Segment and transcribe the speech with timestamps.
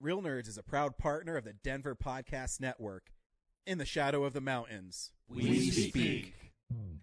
[0.00, 3.10] Real Nerds is a proud partner of the Denver Podcast Network.
[3.66, 6.34] In the shadow of the mountains, We speak.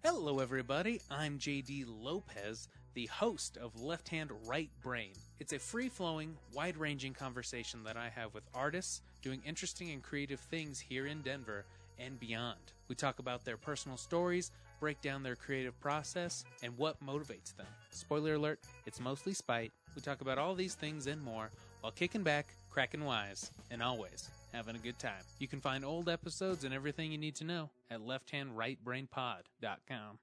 [0.02, 1.02] Hello, everybody.
[1.10, 5.12] I'm JD Lopez, the host of Left Hand Right Brain.
[5.38, 10.02] It's a free flowing, wide ranging conversation that I have with artists doing interesting and
[10.02, 11.66] creative things here in Denver
[11.98, 12.60] and beyond.
[12.88, 17.66] We talk about their personal stories, break down their creative process, and what motivates them.
[17.90, 19.72] Spoiler alert, it's mostly spite.
[19.94, 21.50] We talk about all these things and more
[21.86, 25.22] while kicking back, cracking wise, and always having a good time.
[25.38, 30.18] You can find old episodes and everything you need to know at lefthandrightbrainpod.com.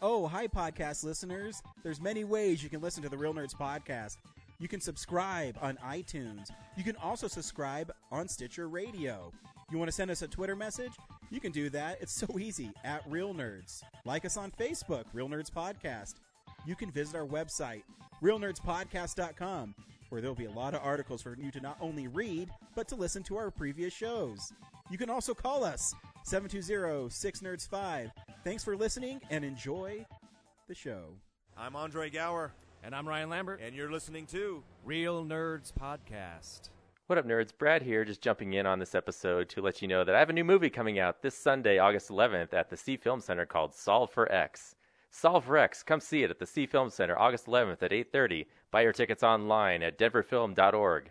[0.00, 1.60] Oh, hi, podcast listeners.
[1.82, 4.18] There's many ways you can listen to the Real Nerds podcast.
[4.60, 6.50] You can subscribe on iTunes.
[6.76, 9.32] You can also subscribe on Stitcher Radio.
[9.72, 10.92] You want to send us a Twitter message?
[11.32, 12.00] You can do that.
[12.00, 13.82] It's so easy at Real Nerds.
[14.04, 16.14] Like us on Facebook, Real Nerds Podcast.
[16.64, 17.82] You can visit our website,
[18.22, 19.74] realnerdspodcast.com,
[20.08, 22.96] where there'll be a lot of articles for you to not only read, but to
[22.96, 24.52] listen to our previous shows.
[24.90, 25.94] You can also call us
[26.26, 28.10] 720-6nerds5.
[28.44, 30.04] Thanks for listening and enjoy
[30.68, 31.04] the show.
[31.56, 32.52] I'm Andre Gower,
[32.84, 33.60] And I'm Ryan Lambert.
[33.62, 36.70] and you're listening to Real Nerds Podcast.
[37.06, 37.50] What up, nerds?
[37.56, 40.28] Brad here, just jumping in on this episode to let you know that I have
[40.30, 43.74] a new movie coming out this Sunday, August 11th, at the Sie Film Center called
[43.74, 44.74] Solve for X.
[45.10, 45.82] Solve for X.
[45.82, 48.44] Come see it at the Sie Film Center, August 11th at 8:30.
[48.70, 51.10] Buy your tickets online at denverfilm.org.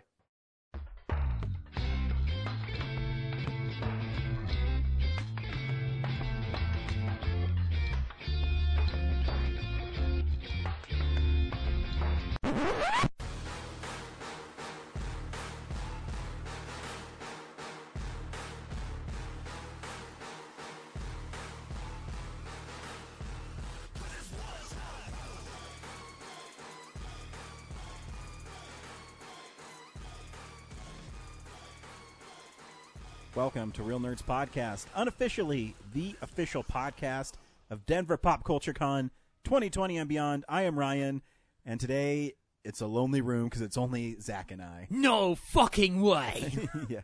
[33.58, 37.32] Welcome to Real Nerds Podcast, unofficially the official podcast
[37.70, 39.10] of Denver Pop Culture Con
[39.42, 40.44] 2020 and beyond.
[40.48, 41.22] I am Ryan,
[41.66, 44.86] and today it's a lonely room because it's only Zach and I.
[44.90, 46.68] No fucking way.
[46.88, 47.00] yeah,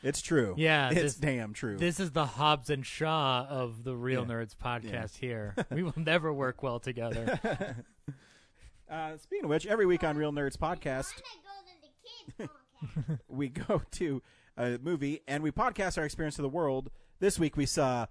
[0.00, 0.54] it's true.
[0.56, 1.76] Yeah, it's this- damn true.
[1.76, 4.28] this is the Hobbs and Shaw of the Real Yeah.
[4.32, 5.56] Nerds podcast here.
[5.72, 7.36] We will never work well together.
[8.88, 11.14] uh, speaking of which, every week on Real Nerds Podcast,
[13.28, 14.22] we go to
[14.56, 16.90] a movie and we podcast our experience of the world.
[17.20, 18.06] This week we saw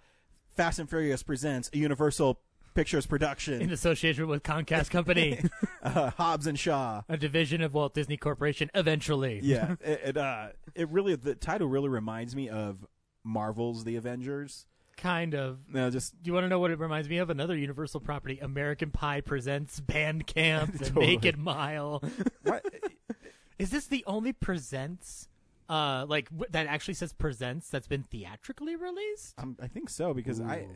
[0.56, 2.40] Fast and Furious presents a Universal
[2.74, 5.40] Pictures production, In association with Comcast Company,
[5.84, 7.04] uh, Hobbs and Shaw.
[7.08, 9.40] a division of Walt Disney Corporation, eventually.
[9.44, 12.86] yeah, it, it uh, it really the title really reminds me of
[13.24, 14.66] Marvel's The Avengers.
[14.98, 15.60] Kind of.
[15.74, 17.30] No, just Do you want to know what it reminds me of?
[17.30, 21.06] Another Universal property, American Pie presents Bandcamp, Totally.
[21.08, 22.04] Naked Mile.
[22.44, 22.66] what?
[23.60, 25.30] Is this the only presents,
[25.70, 29.34] uh, like w- that actually says presents that's been theatrically released?
[29.38, 30.76] um, I think so because I Ooh.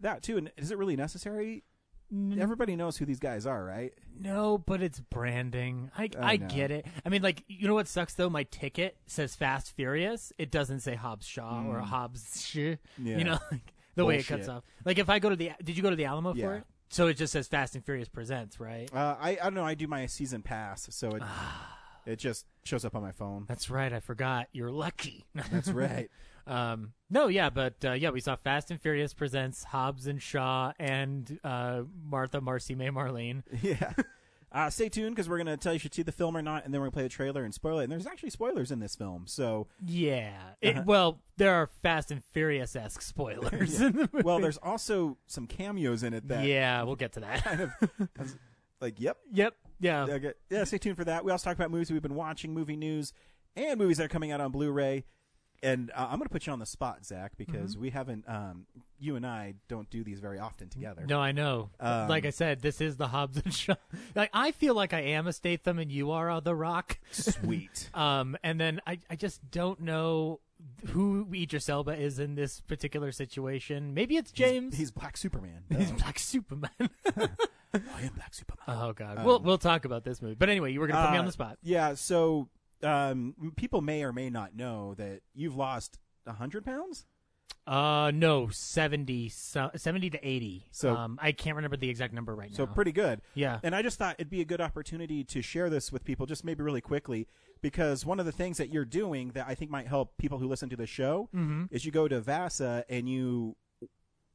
[0.00, 0.38] that too.
[0.38, 1.64] And is it really necessary?
[2.12, 3.92] Everybody knows who these guys are, right?
[4.18, 5.92] No, but it's branding.
[5.96, 6.48] I I I, know.
[6.48, 6.84] get it.
[7.06, 8.28] I mean, like you know what sucks though?
[8.28, 10.32] My ticket says Fast Furious.
[10.36, 12.56] It doesn't say Hobbs Shaw or Hobbs Sh.
[12.56, 12.78] Mm.
[13.04, 13.18] Yeah.
[13.18, 14.48] You know, like, the way it cuts Bullshit.
[14.48, 14.64] off.
[14.84, 16.46] Like if I go to the, did you go to the Alamo Yeah.
[16.46, 16.64] for it?
[16.88, 18.92] So it just says Fast and Furious presents, right?
[18.92, 19.64] Uh, I I don't know.
[19.64, 21.78] I do my season pass, so it Ah.
[22.06, 23.44] It just shows up on my phone.
[23.48, 23.92] That's right.
[23.92, 24.48] I forgot.
[24.52, 25.26] You're lucky.
[25.50, 26.10] That's right.
[26.46, 30.72] um, no, yeah, but uh, yeah, we saw Fast and Furious presents Hobbs and Shaw
[30.78, 33.42] and uh, Martha, Marcy, May, Marlene.
[33.62, 33.92] yeah.
[34.52, 36.42] Uh, stay tuned because we're gonna tell you if you should see the film or
[36.42, 37.84] not, and then we're gonna play the trailer and spoil it.
[37.84, 40.32] And there's actually spoilers in this film, so Yeah.
[40.60, 40.82] It, Uh-huh.
[40.86, 44.24] Well, there are Fast and Furious esque spoilers in the movie.
[44.24, 47.44] well, there's also some cameos in it that yeah, we'll get to that.
[47.44, 47.70] kind of
[48.80, 49.54] like, yep, yep.
[49.80, 50.04] Yeah.
[50.04, 50.32] Okay.
[50.50, 51.24] Yeah, stay tuned for that.
[51.24, 53.12] We also talk about movies we've been watching, movie news,
[53.56, 55.04] and movies that are coming out on Blu-ray.
[55.62, 57.80] And uh, I'm going to put you on the spot, Zach, because Mm-hmm.
[57.82, 58.24] we haven't.
[58.28, 58.66] Um,
[58.98, 61.04] you and I don't do these very often together.
[61.06, 61.68] No, I know.
[61.78, 63.74] Um, like I said, this is the Hobbs and Shaw.
[64.14, 66.98] Like I feel like I am a Statham and you are uh, the Rock.
[67.10, 67.90] Sweet.
[67.94, 70.40] Um, and then I, I just don't know
[70.88, 73.94] who Idris Elba is in this particular situation.
[73.94, 74.74] Maybe it's James.
[74.74, 75.62] He's, he's Black Superman.
[75.76, 76.70] He's Black Superman.
[77.16, 78.64] I am Black Superman.
[78.68, 80.34] oh God, Um, we'll we'll talk about this movie.
[80.34, 81.58] But anyway, you were gonna put me Uh, on the spot.
[81.62, 81.94] Yeah.
[81.94, 82.48] So
[82.82, 87.06] um, people may or may not know that you've lost hundred pounds.
[87.66, 90.66] Uh, no, 70, so, 70 to eighty.
[90.72, 92.70] So- um, I can't remember the exact number right So now.
[92.70, 93.20] So pretty good.
[93.34, 93.60] Yeah.
[93.62, 96.42] And I just thought it'd be a good opportunity to share this with people, just
[96.44, 97.28] maybe really quickly,
[97.62, 100.46] because one of the things that you're doing that I think might help people who
[100.48, 101.64] listen to the show Mm-hmm.
[101.70, 103.56] is you go to Vasa and you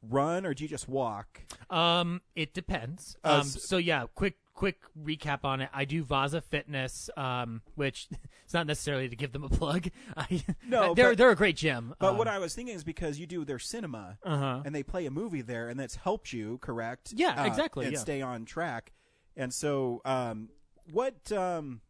[0.07, 1.41] run or do you just walk?
[1.69, 3.17] Um, it depends.
[3.23, 5.69] Uh, Um, so yeah, quick quick recap on it.
[5.73, 8.07] I do Vasa Fitness, um, which
[8.45, 9.89] it's not necessarily to give them a plug.
[10.17, 11.93] I, No, they're but- they're a great gym.
[11.99, 14.61] But Um, what I was thinking is because you do their cinema Uh-huh.
[14.63, 17.11] and they play a movie there, and that's helped you, correct?
[17.15, 17.99] Yeah, Uh, exactly, And yeah.
[17.99, 18.93] stay on track.
[19.35, 20.49] And so, um,
[20.89, 21.81] what um,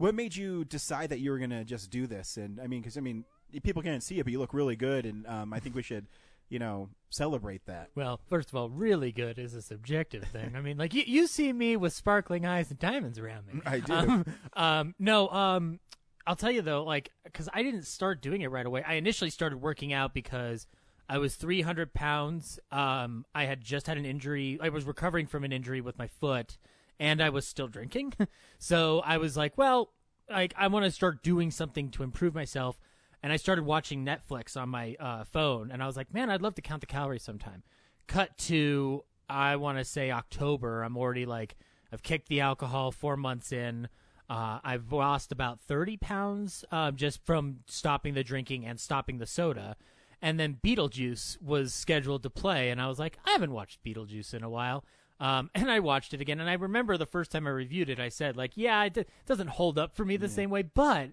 [0.00, 2.38] what made you decide that you were going to just do this?
[2.38, 3.26] And I mean, because I mean,
[3.62, 6.06] people can't see it, but you look really good, and um, I think we should,
[6.48, 7.90] you know, celebrate that.
[7.94, 10.54] Well, first of all, really good is a subjective thing.
[10.56, 13.60] I mean, like you, you see me with sparkling eyes and diamonds around me.
[13.66, 13.92] I do.
[13.92, 14.24] Um,
[14.54, 15.80] um, no, um,
[16.26, 18.82] I'll tell you though, like, because I didn't start doing it right away.
[18.82, 20.66] I initially started working out because
[21.10, 22.58] I was 300 pounds.
[22.72, 24.58] Um, I had just had an injury.
[24.62, 26.56] I was recovering from an injury with my foot,
[27.00, 28.12] and I was still drinking.
[28.58, 29.90] so I was like, well,
[30.28, 32.78] like I want to start doing something to improve myself.
[33.22, 36.40] And I started watching Netflix on my uh, phone, and I was like, man, I'd
[36.40, 37.62] love to count the calories sometime.
[38.06, 40.82] Cut to I want to say October.
[40.82, 41.56] I'm already like
[41.92, 43.88] I've kicked the alcohol four months in.
[44.28, 49.26] Uh, I've lost about 30 pounds uh, just from stopping the drinking and stopping the
[49.26, 49.76] soda.
[50.22, 54.34] And then Beetlejuice was scheduled to play, and I was like, I haven't watched Beetlejuice
[54.34, 54.84] in a while.
[55.20, 58.00] Um, and I watched it again, and I remember the first time I reviewed it,
[58.00, 61.10] I said, like, yeah, it d- doesn't hold up for me the same way, but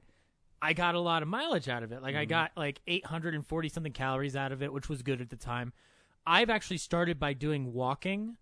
[0.62, 2.02] I got a lot of mileage out of it.
[2.02, 5.36] Like, I got like 840 something calories out of it, which was good at the
[5.36, 5.74] time.
[6.26, 8.38] I've actually started by doing walking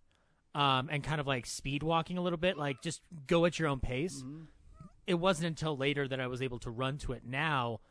[0.55, 3.67] um, and kind of like speed walking a little bit, like just go at your
[3.67, 4.23] own pace.
[5.05, 7.23] It wasn't until later that I was able to run to it.
[7.25, 7.81] Now,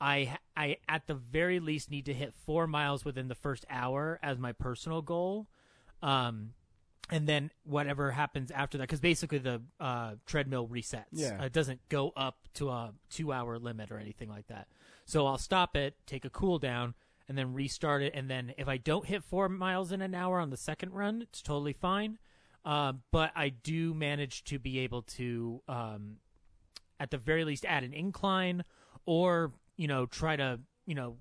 [0.00, 4.20] I I at the very least need to hit four miles within the first hour
[4.22, 5.48] as my personal goal,
[6.02, 6.52] um,
[7.10, 11.04] and then whatever happens after that, because basically the uh, treadmill resets.
[11.12, 11.42] Yeah.
[11.42, 14.68] it doesn't go up to a two-hour limit or anything like that.
[15.04, 16.94] So I'll stop it, take a cool down,
[17.28, 18.14] and then restart it.
[18.14, 21.22] And then if I don't hit four miles in an hour on the second run,
[21.22, 22.18] it's totally fine.
[22.64, 26.16] Uh, but I do manage to be able to, um,
[26.98, 28.64] at the very least, add an incline
[29.06, 31.16] or you know try to you know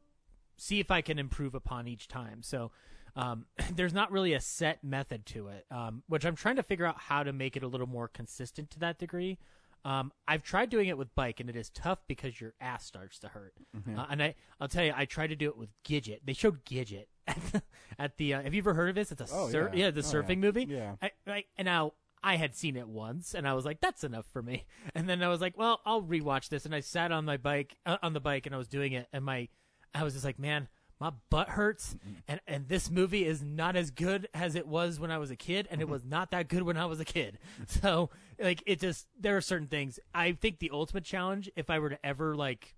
[0.57, 2.41] see if I can improve upon each time.
[2.43, 2.71] So
[3.15, 3.45] um,
[3.75, 6.97] there's not really a set method to it, um, which I'm trying to figure out
[6.99, 9.37] how to make it a little more consistent to that degree.
[9.85, 13.19] Um, I've tried doing it with bike, and it is tough because your ass starts
[13.19, 13.53] to hurt.
[13.97, 16.21] Uh, and I, I'll tell you, I tried to do it with Gidget.
[16.25, 17.63] They showed Gidget at the.
[17.99, 19.11] At the uh, have you ever heard of this?
[19.11, 19.91] It's a Oh, sur- yeah.
[19.91, 20.35] the Oh, surfing yeah.
[20.35, 20.65] movie.
[20.69, 20.95] Yeah.
[21.01, 21.93] I, I, and now
[22.23, 24.63] I had seen it once, and I was like, "That's enough for me."
[24.95, 27.75] And then I was like, "Well, I'll rewatch this." And I sat on my bike
[27.85, 29.49] uh, on the bike, and I was doing it, and my
[29.93, 30.69] I was just like, "Man,
[31.03, 32.13] my butt hurts," mm-hmm.
[32.27, 35.35] and and this movie is not as good as it was when I was a
[35.35, 35.93] kid, and it mm-hmm.
[35.93, 37.39] was not that good when I was a kid.
[37.55, 37.81] Mm-hmm.
[37.81, 38.09] So
[38.39, 39.99] like, it just there are certain things.
[40.13, 42.75] I think the ultimate challenge, if I were to ever like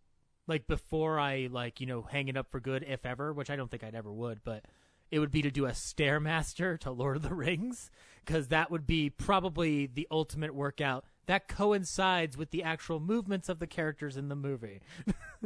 [0.48, 3.56] like before I like you know hang it up for good, if ever, which I
[3.56, 4.66] don't think I'd ever would, but
[5.12, 7.92] it would be to do a stairmaster to Lord of the Rings
[8.26, 13.60] because that would be probably the ultimate workout that coincides with the actual movements of
[13.60, 14.82] the characters in the movie.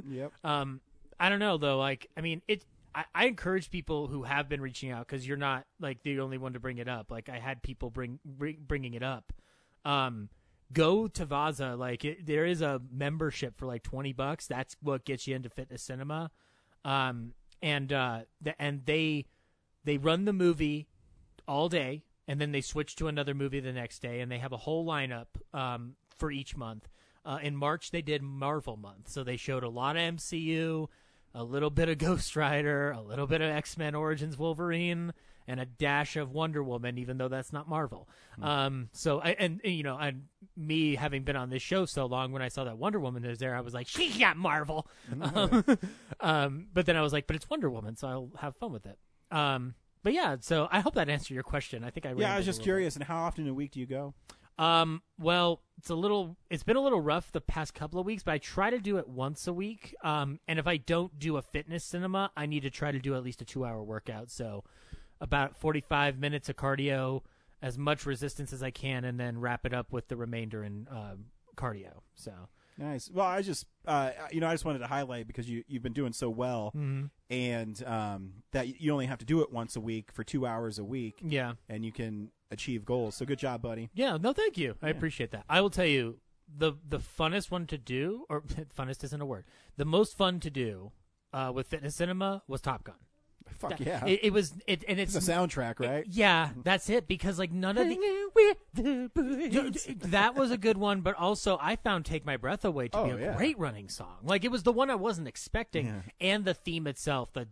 [0.07, 0.31] Yep.
[0.43, 0.81] Um,
[1.19, 1.77] I don't know though.
[1.77, 2.65] Like, I mean, it.
[2.95, 6.39] I, I encourage people who have been reaching out because you're not like the only
[6.39, 7.11] one to bring it up.
[7.11, 9.31] Like, I had people bring, bring bringing it up.
[9.85, 10.29] Um,
[10.73, 11.75] go to Vasa.
[11.75, 14.47] Like, it, there is a membership for like twenty bucks.
[14.47, 16.31] That's what gets you into fitness cinema.
[16.83, 19.25] Um, and uh, the, and they
[19.83, 20.87] they run the movie
[21.47, 24.51] all day and then they switch to another movie the next day and they have
[24.51, 26.87] a whole lineup um, for each month
[27.25, 30.87] uh, in march they did marvel month so they showed a lot of mcu
[31.33, 35.13] a little bit of ghost rider a little bit of x-men origins wolverine
[35.47, 38.07] and a dash of wonder woman even though that's not marvel
[38.41, 40.23] um, so I, and, and, you know and
[40.55, 43.39] me having been on this show so long when i saw that wonder woman was
[43.39, 44.87] there i was like she's got marvel
[45.21, 45.63] um,
[46.19, 48.85] um, but then i was like but it's wonder woman so i'll have fun with
[48.85, 48.97] it
[49.31, 51.83] um, but yeah, so I hope that answered your question.
[51.83, 52.95] I think I Yeah, I was just curious.
[52.95, 54.13] And how often a week do you go?
[54.59, 58.23] Um, well, it's a little, it's been a little rough the past couple of weeks,
[58.23, 59.95] but I try to do it once a week.
[60.03, 63.15] Um, and if I don't do a fitness cinema, I need to try to do
[63.15, 64.29] at least a two-hour workout.
[64.29, 64.65] So
[65.21, 67.21] about forty-five minutes of cardio,
[67.61, 70.87] as much resistance as I can, and then wrap it up with the remainder in
[70.91, 71.25] um,
[71.55, 72.01] cardio.
[72.15, 72.33] So
[72.79, 73.11] Nice.
[73.11, 75.93] Well, I just, uh, you know, I just wanted to highlight because you you've been
[75.93, 77.05] doing so well, Mm-hmm.
[77.29, 80.79] and um, that you only have to do it once a week for two hours
[80.79, 83.15] a week, yeah, and you can achieve goals.
[83.15, 83.89] So good job, buddy.
[83.93, 84.75] Yeah, no, thank you.
[84.81, 85.43] I appreciate that.
[85.49, 86.19] I will tell you
[86.57, 88.41] the the funnest one to do, or
[88.77, 89.45] funnest isn't a word.
[89.77, 90.91] The most fun to do
[91.33, 92.95] uh, with fitness cinema was Top Gun.
[93.57, 94.05] Fuck That- yeah.
[94.05, 96.05] It, it was it, and it's it's a soundtrack, right?
[96.07, 97.07] Yeah, that's it.
[97.07, 97.97] Because like none of the
[98.75, 103.03] Dude, that was a good one, but also I found "Take My Breath Away" to
[103.03, 103.37] be Oh, a yeah.
[103.37, 104.17] great running song.
[104.23, 106.01] Like it was the one I wasn't expecting, Yeah.
[106.21, 107.47] and the theme itself, the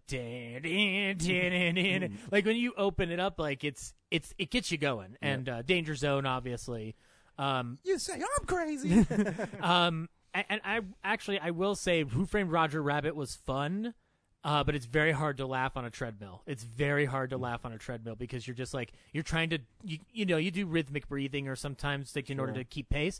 [2.32, 5.18] like when you open it up, like it's it's it gets you going.
[5.22, 6.96] And uh, Danger Zone, obviously.
[7.38, 9.06] Um, You say I'm crazy.
[9.62, 13.94] um, and, and I actually I will say, Who Framed Roger Rabbit was fun.
[14.44, 16.42] Uh, but it's very hard to laugh on a treadmill.
[16.46, 19.60] It's very hard to laugh on a treadmill because you're just like you're trying to
[19.84, 23.20] you, you know you do rhythmic breathing or sometimes like in order to keep pace,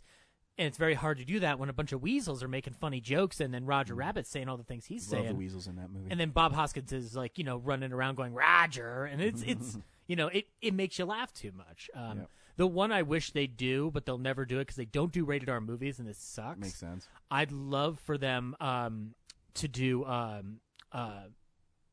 [0.58, 3.02] and it's very hard to do that when a bunch of weasels are making funny
[3.02, 5.76] jokes and then Roger Rabbit's saying all the things he's Love the saying, weasels in
[5.76, 6.08] that movie.
[6.10, 9.78] and then Bob Hoskins is like you know running around going Roger, and it's it's
[10.08, 11.90] you know it it makes you laugh too much.
[11.94, 12.30] Um, Yep.
[12.58, 15.26] The one I wish they do, but they'll never do it because they don't do
[15.26, 16.58] rated R movies, and this sucks.
[16.60, 17.08] Makes sense.
[17.30, 19.14] I'd love for them um,
[19.56, 20.60] to do um,
[20.92, 21.22] uh,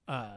[0.09, 0.37] uh,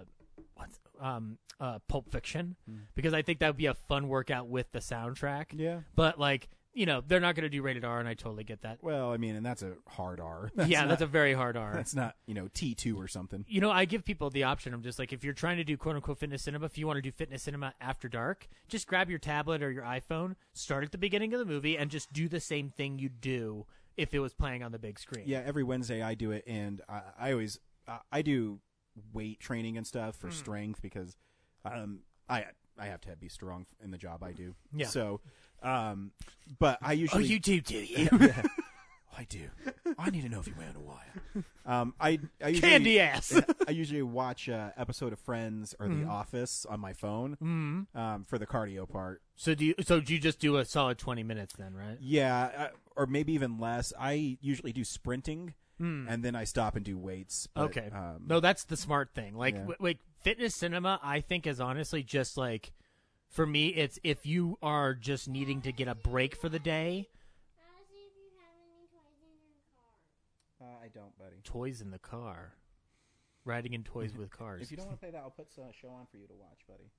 [0.56, 2.56] what's um, uh, Pulp Fiction
[2.96, 5.48] because I think that would be a fun workout with the soundtrack.
[5.54, 5.82] Yeah.
[5.96, 8.62] But like you know, they're not going to do rated R, and I totally get
[8.62, 8.78] that.
[8.84, 10.52] Well, I mean, and that's a hard R.
[10.68, 11.74] yeah, not, that's a very hard R.
[11.74, 13.44] That's not you know T two or something.
[13.48, 14.76] you know, I give people the option.
[14.76, 16.98] I'm just like, if you're trying to do quote unquote fitness cinema, if you want
[16.98, 20.92] to do fitness cinema after dark, just grab your tablet or your iPhone, start at
[20.92, 23.66] the beginning of the movie, and just do the same thing you do
[23.98, 25.24] if it was playing on the big screen.
[25.26, 28.60] Yeah, every Wednesday I do it, and I, I always uh, I do
[29.14, 30.28] weight training and stuff Hmm.
[30.28, 31.16] for strength because
[31.66, 32.46] um I
[32.80, 34.54] I have to be strong in the job I do.
[34.74, 34.88] Yeah.
[34.88, 35.22] So,
[35.64, 36.12] um,
[36.60, 38.10] but I usually Oh, you do, do you?
[38.20, 38.44] Yeah.
[39.18, 39.50] I do.
[39.98, 41.44] I need to know if you ran a wire.
[41.66, 43.34] Um, I, I usually, Candy ass.
[43.68, 47.98] I usually watch uh, episode of Friends or The Office on my phone Mm-hmm.
[47.98, 49.24] um, for the cardio part.
[49.36, 49.74] So do you?
[49.82, 51.98] So do you just do a solid twenty minutes then, right?
[52.00, 53.92] Yeah, uh, or maybe even less.
[54.00, 57.48] I usually do sprinting, and then I stop and do weights.
[57.54, 57.90] but, okay.
[57.94, 59.36] Um, no, that's the smart thing.
[59.36, 59.60] Like, Yeah.
[59.62, 62.72] w- like fitness cinema, I think is honestly just like,
[63.30, 67.08] for me, it's if you are just needing to get a break for the day.
[70.62, 71.38] uh, I don't, buddy.
[71.44, 72.54] Toys in the car,
[73.46, 74.62] riding in toys with cars.
[74.64, 76.34] If you don't want to play that, I'll put a show on for you to
[76.36, 76.90] watch, buddy.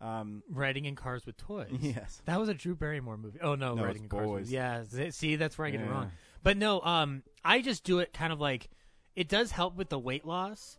[0.00, 1.70] Um, riding in cars with toys.
[1.80, 2.20] yes.
[2.26, 3.38] That was a Drew Barrymore movie.
[3.42, 4.28] Oh no, No, riding it's in cars.
[4.28, 4.52] With, Boys.
[4.52, 5.90] yeah, z- see, that's where I get it Yeah.
[5.90, 6.10] wrong.
[6.42, 8.68] But no, um, I just do it kind of like
[9.14, 10.78] it does help with the weight loss,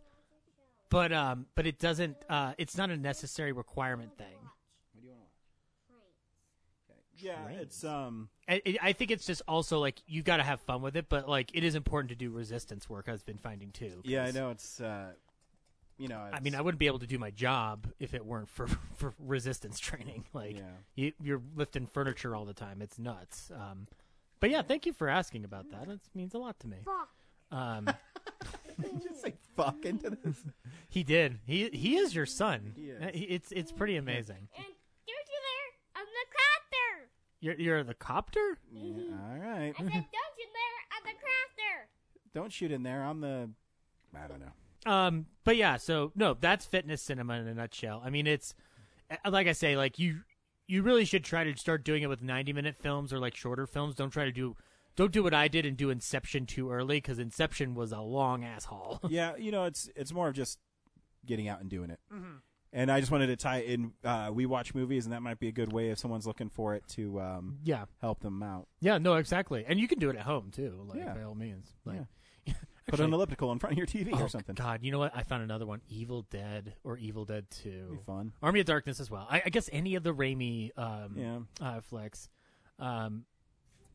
[0.88, 2.16] but um, but it doesn't.
[2.30, 4.26] Uh, it's not a necessary requirement thing.
[4.92, 5.22] What do you want
[7.18, 7.50] to watch?
[7.54, 8.28] Yeah, it's um.
[8.48, 11.06] I, I- I think it's just also like you've got to have fun with it,
[11.08, 13.08] but like it is important to do resistance work.
[13.08, 14.00] I've been finding too.
[14.04, 14.80] Yeah, I 'cause, know it's.
[14.80, 15.12] uh
[15.98, 18.48] You know, I mean, I wouldn't be able to do my job if it weren't
[18.48, 20.24] for for resistance training.
[20.32, 20.62] Like Yeah.
[20.94, 22.80] you, you're lifting furniture all the time.
[22.82, 23.50] It's nuts.
[23.54, 23.88] Um,
[24.40, 25.88] but yeah, thank you for asking about that.
[25.88, 26.76] It means a lot to me.
[27.50, 27.88] Um,
[29.02, 30.36] just say fuck into this.
[30.88, 31.40] he did.
[31.46, 32.72] He he is your son.
[32.76, 33.02] He is.
[33.02, 34.48] Uh, It's it's pretty amazing.
[34.56, 34.66] And
[35.06, 37.08] don't you there on the crafter.
[37.40, 38.58] You're you're the copter.
[38.72, 39.74] Yeah, all right.
[39.76, 41.86] I said, don't you there on the crafter.
[42.34, 43.02] Don't shoot in there.
[43.02, 43.50] I'm the.
[44.14, 44.52] I don't know.
[44.88, 48.02] Um, but yeah, so no, that's fitness cinema in a nutshell.
[48.04, 48.54] I mean, it's
[49.10, 50.20] uh, like I say, like you,
[50.66, 53.94] you really should try to start doing it with ninety-minute films or like shorter films.
[53.94, 54.56] Don't try to do,
[54.96, 58.44] don't do what I did and do Inception too early because Inception was a long
[58.44, 59.00] ass haul.
[59.08, 60.58] yeah, you know, it's it's more of just
[61.26, 62.00] getting out and doing it.
[62.70, 63.92] And I just wanted to tie in.
[64.04, 66.74] Uh, we watch movies, and that might be a good way if someone's looking for
[66.74, 68.68] it to um, yeah, help them out.
[68.80, 71.14] yeah, no, exactly, and you can do it at home too, like Yeah.
[71.14, 71.72] by all means.
[71.86, 72.04] Like, Yeah.
[72.88, 74.54] Put an elliptical in front of your TV oh, or something.
[74.54, 75.12] God, you know what?
[75.14, 77.88] I found another one: Evil Dead or Evil Dead Two.
[77.90, 78.32] Be fun.
[78.42, 79.26] Army of Darkness as well.
[79.30, 81.38] I, I guess any of the Raimi um, Yeah.
[81.66, 82.28] uh, flicks.
[82.78, 83.24] Um,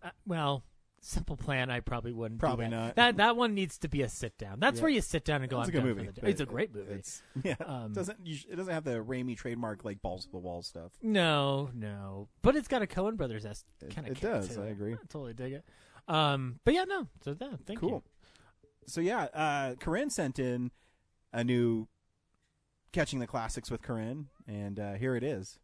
[0.04, 0.64] uh, well,
[1.06, 2.40] Simple Plan, I probably wouldn't.
[2.40, 2.72] Probably that.
[2.72, 2.96] not.
[2.96, 4.60] That that one needs to be a sit down.
[4.60, 4.84] That's Yeah.
[4.84, 5.60] where you sit down and go.
[5.60, 6.10] It's a good movie.
[6.14, 6.94] the It's a great movie.
[6.94, 7.56] It's yeah.
[7.66, 10.38] Um, it doesn't you sh- it doesn't have the Raimi trademark like balls to the
[10.38, 10.92] wall stuff.
[11.02, 14.18] no, no, but it's got a Coen Brothers s It- kind of.
[14.18, 14.96] it does, I agree.
[15.10, 15.66] totally dig it.
[16.08, 17.08] Um, but yeah, no.
[17.24, 17.90] So that thank cool.
[17.90, 18.04] you.
[18.88, 20.72] So yeah, uh, Corinne sent in
[21.32, 21.88] a new
[22.92, 25.60] catching the classics with Corinne, and uh, here it is.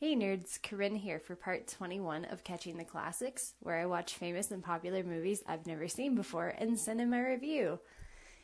[0.00, 4.50] Hey nerds, Corinne here for part 21 of Catching the Classics, where I watch famous
[4.50, 7.78] and popular movies I've never seen before and send in my review.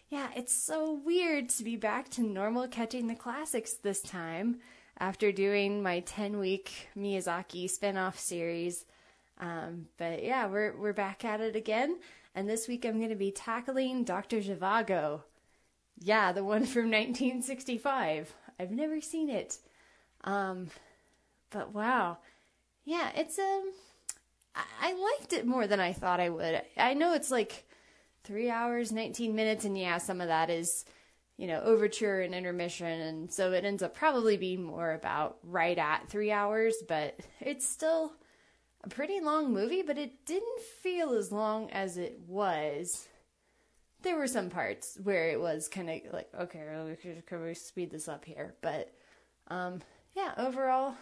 [0.09, 4.59] Yeah, it's so weird to be back to normal Catching the Classics this time
[4.99, 8.87] after doing my 10 week Miyazaki spin off series.
[9.39, 11.99] Um, but yeah, we're, we're back at it again,
[12.35, 14.39] and this week I'm going to be tackling Dr.
[14.39, 15.23] Zhivago.
[15.99, 18.35] Yeah, the one from 1965.
[18.59, 19.59] I've never seen it.
[20.25, 20.69] Um,
[21.51, 22.19] but wow,
[22.85, 23.73] yeah, it's um,
[24.55, 26.63] I, liked it more than I thought I would.
[26.77, 27.67] I know it's like
[28.25, 30.85] three hours, nineteen minutes, and yeah, some of that is,
[31.37, 35.79] you know, overture and intermission, and so it ends up probably being more about right
[35.79, 38.13] at three hours, but it's still
[38.83, 43.09] a pretty long movie, but it didn't feel as long as it was.
[44.03, 46.65] There were some parts where it was kind of like, okay,
[47.27, 48.55] can we speed this up here?
[48.63, 48.93] But
[49.49, 49.81] um,
[50.15, 50.95] yeah, overall,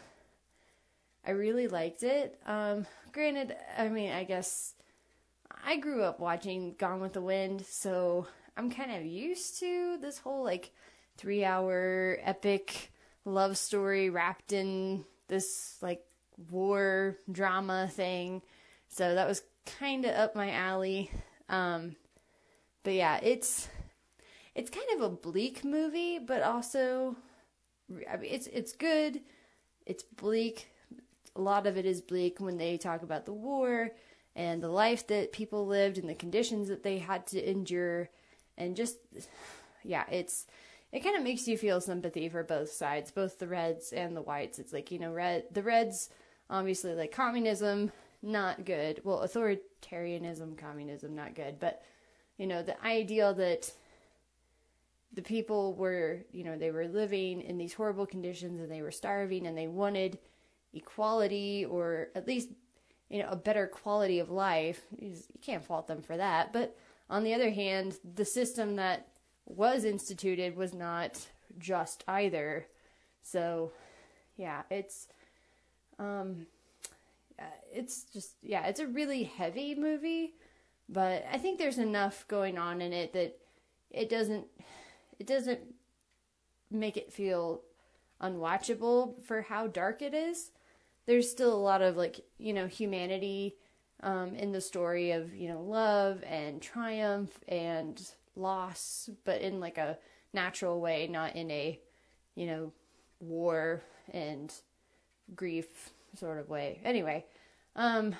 [1.24, 2.40] I really liked it.
[2.46, 4.74] Um, granted, I mean, I guess
[5.64, 10.18] I grew up watching Gone with the Wind, so I'm kind of used to this
[10.18, 10.72] whole like
[11.16, 12.92] three hour epic
[13.24, 16.02] love story wrapped in this like
[16.50, 18.42] war drama thing.
[18.88, 19.42] So that was
[19.78, 21.10] kind of up my alley.
[21.48, 21.96] Um,
[22.84, 23.68] but yeah, it's
[24.54, 27.16] it's kind of a bleak movie, but also
[28.10, 29.20] I mean, it's it's good.
[29.86, 30.68] It's bleak.
[31.36, 33.90] A lot of it is bleak when they talk about the war
[34.34, 38.10] and the life that people lived and the conditions that they had to endure
[38.56, 38.98] and just
[39.84, 40.46] yeah, it's
[40.92, 44.22] it kind of makes you feel sympathy for both sides, both the reds and the
[44.22, 44.58] whites.
[44.58, 46.10] It's like, you know, red the reds
[46.50, 49.00] obviously like communism not good.
[49.04, 51.82] Well, authoritarianism, communism not good, but
[52.36, 53.70] you know, the ideal that
[55.12, 58.90] the people were, you know, they were living in these horrible conditions and they were
[58.90, 60.18] starving and they wanted
[60.72, 62.50] equality or at least,
[63.08, 64.82] you know, a better quality of life.
[64.98, 66.52] You can't fault them for that.
[66.52, 66.76] But
[67.10, 69.08] on the other hand, the system that
[69.46, 71.26] was instituted was not
[71.58, 72.66] just either.
[73.22, 73.72] So,
[74.36, 75.08] yeah, it's
[75.98, 76.46] um
[77.72, 80.34] it's just yeah, it's a really heavy movie,
[80.88, 83.38] but I think there's enough going on in it that
[83.90, 84.46] it doesn't
[85.18, 85.60] it doesn't
[86.70, 87.62] make it feel
[88.22, 90.50] unwatchable for how dark it is.
[91.06, 93.56] There's still a lot of like, you know, humanity
[94.02, 98.00] um, in the story of, you know, love and triumph and
[98.36, 99.98] loss, but in like a
[100.32, 101.80] natural way, not in a,
[102.34, 102.72] you know,
[103.20, 104.52] war and
[105.34, 106.80] grief sort of way.
[106.84, 107.24] Anyway,
[107.76, 108.14] um,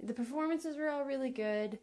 [0.00, 1.78] the performances were all really good.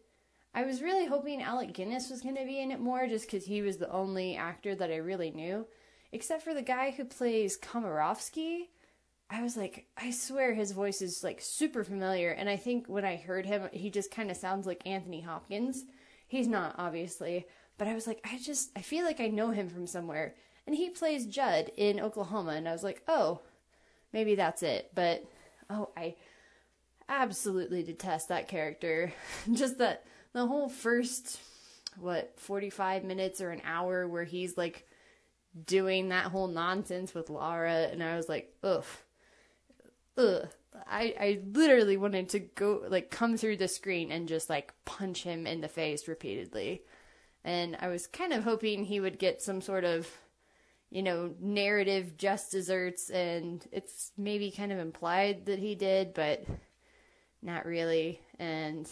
[0.54, 3.46] I was really hoping Alec Guinness was going to be in it more just because
[3.46, 5.68] he was the only actor that I really knew.
[6.12, 8.68] Except for the guy who plays Komarovsky.
[9.30, 12.32] I was like, I swear his voice is like super familiar.
[12.32, 15.86] And I think when I heard him, he just kind of sounds like Anthony Hopkins.
[16.28, 17.46] He's not, obviously.
[17.78, 20.34] But I was like, I just, I feel like I know him from somewhere.
[20.66, 22.54] And he plays Judd in Oklahoma.
[22.54, 23.42] And I was like, oh,
[24.14, 24.92] maybe that's it.
[24.94, 25.24] But,
[25.70, 26.16] oh, I
[27.08, 29.14] absolutely detest that character.
[29.52, 31.40] just that the whole first
[31.98, 34.86] what 45 minutes or an hour where he's like
[35.66, 38.86] doing that whole nonsense with Laura and I was like ugh
[40.18, 40.48] ugh
[40.88, 45.24] I I literally wanted to go like come through the screen and just like punch
[45.24, 46.84] him in the face repeatedly
[47.44, 50.08] and I was kind of hoping he would get some sort of
[50.92, 56.44] you know narrative just desserts and it's maybe kind of implied that he did but
[57.42, 58.90] not really and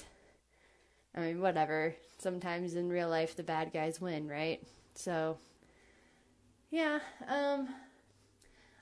[1.18, 1.96] I mean, whatever.
[2.20, 4.62] Sometimes in real life, the bad guys win, right?
[4.94, 5.38] So,
[6.70, 7.00] yeah.
[7.28, 7.70] Um,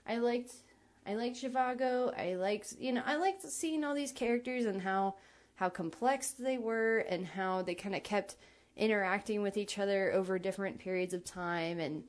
[0.06, 0.51] I liked,
[1.08, 2.17] I liked Zhivago.
[2.19, 5.15] I liked, you know, I liked seeing all these characters and how
[5.56, 8.36] how complex they were and how they kind of kept
[8.75, 12.04] interacting with each other over different periods of time and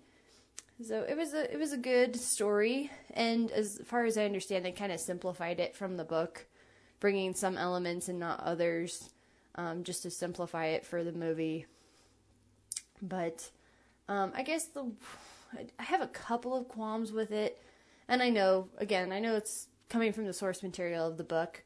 [0.82, 4.64] so it was a it was a good story and as far as I understand
[4.64, 6.46] they kind of simplified it from the book
[7.00, 9.10] bringing some elements and not others
[9.56, 11.66] um, just to simplify it for the movie.
[13.02, 13.50] But
[14.08, 14.90] um, I guess the
[15.78, 17.60] I have a couple of qualms with it,
[18.08, 21.62] and I know again I know it's coming from the source material of the book,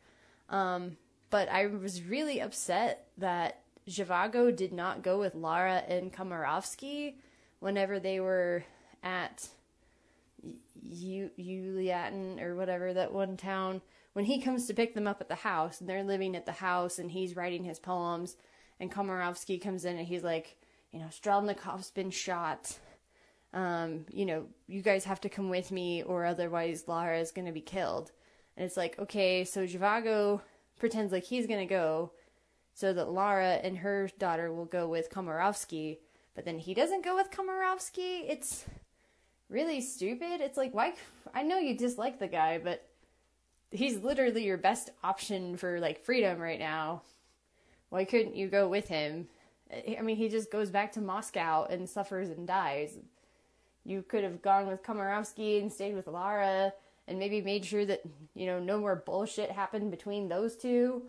[0.49, 0.97] um,
[1.31, 7.15] but I was really upset that Zhivago did not go with Lara and Komarovsky
[7.61, 8.65] whenever they were
[9.03, 9.49] at
[10.89, 13.83] Yuliatan or whatever that one town
[14.13, 16.53] when he comes to pick them up at the house and they're living at the
[16.53, 18.37] house and he's writing his poems
[18.79, 20.57] and Komarovsky comes in and he's like,
[20.91, 22.79] you know, Strelnikov's been shot.
[23.53, 27.47] Um, you know, you guys have to come with me or otherwise Lara is going
[27.47, 28.11] to be killed.
[28.57, 30.41] And it's like, okay, so Zhivago
[30.79, 32.13] pretends like he's going to go
[32.75, 35.99] so that Lara and her daughter will go with Komarovsky,
[36.35, 38.25] but then he doesn't go with Komarovsky.
[38.29, 38.65] It's
[39.51, 40.41] really stupid.
[40.41, 40.95] It's like, why?
[41.35, 42.87] I know you dislike the guy, but
[43.71, 47.03] he's literally your best option for like freedom right now.
[47.91, 49.29] Why couldn't you go with him?
[49.73, 52.97] I mean, he just goes back to Moscow and suffers and dies.
[53.85, 56.73] You could have gone with Komarovsky and stayed with Lara
[57.09, 58.03] and maybe made sure that,
[58.35, 61.03] you know, no more bullshit happened between those two.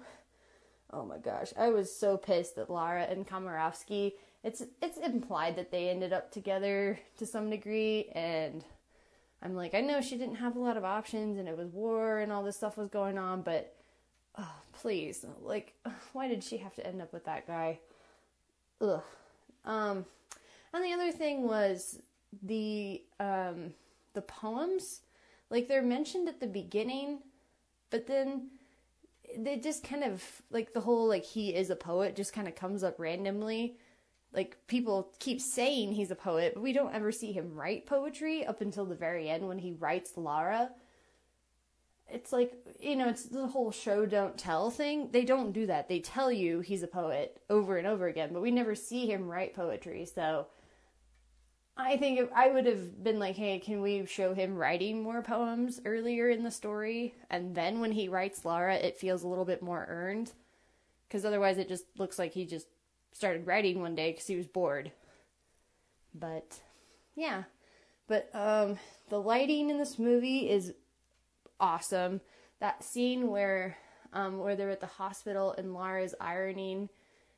[0.92, 4.14] Oh my gosh, I was so pissed that Lara and Komarovsky.
[4.44, 8.64] It's it's implied that they ended up together to some degree, and
[9.42, 12.20] I'm like, I know she didn't have a lot of options, and it was war
[12.20, 13.76] and all this stuff was going on, but
[14.38, 15.74] oh, please, like,
[16.14, 17.80] why did she have to end up with that guy?
[18.82, 19.04] Ugh.
[19.64, 20.06] Um,
[20.74, 22.02] and the other thing was
[22.44, 23.74] the um
[24.14, 25.02] the poems,
[25.50, 27.20] like they're mentioned at the beginning,
[27.90, 28.50] but then
[29.38, 32.56] they just kind of like the whole like he is a poet just kind of
[32.56, 33.78] comes up randomly
[34.34, 38.46] like people keep saying he's a poet but we don't ever see him write poetry
[38.46, 40.70] up until the very end when he writes lara
[42.10, 45.88] it's like you know it's the whole show don't tell thing they don't do that
[45.88, 49.28] they tell you he's a poet over and over again but we never see him
[49.28, 50.48] write poetry so
[51.78, 55.22] I think if I would have been like, hey, can we show him writing more
[55.22, 57.16] poems earlier in the story?
[57.30, 60.32] And then when he writes Lara, it feels a little bit more earned.
[61.08, 62.68] Because otherwise, it just looks like he just
[63.12, 64.92] started writing one day because he was bored.
[66.14, 66.60] But,
[67.16, 67.44] yeah.
[68.08, 68.78] But um,
[69.10, 70.74] the lighting in this movie is
[71.60, 72.22] awesome.
[72.60, 73.78] That scene where
[74.14, 76.90] um, where they're at the hospital and Lara's ironing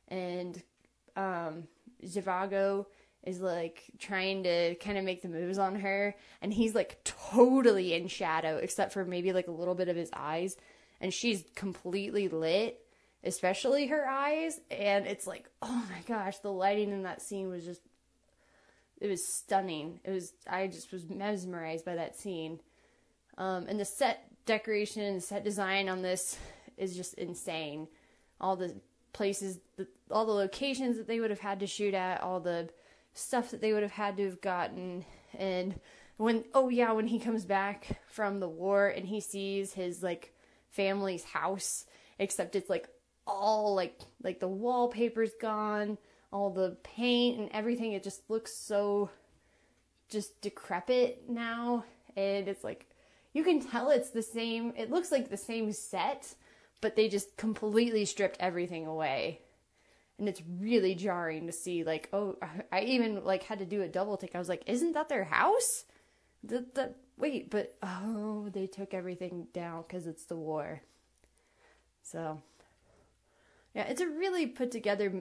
[0.08, 0.60] and
[1.16, 1.68] um,
[2.04, 2.86] Zhivago
[3.22, 7.94] is like trying to kind of make the moves on her and he's like totally
[7.94, 10.56] in shadow except for maybe like a little bit of his eyes
[11.00, 12.83] and she's completely lit
[13.24, 17.64] especially her eyes and it's like oh my gosh the lighting in that scene was
[17.64, 17.80] just
[19.00, 20.00] it was stunning.
[20.04, 22.60] It was i just was mesmerized by that scene.
[23.36, 26.38] Um, and the set decoration and set design on this
[26.76, 27.88] is just insane.
[28.40, 28.74] All the
[29.12, 32.68] places the, all the locations that they would have had to shoot at all the
[33.12, 35.04] stuff that they would have had to have gotten.
[35.36, 35.78] And
[36.16, 40.32] when oh yeah when he comes back from the war and he sees his like
[40.70, 41.86] family's house
[42.18, 42.88] except it's like
[43.26, 45.96] all like like the wallpaper's gone
[46.32, 49.08] all the paint and everything it just looks so
[50.08, 51.84] just decrepit now.
[52.16, 52.88] And it's like
[53.32, 56.34] you can tell it's the same it looks like the same set
[56.80, 59.40] but they just completely stripped everything away.
[60.18, 62.36] And it's really jarring to see like oh
[62.72, 64.34] i even like had to do a double take.
[64.34, 65.84] I was like isn't that their house?
[66.42, 70.82] The, the, wait but oh they took everything down because it's the war.
[72.02, 72.42] So
[73.74, 75.12] yeah it's a really put together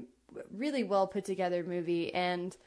[0.51, 2.57] really well put together movie and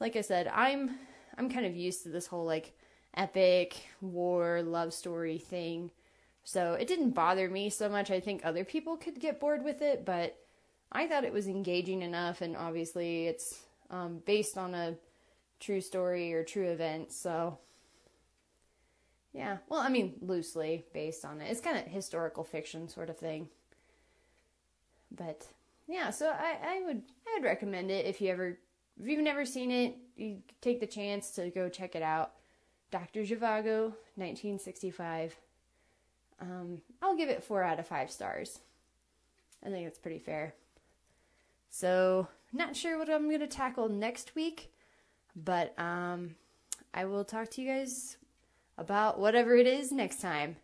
[0.00, 0.96] like i said i'm
[1.38, 2.72] i'm kind of used to this whole like
[3.16, 5.90] epic war love story thing
[6.42, 9.80] so it didn't bother me so much i think other people could get bored with
[9.82, 10.36] it but
[10.94, 14.94] I thought it was engaging enough, and obviously it's um, based on a
[15.58, 17.58] true story or true event, so
[19.32, 19.58] yeah.
[19.68, 21.50] Well, I mean, loosely based on it.
[21.50, 23.48] It's kind of historical fiction sort of thing.
[25.16, 25.46] But
[25.86, 28.58] yeah, so I, I would I would recommend it if you ever
[29.00, 32.32] if you've never seen it, you take the chance to go check it out.
[32.90, 33.22] Dr.
[33.22, 35.36] Zhivago, 1965.
[36.40, 38.60] Um, I'll give it four out of five stars.
[39.64, 40.54] I think that's pretty fair.
[41.70, 44.72] So, not sure what I'm going to tackle next week,
[45.34, 46.36] but um,
[46.92, 48.16] I will talk to you guys
[48.78, 50.56] about whatever it is next time.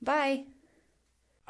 [0.00, 0.46] Bye.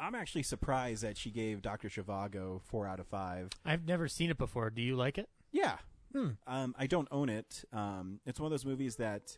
[0.03, 1.87] I'm actually surprised that she gave Dr.
[1.89, 3.49] Zhivago four out of five.
[3.65, 4.69] I've never seen it before.
[4.69, 5.29] Do you like it?
[5.51, 5.77] Yeah.
[6.11, 6.29] Hmm.
[6.45, 7.63] Um, I don't own it.
[7.71, 9.37] Um, it's one of those movies that,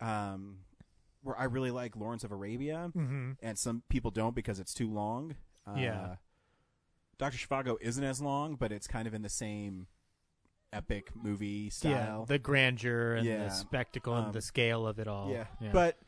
[0.00, 0.58] um,
[1.22, 3.32] where I really like Lawrence of Arabia, Mm-hmm.
[3.42, 5.34] and some people don't because it's too long.
[5.66, 6.16] Uh, Yeah.
[7.18, 7.38] Dr.
[7.38, 9.86] Zhivago isn't as long, but it's kind of in the same
[10.72, 12.24] epic movie Yeah, style.
[12.26, 13.44] the grandeur and Yeah.
[13.44, 15.30] the spectacle Um, and the scale of it all.
[15.30, 15.46] yeah.
[15.72, 15.98] But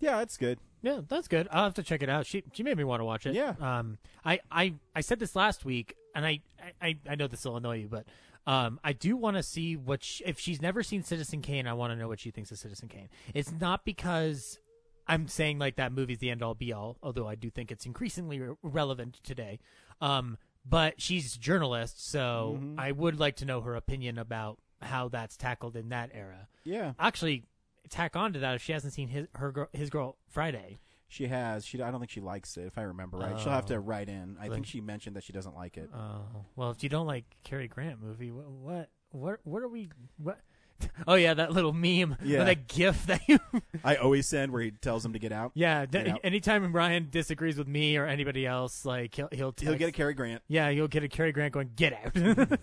[0.00, 0.58] yeah, it's good.
[0.82, 1.46] Yeah, that's good.
[1.52, 2.26] I'll have to check it out.
[2.26, 3.34] She she made me want to watch it.
[3.34, 3.54] Yeah.
[3.60, 6.40] Um, I I, I said this last week, and I
[6.80, 8.06] I, I know this will annoy you, but
[8.46, 11.66] um, I do want to see what she, if she's never seen Citizen Kane.
[11.66, 13.10] I want to know what she thinks of Citizen Kane.
[13.34, 14.58] It's not because
[15.06, 17.84] I'm saying like that movie's the end all be all, although I do think it's
[17.84, 19.58] increasingly re- relevant today.
[20.00, 22.78] Um, but she's a journalist, so Mhm.
[22.78, 26.48] I would like to know her opinion about how that's tackled in that era.
[26.64, 27.44] Yeah, Actually,
[27.88, 30.80] tack on to that if she hasn't seen his her girl, his girl Friday.
[31.08, 31.64] she has.
[31.66, 31.80] She.
[31.82, 32.66] I don't think she likes it.
[32.66, 33.78] If I remember right, she'll have to Oh.
[33.78, 34.36] write in.
[34.38, 35.90] I Then- think she mentioned that she doesn't like it.
[35.94, 39.90] Oh well, if you don't like Cary Grant movie, what what what, what are we?
[40.18, 40.40] What?
[41.06, 42.44] Oh yeah, that little meme, Yeah.
[42.44, 43.38] that GIF that you.
[43.84, 45.50] I always send where he tells him to get out.
[45.54, 46.20] yeah, d- Get out.
[46.24, 50.14] anytime Ryan disagrees with me or anybody else, like he'll he'll He'll get a Cary
[50.14, 50.42] Grant.
[50.48, 52.60] Yeah, you'll get a Cary Grant going, get out.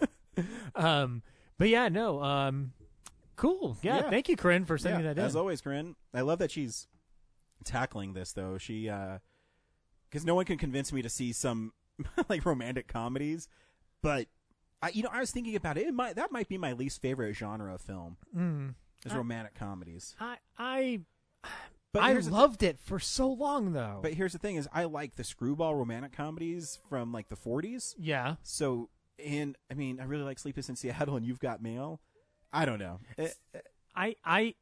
[0.75, 1.21] um,
[1.59, 2.71] but yeah, no, um,
[3.37, 3.77] cool.
[3.81, 4.09] Yeah, Yeah.
[4.09, 5.25] thank you, Corinne, for sending yeah, that in.
[5.25, 5.95] As always, Corinne.
[6.13, 6.87] I love that she's
[7.63, 8.57] tackling this though.
[8.57, 8.89] She
[10.09, 11.73] because no one can convince me to see some
[12.29, 13.47] like romantic comedies,
[14.01, 14.27] but
[14.81, 15.87] I, you know, I was thinking about it.
[15.87, 18.75] it might, that might be my least favorite genre of film Mm.
[19.05, 20.15] is romantic comedies.
[20.19, 20.99] I I
[21.93, 23.99] But I here's the thi- loved it for so long though.
[24.03, 27.95] But here's the thing: is I like the screwball romantic comedies from like the 40s.
[27.97, 28.35] yeah.
[28.43, 28.89] So,
[29.23, 31.99] and I mean, I really like Sleepless in Seattle and You've Got Mail.
[32.57, 32.99] I don't know.
[33.19, 33.59] Uh, uh,
[33.95, 34.55] I I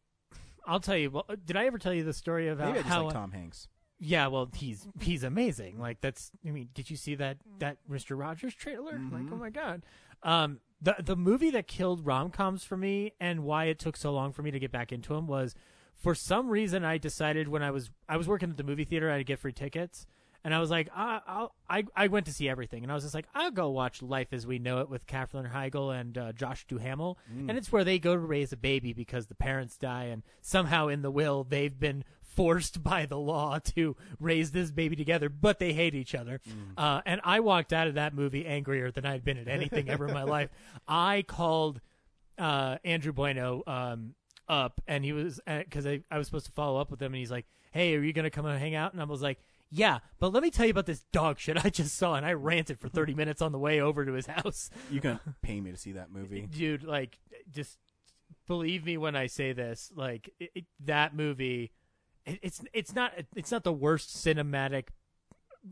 [0.68, 1.12] I'll tell you.
[1.12, 3.04] Well, did I ever tell you the story about maybe I just how?
[3.06, 3.70] like Tom Hanks.
[4.00, 5.80] Yeah, well, he's he's amazing.
[5.80, 6.32] Like that's.
[6.46, 8.92] I mean, did you see that that Mister Rogers trailer?
[8.92, 9.34] Like, mm-hmm.
[9.34, 9.84] oh my god.
[10.24, 14.12] Um, the the movie that killed rom coms for me and why it took so
[14.12, 15.56] long for me to get back into them was,
[15.96, 19.10] for some reason, I decided when I was I was working at the movie theater,
[19.10, 20.06] I had to get free tickets.
[20.46, 23.16] And I was like, I, I, I went to see everything, and I was just
[23.16, 26.68] like, I'll go watch Life as We Know It with Katherine Heigl and uh, Josh
[26.68, 27.18] Duhamel,
[27.50, 30.88] and it's where they go to raise a baby because the parents die, and somehow
[30.88, 35.58] in the will they've been forced by the law to raise this baby together, but
[35.58, 36.40] they hate each other.
[36.78, 40.08] Uh, and I walked out of that movie angrier than I'd been at anything ever
[40.08, 40.52] in my life.
[40.88, 41.82] I called
[42.38, 44.14] uh, Andrew Bueno um,
[44.48, 47.16] up, and he was because I, I was supposed to follow up with him, and
[47.16, 49.40] he's like, "Hey, are you gonna come and hang out?" And I was like.
[49.76, 52.32] Yeah, but let me tell you about this dog shit I just saw, and I
[52.34, 54.70] ranted for 30 minutes on the way over to his house.
[54.90, 56.48] You can pay me to see that movie.
[56.52, 57.20] Dude, like,
[57.52, 57.78] just
[58.48, 59.92] believe me when I say this.
[59.94, 61.74] Like, it, it, that movie,
[62.26, 64.88] it, it's it's not it's not the worst cinematic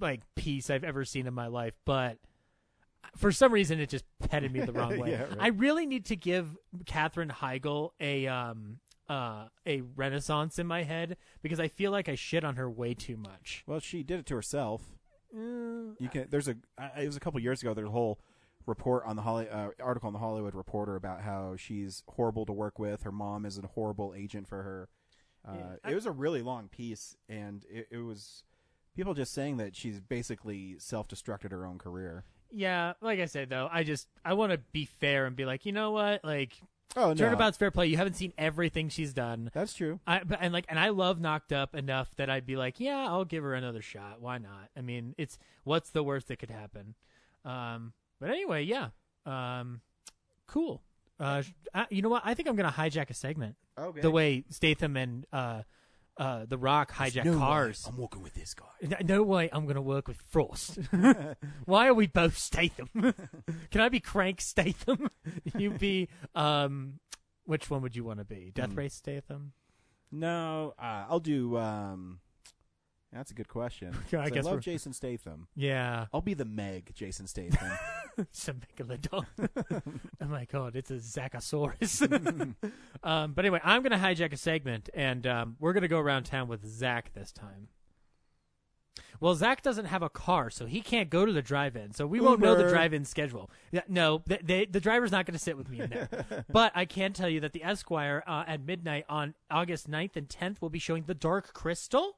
[0.01, 2.17] like piece I've ever seen in my life, but
[3.15, 5.11] for some reason it just petted me the wrong way.
[5.11, 5.37] Yeah, right.
[5.39, 11.17] I really need to give Katherine Heigl a um uh a renaissance in my head
[11.41, 13.63] because I feel like I shit on her way too much.
[13.67, 14.81] Well, she did it to herself.
[15.35, 16.27] You can.
[16.29, 16.55] There's a.
[16.77, 17.73] I- It was a couple years ago.
[17.73, 18.19] There's a whole
[18.65, 22.53] report on the Holly uh, article on the Hollywood Reporter about how she's horrible to
[22.53, 23.03] work with.
[23.03, 24.89] Her mom is a horrible agent for her.
[25.45, 28.43] Uh, Yeah, it was a really long piece, and it, it was
[28.95, 32.23] people just saying that she's basically self-destructed her own career.
[32.51, 35.65] Yeah, like I said though, I just I want to be fair and be like,
[35.65, 36.53] you know what, like
[36.95, 37.87] Oh no, turnabout's fair play.
[37.87, 39.49] You haven't seen everything she's done.
[39.53, 39.99] that's true.
[40.05, 43.07] I but, and like and I love Knocked Up enough that I'd be like, yeah,
[43.07, 44.21] I'll give her another shot.
[44.21, 44.69] Why not?
[44.77, 46.95] I mean, it's what's the worst that could happen.
[47.45, 48.89] Um, but anyway, yeah,
[49.25, 49.81] um,
[50.47, 50.83] cool.
[51.19, 52.23] Uh, I, you know what?
[52.25, 54.01] I think I'm gonna hijack a segment Okay.
[54.01, 55.63] the way Statham and uh,
[56.17, 57.85] uh, The Rock hijack no way cars.
[57.87, 58.65] I'm working with this guy.
[58.81, 60.77] No, no way I'm going to work with Frost.
[61.65, 62.89] Why are we both Statham?
[63.71, 65.09] Can I be Crank Statham?
[65.57, 66.99] you be, um,
[67.45, 68.51] which one would you want to be?
[68.53, 68.75] Death Hmm.
[68.79, 69.53] Race Statham?
[70.11, 71.57] No, uh, I'll do.
[71.57, 72.19] Um,
[73.13, 73.95] that's a good question.
[74.13, 75.47] I, I guess love we're- Jason Statham.
[75.55, 76.07] Yeah.
[76.13, 77.71] I'll be the Meg Jason Statham.
[78.31, 79.25] Some megalodon.
[80.21, 82.01] oh my god, it's a Zachosaurus.
[83.03, 85.99] um, but anyway, I'm going to hijack a segment, and um, we're going to go
[85.99, 87.69] around town with Zach this time.
[89.19, 91.93] Well, Zach doesn't have a car, so he can't go to the drive-in.
[91.93, 92.73] So we won't know the Uber.
[92.73, 93.49] drive-in schedule.
[93.71, 96.45] Yeah, no, the, they, the driver's not going to sit with me in there.
[96.51, 100.27] but I can tell you that the Esquire uh, at midnight on August 9th and
[100.27, 102.17] 10th will be showing the Dark Crystal.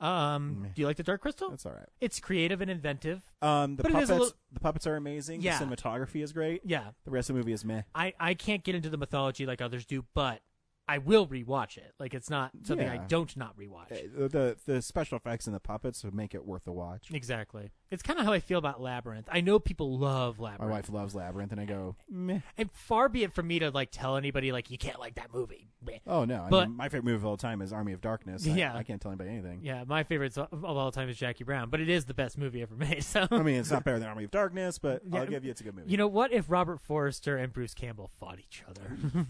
[0.00, 1.50] Um, do you like the Dark Crystal?
[1.50, 1.88] that's all right.
[2.00, 3.22] It's creative and inventive.
[3.42, 5.40] Um, the But it is puppets, a little- the puppets are amazing.
[5.40, 5.58] Yeah.
[5.58, 6.62] The cinematography is great.
[6.64, 7.82] Yeah, The rest of the movie is meh.
[7.94, 10.40] I, I can't get into the mythology like others do, but
[10.86, 11.94] I will rewatch it.
[11.98, 13.90] Like it's not something I don't not rewatch.
[13.92, 17.08] Uh, The the special effects and the puppets would make it worth the watch.
[17.12, 17.70] Exactly.
[17.90, 19.28] It's kind of how I feel about Labyrinth.
[19.30, 20.68] I know people love Labyrinth.
[20.68, 22.40] My wife loves Labyrinth, and I go meh.
[22.58, 25.32] And far be it from me to like tell anybody like you can't like that
[25.32, 25.68] movie.
[26.06, 26.42] Oh no!
[26.44, 28.46] I But- mean, my favorite movie of all time is Army of Darkness.
[28.46, 28.74] I, Yeah.
[28.76, 29.60] I can't tell anybody anything.
[29.62, 32.62] Yeah, my favorite of all time is Jackie Brown, but it is the best movie
[32.62, 33.04] ever made.
[33.04, 35.20] So I mean, it's not better than Army of Darkness, but Yeah.
[35.20, 35.90] I'll give you it's a good movie.
[35.90, 36.32] you know what?
[36.32, 38.96] If Robert Forster and Bruce Campbell fought each other,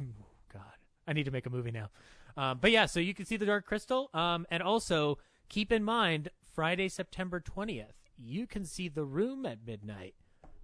[1.06, 1.90] I need to make a movie now.
[2.36, 5.84] Um, but yeah, so you can see the Dark Crystal, um, and also keep in
[5.84, 10.14] mind Friday, September twentieth, you can see The Room at midnight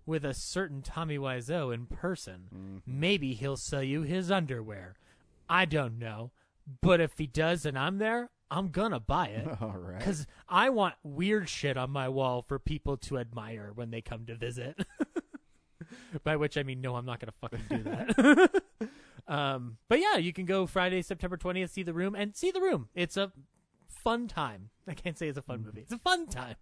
[0.06, 2.82] with a certain Tommy Wiseau in person.
[2.86, 4.96] Maybe he'll sell you his underwear.
[5.48, 6.32] I don't know,
[6.80, 9.48] but if he does and I'm there, I'm gonna buy it.
[9.60, 9.98] all right.
[9.98, 14.26] Because I want weird shit on my wall for people to admire when they come
[14.26, 14.78] to visit.
[16.24, 18.62] By which I mean, no, I'm not going to fucking do that.
[19.30, 22.60] um, but yeah, you can go Friday, September 20th, see the room, and see the
[22.60, 22.88] room.
[22.94, 23.32] It's a
[23.88, 24.70] fun time.
[24.88, 25.80] I can't say it's a fun movie.
[25.82, 26.56] It's a fun time.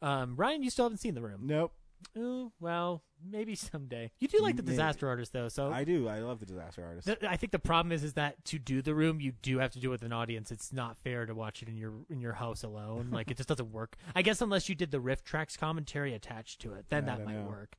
[0.00, 1.40] Um, Ryan, you still haven't seen the room.
[1.44, 1.72] Nope.
[2.18, 4.10] Oh, well, maybe someday.
[4.18, 4.72] You do like the Maybe.
[4.72, 6.08] disaster artist, though, so I do.
[6.08, 7.06] I love the Disaster Artist.
[7.06, 9.70] Th- I think the problem is is that to do the room, you do have
[9.74, 10.50] to do it with an audience.
[10.50, 13.10] It's not fair to watch it in your in your house alone.
[13.12, 13.94] Like it just doesn't work.
[14.16, 17.24] I guess unless you did the riff tracks commentary attached to it, then Yeah, that
[17.24, 17.46] might know.
[17.48, 17.76] work.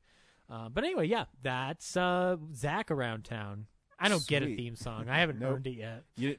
[0.48, 3.66] Uh, but anyway, yeah, that's uh, Zach around town.
[3.98, 5.08] I don't get a theme song.
[5.08, 5.54] I haven't Nope.
[5.56, 6.02] earned it yet.
[6.16, 6.36] You,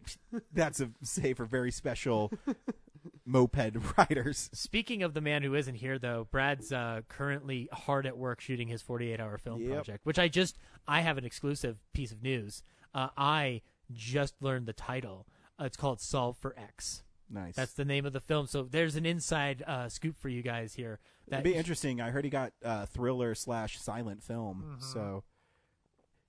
[0.54, 2.32] that's a say for very special
[3.26, 4.50] moped riders.
[4.54, 8.68] Speaking of the man who isn't here, though, Brad's uh, currently hard at work shooting
[8.68, 9.72] his 48-hour film Yep.
[9.74, 12.64] project, which I just I have an exclusive piece of news.
[12.94, 15.28] Uh, I just learned the title.
[15.60, 17.04] Uh, it's called Solve for X.
[17.30, 17.56] Nice.
[17.56, 18.46] That's the name of the film.
[18.46, 21.00] So there's an inside uh, scoop for you guys here.
[21.30, 22.00] That It'd be interesting.
[22.00, 25.24] I heard he got uh, thriller slash silent film, so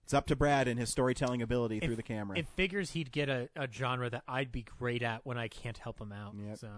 [0.06, 2.38] it's up to Brad and his storytelling ability through the camera.
[2.38, 5.76] It figures he'd get a, a genre that I'd be great at when I can't
[5.76, 6.32] help him out.
[6.38, 6.58] Yep.
[6.58, 6.68] So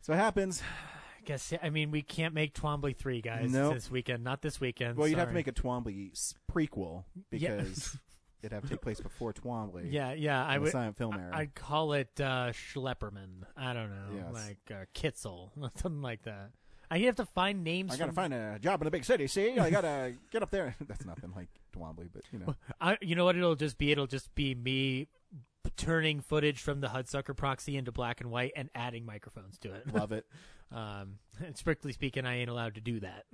[0.00, 0.60] so what happens?
[1.18, 3.74] I guess I mean we can't make Twombly three guys Nope.
[3.74, 4.24] this weekend.
[4.24, 4.96] Not this weekend.
[4.96, 7.56] Well, you'd have to make a Twombly s- prequel Yeah.
[7.58, 7.96] because
[8.42, 9.92] it'd have to take place before Twombly.
[9.92, 10.44] Yeah, yeah.
[10.44, 10.72] I in the would.
[10.72, 11.30] silent film era.
[11.32, 13.44] I- I'd call it uh, Schlepperman.
[13.56, 14.34] I don't know, Yes.
[14.34, 16.50] like uh, Kitzel, something like that.
[16.94, 17.92] I have to find names.
[17.92, 19.26] I gotta from- find a job in a big city.
[19.26, 20.76] See, I gotta get up there.
[20.86, 23.90] That's nothing like Twombly, but you know, I, you know what it'll just be?
[23.92, 25.08] It'll just be me
[25.76, 29.92] turning footage from the Hudsucker proxy into black and white and adding microphones to it.
[29.92, 30.26] love it.
[30.74, 33.24] Um, and strictly speaking, I ain't allowed to do that.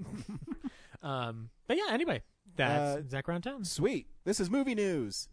[1.04, 2.22] um, but yeah, anyway,
[2.56, 3.64] that's Uh, Zach Around Town.
[3.64, 4.08] Sweet.
[4.24, 5.28] This is movie news.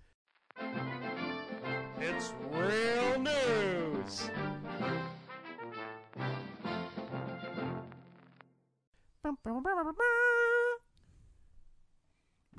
[2.00, 4.30] It's real news.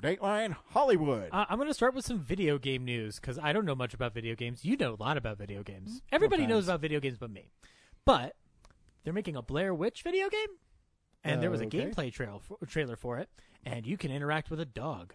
[0.07, 1.29] Dateline Hollywood.
[1.33, 3.93] Uh, I'm going to start with some video game news because I don't know much
[3.93, 4.63] about video games.
[4.63, 6.01] You know a lot about video games.
[6.13, 7.51] Everybody knows about video games but me.
[8.05, 8.35] But
[9.03, 10.47] they're making a Blair Witch video game,
[11.25, 11.91] and there was a Okay.
[11.91, 13.29] gameplay trail for, trailer for it,
[13.65, 15.13] and you can interact with a dog.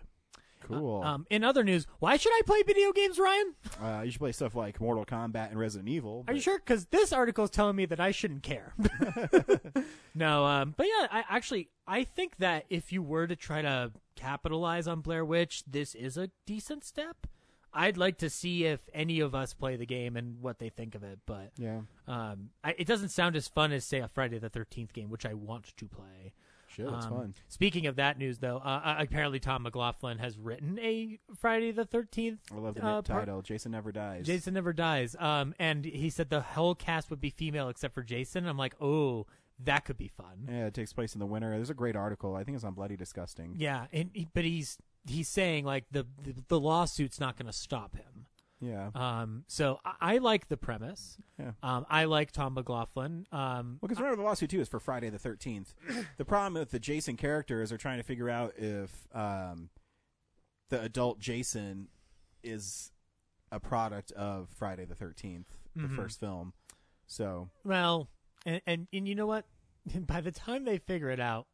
[0.61, 1.03] cool.
[1.03, 3.55] Um, in other news, why should I play video games, Ryan?
[3.83, 6.25] Uh, you should play stuff like Mortal Kombat and Resident Evil.
[6.29, 6.59] Are you sure?
[6.59, 8.75] Because this article is telling me that I shouldn't care.
[10.15, 13.91] no, um, but yeah, I actually I think that if you were to try to
[14.15, 17.27] capitalize on Blair Witch, this is a decent step.
[17.75, 20.95] I'd like to see if any of us play the game and what they think
[20.95, 24.39] of it, but Yeah, um, I, it doesn't sound as fun as say a Friday
[24.39, 26.35] the Thirteenth game, which I want to play.
[26.69, 27.35] shit, it's Um, fun.
[27.49, 31.87] Speaking of that news, though, uh, uh, apparently Tom McLoughlin has written a Friday the
[31.87, 33.41] Thirteenth I love the uh, net part- title.
[33.41, 34.27] Jason never dies.
[34.27, 35.17] Jason never dies.
[35.19, 38.47] Um, and he said the whole cast would be female except for Jason.
[38.47, 39.27] I'm like, oh,
[39.61, 40.47] that could be fun.
[40.49, 41.51] Yeah, it takes place in the winter.
[41.51, 42.35] There's a great article.
[42.37, 43.55] I think it's on Bloody Disgusting.
[43.59, 47.53] Yeah, and he, but he's he's saying like the the, the lawsuit's not going to
[47.53, 48.27] stop him.
[48.61, 48.91] Yeah.
[48.95, 51.17] Um, so I, I like the premise.
[51.39, 51.51] Yeah.
[51.65, 53.27] Um, I like Tom McLoughlin.
[53.33, 55.75] Um, Well, because remember the lawsuit too is for Friday the Thirteenth.
[56.17, 59.71] the problem with the Jason character is they're trying to figure out if um,
[60.71, 61.89] the adult Jason
[62.45, 62.93] is
[63.51, 65.97] a product of Friday the 13th the Mhm.
[65.97, 66.53] first film.
[67.07, 68.09] So well,
[68.47, 69.45] and, and and you know what?
[70.07, 71.47] By the time they figure it out,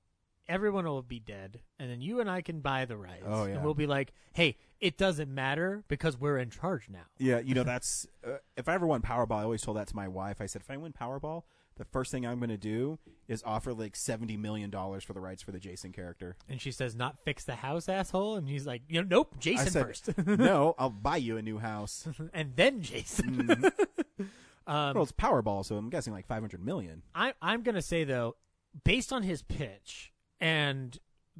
[0.48, 3.24] everyone will be dead, and then you and I can buy the rights.
[3.27, 3.55] Oh, yeah.
[3.55, 7.07] And we'll be like, hey, it doesn't matter because we're in charge now.
[7.18, 9.96] yeah, you know that's uh, if I ever won Powerball, I always told that to
[9.96, 10.40] my wife.
[10.40, 11.42] I said if I win Powerball,
[11.77, 12.98] the first thing I'm going to do
[13.29, 16.37] is offer like seventy million dollars for the rights for the Jason character.
[16.48, 19.40] And she says, "Not fix the house, asshole." And he's like, "You know, nope, I
[19.40, 22.07] Jason said, first, no, I'll buy you a new house.
[22.35, 24.27] and then Jason." Mhm.
[24.69, 27.03] Um, well, it's Powerball, so I'm guessing like five hundred million.
[27.15, 28.37] I, I'm gonna say though,
[28.85, 30.97] based on his pitch and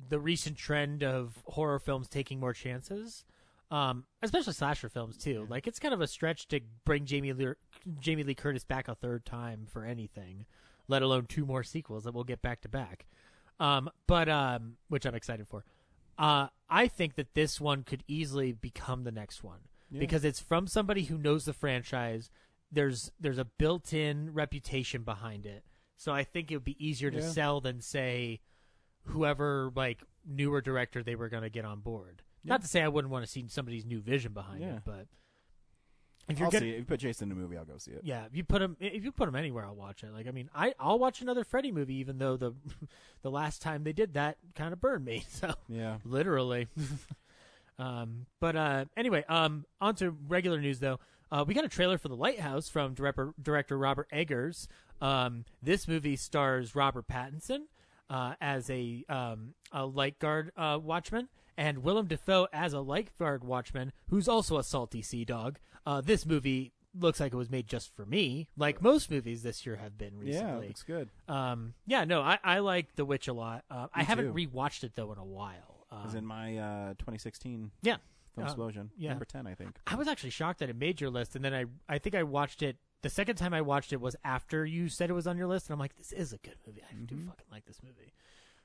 [0.09, 3.25] the recent trend of horror films taking more chances,
[3.71, 7.53] um, especially slasher films too, like it's kind of a stretch to bring Jamie Lee,
[8.01, 10.47] Jamie Lee Curtis back a third time for anything,
[10.89, 13.07] let alone two more sequels that we'll get back to back.
[13.61, 15.65] Um, but um, which I'm excited for.
[16.17, 19.61] Uh, I think that this one could easily become the next one
[19.91, 20.01] Yeah.
[20.01, 22.31] because it's from somebody who knows the franchise.
[22.71, 25.65] There's there's a built-in reputation behind it,
[25.97, 27.29] so I think it would be easier to Yeah.
[27.31, 28.41] sell than say
[29.05, 32.23] whoever like newer director they were going to get on board.
[32.45, 32.53] Yeah.
[32.55, 34.77] Not to say I wouldn't want to see somebody's new vision behind Yeah.
[34.77, 35.07] it, but
[36.29, 36.73] if you're I'll gonna, see it.
[36.75, 38.03] If you put Jason in a movie, I'll go see it.
[38.05, 40.13] yeah, if you put him if you put him anywhere, I'll watch it.
[40.13, 42.53] Like I mean, I I'll watch another Freddy movie, even though the
[43.23, 45.25] the last time they did that kind of burned me.
[45.31, 45.97] So Yeah.
[46.05, 46.69] literally.
[47.79, 51.01] um, but uh, anyway, um, on to regular news though.
[51.31, 54.69] Uh, we got a trailer for The Lighthouse from director director Robert Eggers.
[55.01, 57.65] Um, this movie stars Robert Pattinson
[58.11, 63.11] uh, as a um, a light guard uh, watchman and Willem Dafoe as a light
[63.19, 65.59] guard watchman who's also a salty sea dog.
[65.85, 69.65] Uh, this movie looks like it was made just for me, like most movies this
[69.67, 70.63] year have been recently.
[70.63, 71.11] Yeah, looks good.
[71.29, 73.65] Um, yeah, no, I, I like The Witch a lot.
[73.71, 74.47] Uh, I haven't too.
[74.49, 75.87] rewatched it though in a while.
[75.93, 77.97] It was Um, in my uh, 2016 yeah,
[78.35, 78.91] film Uh, explosion.
[78.97, 79.11] yeah.
[79.11, 79.79] Number 10, I think.
[79.87, 82.23] I was actually shocked that it made your list, and then I I think I
[82.23, 82.77] watched it.
[83.03, 85.67] The second time I watched it was after you said it was on your list,
[85.67, 86.83] and I'm like, this is a good movie.
[86.83, 87.27] I do Mhm.
[87.29, 88.13] fucking like this movie.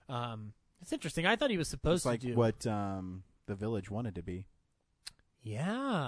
[0.10, 1.26] Um, it's interesting.
[1.26, 4.16] I thought he was supposed It's like to do like what um, the village wanted
[4.16, 4.46] to be.
[5.42, 6.08] Yeah.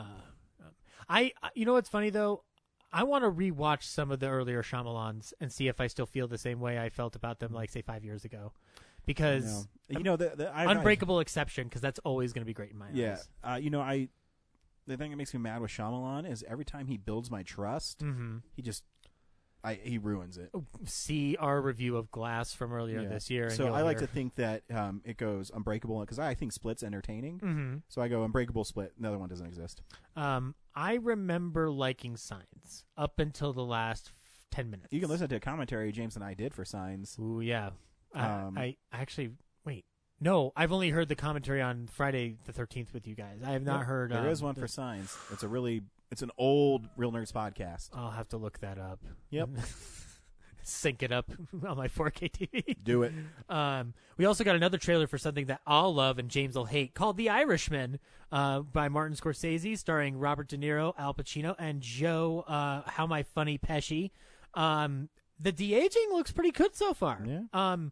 [0.61, 0.71] Um,
[1.09, 2.43] I I- you know what's funny though?
[2.91, 6.27] I want to rewatch some of the earlier Shyamalans and see if I still feel
[6.29, 8.53] the same way I felt about them, like say five years ago,
[9.05, 12.71] because you know the, the I, Unbreakable exception, because that's always going to be great
[12.71, 13.29] in my yeah, eyes.
[13.43, 14.09] uh, you know I.
[14.87, 18.01] The thing that makes me mad with Shyamalan is every time he builds my trust,
[18.01, 18.37] Mm-hmm.
[18.55, 18.83] he just,
[19.63, 20.51] I he ruins it.
[20.85, 23.07] See our review of Glass from earlier Yeah.
[23.09, 23.45] this year.
[23.45, 26.83] And So I like to think that um, it goes Unbreakable because I think Split's
[26.83, 27.39] entertaining.
[27.39, 27.81] Mhm.
[27.87, 28.93] So I go Unbreakable, Split.
[28.99, 29.81] Another one doesn't exist.
[30.15, 34.13] Um, I remember liking Signs up until the last f-
[34.51, 34.89] ten minutes.
[34.91, 37.17] You can listen to a commentary James and I did for Signs.
[37.19, 37.71] Ooh, yeah.
[38.15, 39.31] I, Um, I actually
[39.65, 39.85] wait.
[40.19, 43.41] No, I've only heard the commentary on Friday the Thirteenth with you guys.
[43.45, 44.11] I have not heard.
[44.11, 45.15] There um, is one the- for Signs.
[45.31, 47.89] It's a really, it's an old Real Nerds podcast.
[47.93, 48.99] I'll have to look that up.
[49.29, 49.49] Yep.
[50.67, 51.31] Sync it up
[51.67, 52.75] on my 4K TV.
[52.83, 53.13] Do it.
[53.49, 56.95] Um, we also got another trailer for something that I'll love and James will hate,
[56.95, 57.99] called The Irishman,
[58.31, 62.43] uh, by Martin Scorsese, starring Robert De Niro, Al Pacino, and Joe.
[62.47, 64.09] Uh, How my funny Pesci.
[64.55, 65.09] Um,
[65.39, 67.23] the de aging looks pretty good so far.
[67.27, 67.41] Yeah.
[67.53, 67.91] Um,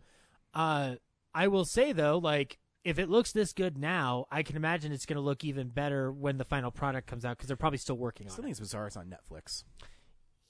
[0.54, 0.95] uh,
[1.34, 5.06] I will say though, like if it looks this good now, I can imagine it's
[5.06, 7.95] going to look even better when the final product comes out because they're probably still
[7.97, 8.41] working on it.
[8.41, 8.88] think bizarre.
[8.88, 9.64] It's on Netflix.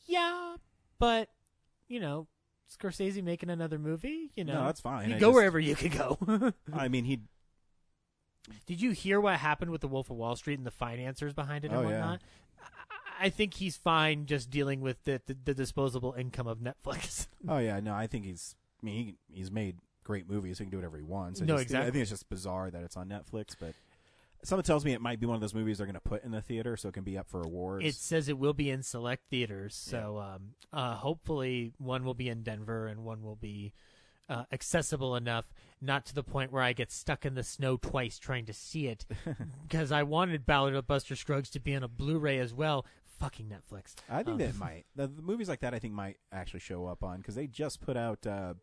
[0.06, 0.56] Yeah,
[1.00, 1.30] but
[1.88, 2.28] you know,
[2.76, 4.32] Scorsese making another movie.
[4.36, 5.10] You know, No, that's fine.
[5.10, 6.54] You I go just- wherever you can go.
[6.74, 7.22] I mean, he.
[8.66, 11.64] Did you hear what happened with the Wolf of Wall Street and the financiers behind
[11.64, 11.88] it and Oh, yeah.
[12.00, 12.22] whatnot?
[13.22, 17.28] I, I think he's fine just dealing with the, the, the disposable income of Netflix.
[17.48, 18.56] Oh yeah, no, I think he's.
[18.82, 20.58] I mean, he, he's made great movies.
[20.60, 21.42] He can do whatever he wants.
[21.42, 23.74] I No, just- I think it's just bizarre that it's on Netflix, but
[24.44, 26.32] something tells me it might be one of those movies they're going to put in
[26.32, 27.86] the theater so it can be up for awards.
[27.86, 32.28] it says it will be in select theaters, so um, uh, hopefully one will be
[32.30, 33.74] in Denver and one will be
[34.30, 35.46] uh, accessible enough,
[35.82, 38.88] not to the point where I get stuck in the snow twice trying to see
[38.88, 39.06] it,
[39.64, 42.86] because I wanted Ballad of Buster Scruggs to be on a Blu-ray as well.
[43.20, 43.96] Fucking Netflix.
[44.10, 45.74] I think Um, that might the, the movies like that.
[45.74, 48.56] I think might actually show up on because they just put out uh,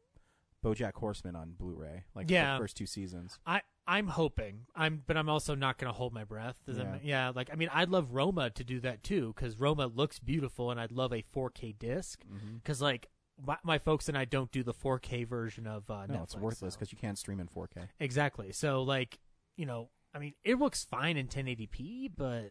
[0.65, 2.55] BoJack Horseman on Blu-ray, like Yeah.
[2.55, 3.39] the first two seasons.
[3.47, 4.67] I I'm hoping.
[4.77, 6.55] I'm, but I'm also not going to hold my breath.
[6.65, 6.85] Does Yeah.
[6.85, 7.33] ma- yeah.
[7.35, 10.79] Like I mean, I'd love Roma to do that too because Roma looks beautiful, and
[10.81, 12.57] I'd love a 4K disc Mm-hmm.
[12.57, 13.09] because like
[13.45, 16.23] my, my folks and I don't do the 4K version of uh, No, Netflix.
[16.25, 17.89] it's worthless so- because you can't stream in 4K.
[17.99, 18.53] exactly.
[18.53, 19.19] So like
[19.57, 22.51] you know, I mean, it looks fine in 1080p, but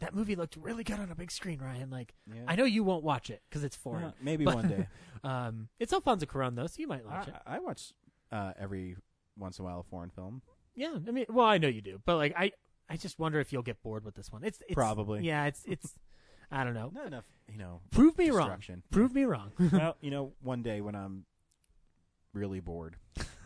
[0.00, 1.90] that movie looked really good on a big screen, Ryan.
[1.90, 2.42] Like Yeah.
[2.46, 4.04] I know you won't watch it because it's foreign.
[4.04, 4.86] Uh, maybe but- one day.
[5.24, 7.34] um, it's Alfonso Cuarón though, so you might I, watch it.
[7.46, 7.92] I watch
[8.32, 8.96] uh, every
[9.36, 10.42] once in a while a foreign film.
[10.74, 12.50] Yeah, I mean, well, I know you do, but like, I,
[12.88, 14.42] I just wonder if you'll get bored with this one.
[14.42, 15.22] It's, it's Probably.
[15.24, 15.44] yeah.
[15.46, 15.94] It's, it's,
[16.50, 16.90] I don't know.
[16.92, 17.80] Not enough, you know.
[17.92, 18.58] Prove me wrong.
[18.90, 21.24] Prove me wrong well, you know, one day when I'm
[22.32, 22.96] really bored,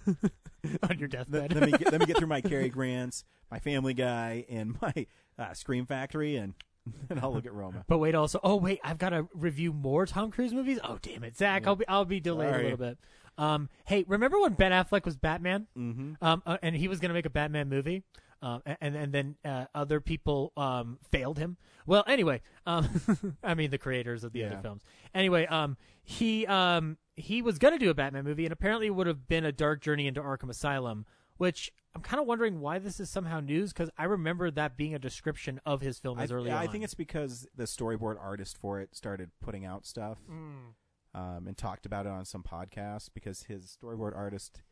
[0.82, 1.54] on your deathbed.
[1.54, 5.06] let me get, let me get through my Cary Grants, my Family Guy, and my
[5.38, 6.54] uh, Scream Factory, and
[7.11, 7.84] and I'll look at Roma.
[7.86, 10.78] but wait, also, oh wait, I've got to review more Tom Cruise movies.
[10.82, 12.61] Oh damn it, Zach, I'll be, I'll be delayed Sorry.
[12.61, 12.98] a little bit.
[13.36, 15.68] Um, hey, remember when Ben Affleck was Batman?
[15.76, 16.14] Mm-hmm.
[16.20, 18.02] Um, uh, and he was going to make a Batman movie.
[18.41, 21.57] Um, and and then uh, other people um, failed him.
[21.86, 22.89] Well, anyway, um,
[23.43, 24.82] I mean the creators of the other films.
[25.14, 28.95] Anyway, um, he um, he was going to do a Batman movie, and apparently it
[28.95, 31.05] would have been a dark journey into Arkham Asylum,
[31.36, 34.95] which I'm kind of wondering why this is somehow news because I remember that being
[34.95, 36.72] a description of his film I, as early I on.
[36.72, 41.86] think it's because the storyboard artist for it started putting out stuff um, and talked
[41.86, 44.62] about it on some podcast because his storyboard artist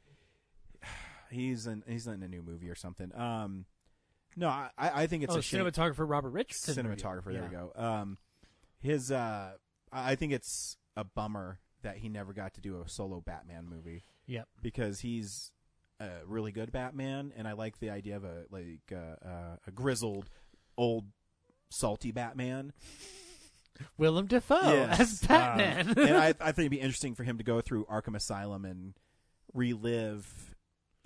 [1.30, 3.14] he's in he's in a new movie or something.
[3.16, 3.64] Um,
[4.36, 5.64] no, I, I think it's oh, a shame.
[5.64, 6.84] cinematographer Robert Richardson.
[6.86, 7.32] cinematographer.
[7.32, 7.72] There we go.
[7.74, 8.18] Um,
[8.80, 9.52] his uh,
[9.92, 13.66] I I think it's a bummer that he never got to do a solo Batman
[13.68, 14.48] movie Yep.
[14.62, 15.52] because he's
[16.00, 19.70] a really good Batman, and I like the idea of a like uh, uh, a
[19.70, 20.28] grizzled,
[20.76, 21.04] old,
[21.70, 22.72] salty Batman.
[23.98, 25.00] Willem Dafoe Yes.
[25.00, 25.90] as Batman.
[25.90, 28.64] Um, and I, I think it'd be interesting for him to go through Arkham Asylum
[28.64, 28.94] and
[29.52, 30.55] relive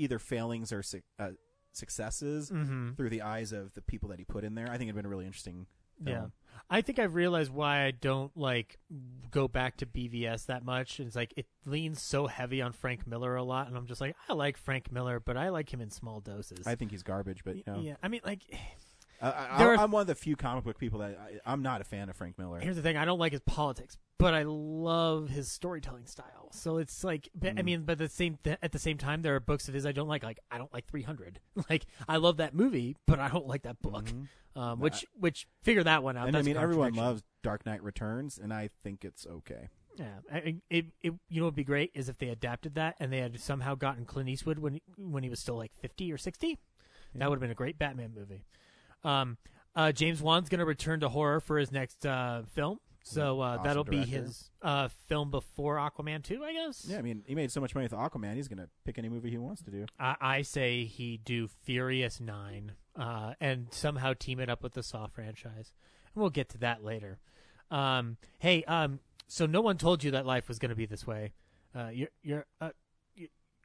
[0.01, 1.31] either failings or su- uh,
[1.73, 2.97] successes Mhm.
[2.97, 4.67] through the eyes of the people that he put in there.
[4.69, 5.67] I think it'd been a really interesting.
[6.05, 6.09] Film.
[6.17, 6.27] Yeah.
[6.71, 8.79] I think I've realized why I don't like
[9.31, 10.99] go back to BVS that much.
[10.99, 14.17] It's like it leans so heavy on Frank Miller a lot, and I'm just like,
[14.29, 16.67] I like Frank Miller, but I like him in small doses.
[16.67, 18.43] I think he's garbage, but you know, Yeah, I mean, like,
[19.23, 21.85] I, I, I'm one of the few comic book people that I, I'm not a
[21.85, 22.59] fan of Frank Miller.
[22.61, 26.49] here's the thing: I don't like his politics, but I love his storytelling style.
[26.53, 27.65] So it's like, but, I Mm.
[27.65, 29.93] mean, but the same th- at the same time, there are books of his I
[29.93, 30.23] don't like.
[30.25, 31.41] Like, I don't like 300.
[31.71, 34.07] Like, I love that movie, but I don't like that book.
[34.07, 34.29] Mhm.
[34.57, 36.27] Um, which, which figure that one out.
[36.27, 39.69] and I That's mean, everyone loves Dark Knight Returns, and I think it's okay.
[39.97, 42.97] Yeah, I, I- it, it, you know, what'd be great is if they adapted that
[42.99, 46.19] and they had somehow gotten Clint Eastwood when when he was still like fifty or
[46.19, 46.59] sixty.
[47.15, 48.45] That would have been a great Batman movie.
[49.05, 49.39] Um,
[49.75, 52.79] uh, James Wan's going to return to horror for his next uh, film.
[53.03, 56.85] So uh, Awesome that'll be his uh, film before Aquaman 2, I guess.
[56.89, 58.37] Yeah, I mean, he made so much money with Aquaman.
[58.37, 59.87] He's gonna pick any movie he wants to do.
[59.99, 64.83] I, I say he do Furious 9 uh, and somehow team it up with the
[64.83, 65.73] Saw franchise.
[66.15, 67.19] And we'll get to that later.
[67.71, 71.07] Um, hey, um, so no one told you that life was going to be this
[71.07, 71.33] way.
[71.75, 72.47] Uh, you're, you're,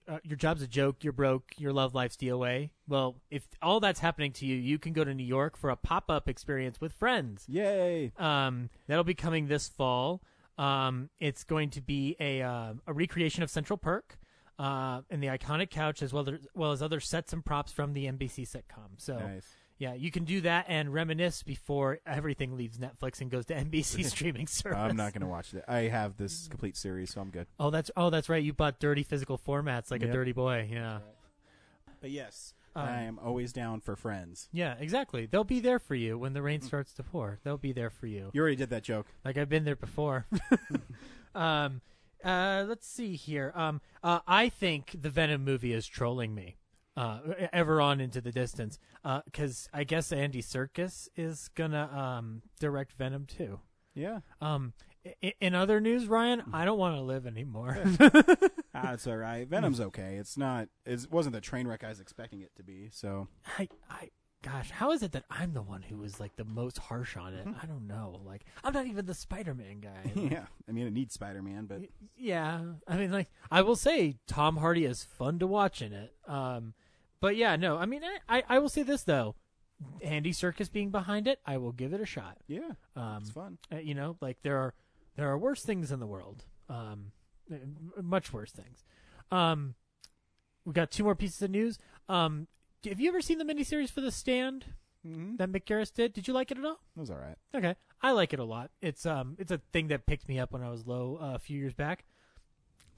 [0.08, 1.03] uh, your job's a joke.
[1.03, 1.53] You're broke.
[1.58, 2.70] Your love life's DOA.
[2.88, 5.76] Well, if all that's happening to you, you can go to New York for a
[5.76, 7.45] pop up experience with friends.
[7.47, 8.12] Yay!
[8.18, 10.22] Um, that'll be coming this fall.
[10.58, 14.18] Um, it's going to be a uh, a recreation of Central Perk,
[14.60, 17.93] uh, and the iconic couch, as well as, well as other sets and props from
[17.93, 18.91] the NBC sitcom.
[18.97, 19.47] So, Nice.
[19.78, 24.05] Yeah, you can do that and reminisce before everything leaves Netflix and goes to NBC
[24.09, 24.78] streaming service.
[24.78, 25.65] I'm not gonna watch that.
[25.69, 27.47] I have this complete series, so I'm good.
[27.59, 28.43] Oh, that's oh, that's right.
[28.43, 30.69] You bought dirty physical formats like a dirty boy.
[30.71, 30.99] Yeah.
[32.01, 34.47] But yes, Um, I am always down for Friends.
[34.51, 35.26] Yeah, exactly.
[35.26, 37.39] They'll be there for you when the rain starts to pour.
[37.43, 38.30] They'll be there for you.
[38.34, 39.07] You already did that joke.
[39.23, 40.28] Like I've been there before.
[41.36, 41.82] um,
[42.23, 43.51] uh, let's see here.
[43.55, 46.57] Um, uh, I think the Venom movie is trolling me.
[46.98, 47.20] Uh,
[47.52, 48.80] ever on into the distance.
[49.26, 53.60] Because I guess Andy Serkis is gonna um direct Venom too.
[53.93, 54.74] Yeah, Um,
[55.39, 57.78] in other news, Ryan, I don't want to live anymore.
[58.74, 59.48] ah, it's all right.
[59.48, 60.16] Venom's okay.
[60.16, 60.68] It's not.
[60.86, 62.89] It wasn't the train wreck I was expecting it to be.
[62.91, 63.28] So
[63.58, 64.10] I, I,
[64.41, 67.34] gosh, how is it that I'm the one who was like the most harsh on
[67.34, 67.48] it?
[67.62, 68.20] I don't know.
[68.26, 70.12] Like, I'm not even the Spider-Man guy.
[70.16, 71.82] yeah, I mean, it needs Spider-Man, but
[72.18, 76.14] Yeah, I mean, like I will say, Tom Hardy is fun to watch in it.
[76.28, 76.74] Um,
[77.26, 79.36] but yeah, no, I mean, I, I, I will say this though,
[80.01, 82.38] Andy Serkis being behind it, I will give it a shot.
[82.47, 83.57] yeah, Um, it's fun.
[83.73, 84.73] uh, you know, like there are
[85.15, 87.11] there are worse things in the world, um,
[87.51, 87.55] uh,
[88.01, 88.84] much worse things.
[89.32, 89.76] Um,
[90.65, 91.80] we got two more pieces of news.
[92.09, 92.47] Um,
[92.88, 94.65] have you ever seen the miniseries for The Stand
[95.07, 95.36] Mm-hmm.
[95.36, 96.13] that Mick Garris did?
[96.13, 96.80] Did you like it at all?
[96.97, 97.38] It was all right.
[97.53, 98.71] Okay, I like it a lot.
[98.82, 101.39] It's um, it's a thing that picked me up when I was low uh, a
[101.39, 102.05] few years back.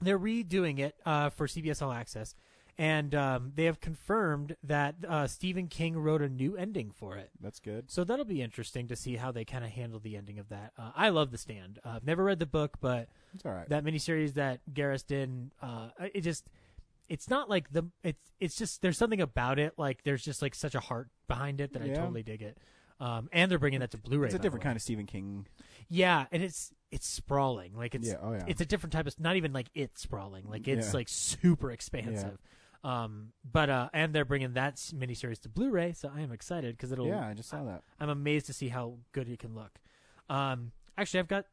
[0.00, 2.34] They're redoing it uh, for CBS All Access,
[2.78, 7.30] and um, they have confirmed that uh, Stephen King wrote a new ending for it.
[7.40, 7.90] That's good.
[7.90, 10.72] So that'll be interesting to see how they kind of handle the ending of that.
[10.78, 11.80] Uh, I love The Stand.
[11.84, 13.68] Uh, I've never read the book, but It's all right.
[13.68, 16.44] that miniseries that Garris did, uh, it just
[17.08, 20.54] it's not like the it's it's just there's something about it like there's just like
[20.54, 22.58] such a heart behind it that I totally dig it.
[23.00, 24.26] Um, and they're bringing that to Blu-ray.
[24.26, 25.46] it's a different kind of Stephen King.
[25.88, 27.74] Yeah, and it's it's sprawling.
[27.76, 28.44] Like it's Yeah, oh, yeah.
[28.46, 30.48] it's a different type of not even like it's sprawling.
[30.48, 30.92] Like it's Yeah.
[30.94, 32.38] like super expansive.
[32.84, 36.92] Um, but uh, and they're bringing that miniseries to Blu-ray, so I am excited because
[36.92, 37.08] it'll.
[37.08, 37.82] Yeah, I just saw that.
[37.98, 39.80] I'm amazed to see how good it can look.
[40.30, 41.46] Um, actually, I've got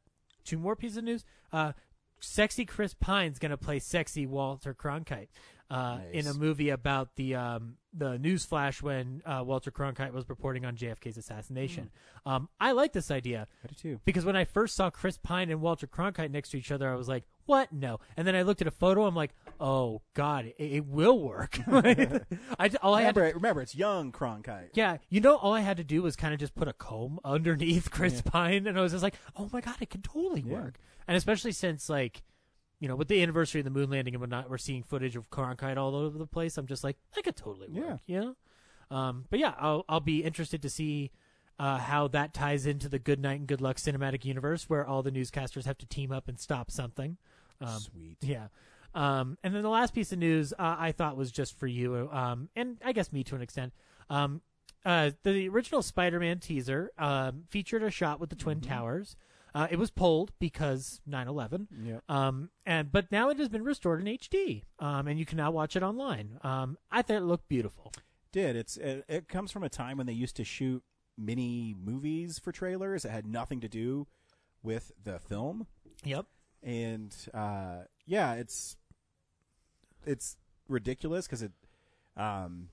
[0.43, 1.25] two more pieces of news.
[1.51, 1.73] Uh,
[2.19, 5.27] sexy Chris Pine's going to play sexy Walter Cronkite
[5.69, 10.29] uh, in a movie about the um, the news flash when uh, Walter Cronkite was
[10.29, 11.89] reporting on JFK's assassination.
[12.23, 12.29] Hmm.
[12.29, 13.99] Um, I like this idea I do too.
[14.05, 16.95] because when I first saw Chris Pine and Walter Cronkite next to each other, I
[16.95, 17.71] was like, "What?
[17.73, 19.05] No!" And then I looked at a photo.
[19.05, 23.61] I'm like, "Oh God, it, it will work." I all I had to Remember, remember,
[23.61, 24.69] it's young Cronkite.
[24.73, 27.19] yeah, you know, all I had to do was kind of just put a comb
[27.23, 30.53] underneath Chris Pine, and I was just like, "Oh my god, it can totally Yeah.
[30.53, 32.23] work." And especially since, like,
[32.79, 35.29] you know, with the anniversary of the moon landing and whatnot, we're seeing footage of
[35.29, 36.57] Cronkite all over the place.
[36.57, 38.35] I'm just like, that could totally work, you know.
[38.95, 41.11] Um, but yeah, I'll I'll be interested to see
[41.59, 45.03] uh, how that ties into the Good Night and Good Luck cinematic universe, where all
[45.03, 47.17] the newscasters have to team up and stop something.
[47.61, 48.17] Um, Sweet.
[48.21, 48.47] yeah.
[48.93, 52.09] Um, and then the last piece of news uh, I thought was just for you,
[52.11, 53.73] um, and I guess me to an extent.
[54.09, 54.41] Um,
[54.85, 59.15] uh, the original Spider-Man teaser um, featured a shot with the Twin Towers.
[59.53, 61.67] Uh, it was pulled because 9/11.
[61.83, 62.03] Yep.
[62.09, 65.49] Um, and but now it has been restored in HD, um, and you can now
[65.49, 66.37] watch it online.
[66.43, 67.91] Um, I thought it looked beautiful.
[68.31, 70.83] Did it's it, it comes from a time when they used to shoot
[71.17, 74.07] mini movies for trailers that had nothing to do
[74.63, 75.67] with the film,
[76.03, 76.25] Yep.
[76.63, 78.77] and uh, yeah, it's
[80.05, 80.37] it's
[80.67, 81.51] ridiculous because it
[82.17, 82.69] um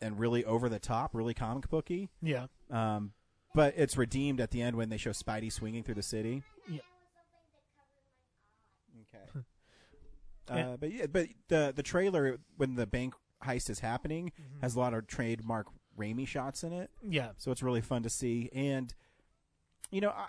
[0.00, 2.10] and really over the top, really comic booky.
[2.20, 2.46] Yeah.
[2.70, 3.12] Um,
[3.54, 6.42] but it's redeemed at the end when they show Spidey swinging through the city.
[6.68, 6.80] Yeah.
[9.14, 9.44] Okay.
[10.54, 10.68] Yeah.
[10.72, 13.14] Uh, but yeah, but the the trailer when the bank
[13.44, 14.60] heist is happening Mm-hmm.
[14.62, 15.66] has a lot of trademark
[15.98, 17.30] Raimi shots in it, Yeah.
[17.36, 18.50] so it's really fun to see.
[18.54, 18.92] And
[19.90, 20.26] you know, I,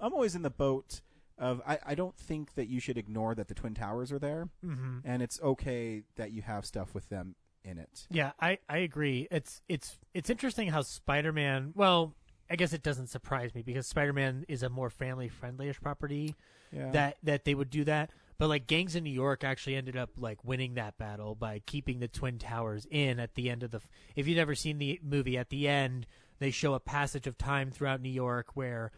[0.00, 1.00] I'm always in the boat
[1.38, 4.48] of I, I don't think that you should ignore that the twin towers are there,
[4.64, 4.98] Mm-hmm.
[5.04, 8.06] and it's okay that you have stuff with them in it.
[8.10, 9.28] Yeah, I, I agree.
[9.30, 11.72] It's it's it's interesting how Spider Man.
[11.74, 12.14] Well,
[12.50, 16.34] I guess it doesn't surprise me because Spider Man is a more family friendly-ish property.
[16.72, 16.90] Yeah.
[16.90, 20.10] That that they would do that, but like Gangs in New York actually ended up
[20.18, 23.80] like winning that battle by keeping the twin towers in at the end of the.
[24.14, 26.06] If you've never seen the movie, at the end
[26.38, 28.92] they show a passage of time throughout New York where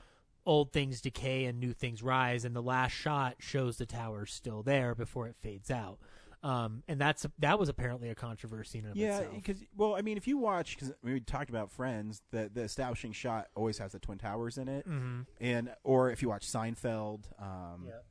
[0.45, 4.63] old things decay and new things rise, and the last shot shows the towers still
[4.63, 5.99] there before it fades out.
[6.43, 9.35] Um, and that's that was apparently a controversy in and of Yeah, itself.
[9.35, 13.13] because well, I mean, if you watch, because we talked about Friends, the the establishing
[13.13, 15.27] shot always has the twin towers in it, Mhm.
[15.41, 18.05] and or if you watch Seinfeld, um, Yep.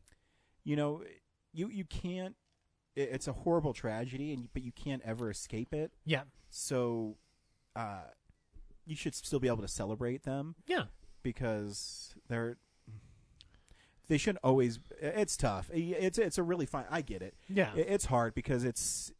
[0.67, 1.01] You know,
[1.53, 2.35] you you can't.
[2.95, 5.91] it- It's a horrible tragedy, and but you can't ever escape it.
[6.05, 6.23] Yeah.
[6.49, 7.17] So,
[7.75, 8.03] uh,
[8.85, 10.85] you should still be able to celebrate them Yeah.
[11.23, 12.57] because they're.
[14.07, 14.79] They shouldn't always.
[15.01, 15.69] It's tough.
[15.73, 16.85] It's it's a really fine.
[16.89, 17.35] I get it.
[17.49, 17.73] Yeah.
[17.75, 19.11] It- it's hard because it's.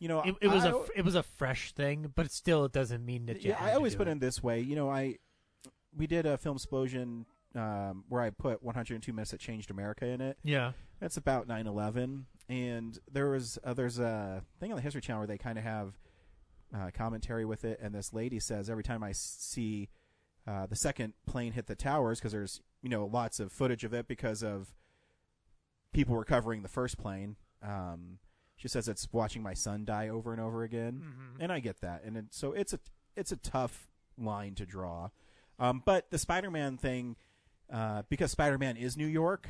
[0.00, 2.72] You know, It, it was I- a it was a fresh thing, but still, it
[2.72, 3.50] doesn't mean that you.
[3.50, 4.10] yeah, I always put it.
[4.10, 4.60] it in this way.
[4.60, 5.18] You know, I
[5.96, 10.20] we did a film explosion um, where I put 102 minutes that changed America in
[10.20, 10.38] it.
[10.44, 10.72] Yeah.
[11.00, 15.26] That's about 9/11, and there was uh, there's a thing on the History Channel where
[15.28, 15.98] they kind of have
[16.76, 19.90] uh, commentary with it, and this lady says every time I see
[20.46, 23.94] uh, the second plane hit the towers, because there's you know lots of footage of
[23.94, 24.74] it because of
[25.92, 27.36] people were covering the first plane.
[27.62, 28.18] Um,
[28.56, 31.02] she says it's watching my son die over and over again,
[31.38, 32.80] and I get that, and it, so it's a
[33.14, 33.86] it's a tough
[34.16, 35.10] line to draw.
[35.60, 37.16] Um, but the Spider-Man thing,
[37.72, 39.48] uh, because Spider-Man is New York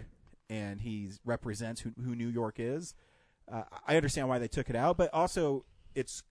[0.51, 2.95] and he represents who, who New York is,
[3.51, 4.97] uh, I understand why they took it out.
[4.97, 5.64] But also,
[5.95, 6.23] it's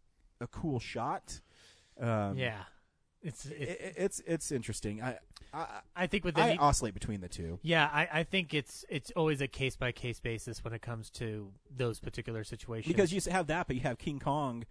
[0.42, 1.40] a cool shot.
[2.00, 2.64] Um, yeah.
[3.24, 5.02] It's, it's it- it's it's interesting.
[5.02, 5.18] I
[5.54, 5.66] I,
[5.96, 7.58] I think with I any oscillate between the two.
[7.64, 11.10] Yeah, I, I think it's it's always a case by case basis when it comes
[11.12, 12.94] to those particular situations.
[12.94, 14.66] Because you have that, but you have King Kong,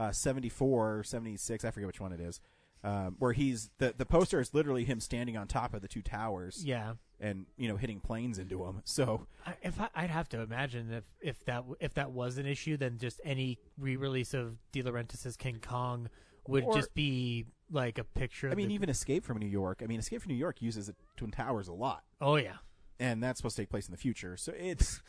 [0.00, 2.40] uh, 74 or 76, I forget which one it is,
[2.84, 6.02] um, where he's, the, the poster is literally him standing on top of the two
[6.02, 8.82] towers yeah, and, you know, hitting planes into them.
[8.84, 12.46] So, I, if I, I'd have to imagine if if that if that was an
[12.46, 16.08] issue, then just any re-release of De Laurentiis's King Kong
[16.48, 18.50] would Or- just be like a picture.
[18.50, 20.88] I mean, the, even Escape from New York, I mean, Escape from New York uses
[20.88, 22.56] the Twin Towers a lot, oh yeah,
[22.98, 24.36] and that's supposed to take place in the future.
[24.36, 25.00] So it's,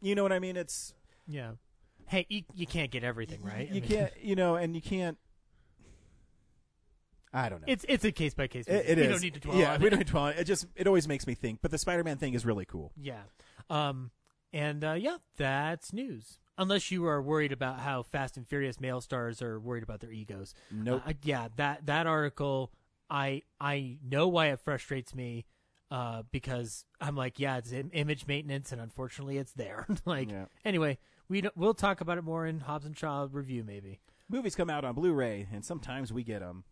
[0.00, 0.56] you know what I mean?
[0.56, 0.94] It's,
[1.26, 1.52] yeah.
[2.06, 3.68] Hey, you, you can't get everything right.
[3.70, 5.18] I you mean, can't, you know, and you can't,
[7.32, 7.66] I don't know.
[7.68, 8.66] It's it's a case by case.
[8.66, 9.08] It- it we is.
[9.10, 9.90] don't need to dwell yeah, on we it.
[9.90, 10.38] don't need to dwell on it.
[10.40, 12.92] It just, it always makes me think, but the Spider-Man thing is really cool.
[13.00, 13.22] Yeah.
[13.70, 14.10] Um,
[14.52, 16.38] and uh, yeah, that's news.
[16.56, 20.10] Unless you are worried about how Fast and Furious male stars are worried about their
[20.10, 20.54] egos.
[20.72, 21.02] Nope.
[21.06, 22.72] Uh, yeah, that that article,
[23.10, 25.44] I I know why it frustrates me,
[25.90, 29.86] uh, because I'm like, yeah, it's image maintenance, and unfortunately, it's there.
[30.04, 30.46] like, Yeah.
[30.64, 30.98] anyway,
[31.28, 34.00] we don't, we'll talk about it more in Hobbs and Shaw review, maybe.
[34.30, 36.64] Movies come out on Blu-ray, and sometimes we get them.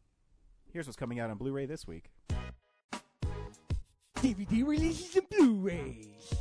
[0.77, 2.11] Here's what's coming out on Blu-ray this week.
[4.17, 6.35] DVD releases and Blu-rays.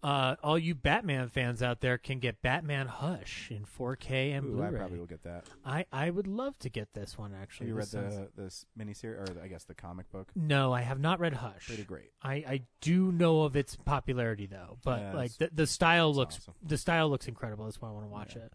[0.00, 4.48] Uh, all you Batman fans out there can get Batman Hush in 4K and Ooh,
[4.62, 4.78] I Blu-ray.
[4.78, 5.46] probably will get that.
[5.64, 7.66] I, I would love to get this one Have actually.
[7.66, 10.28] you read This sounds- the this miniseries, or the, I guess the comic book?
[10.36, 11.66] No, I have not read Hush.
[11.66, 12.12] Pretty great.
[12.22, 16.36] I, I do know of its popularity though, but Yeah, like the the style looks
[16.36, 16.54] awesome.
[16.62, 17.64] the style looks incredible.
[17.64, 18.42] That's why I want to watch Yeah.
[18.42, 18.52] it.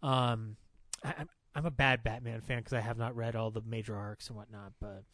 [0.00, 0.56] Um,
[1.02, 1.14] I,
[1.54, 4.36] I'm a bad Batman fan because I have not read all the major arcs and
[4.36, 5.04] whatnot, but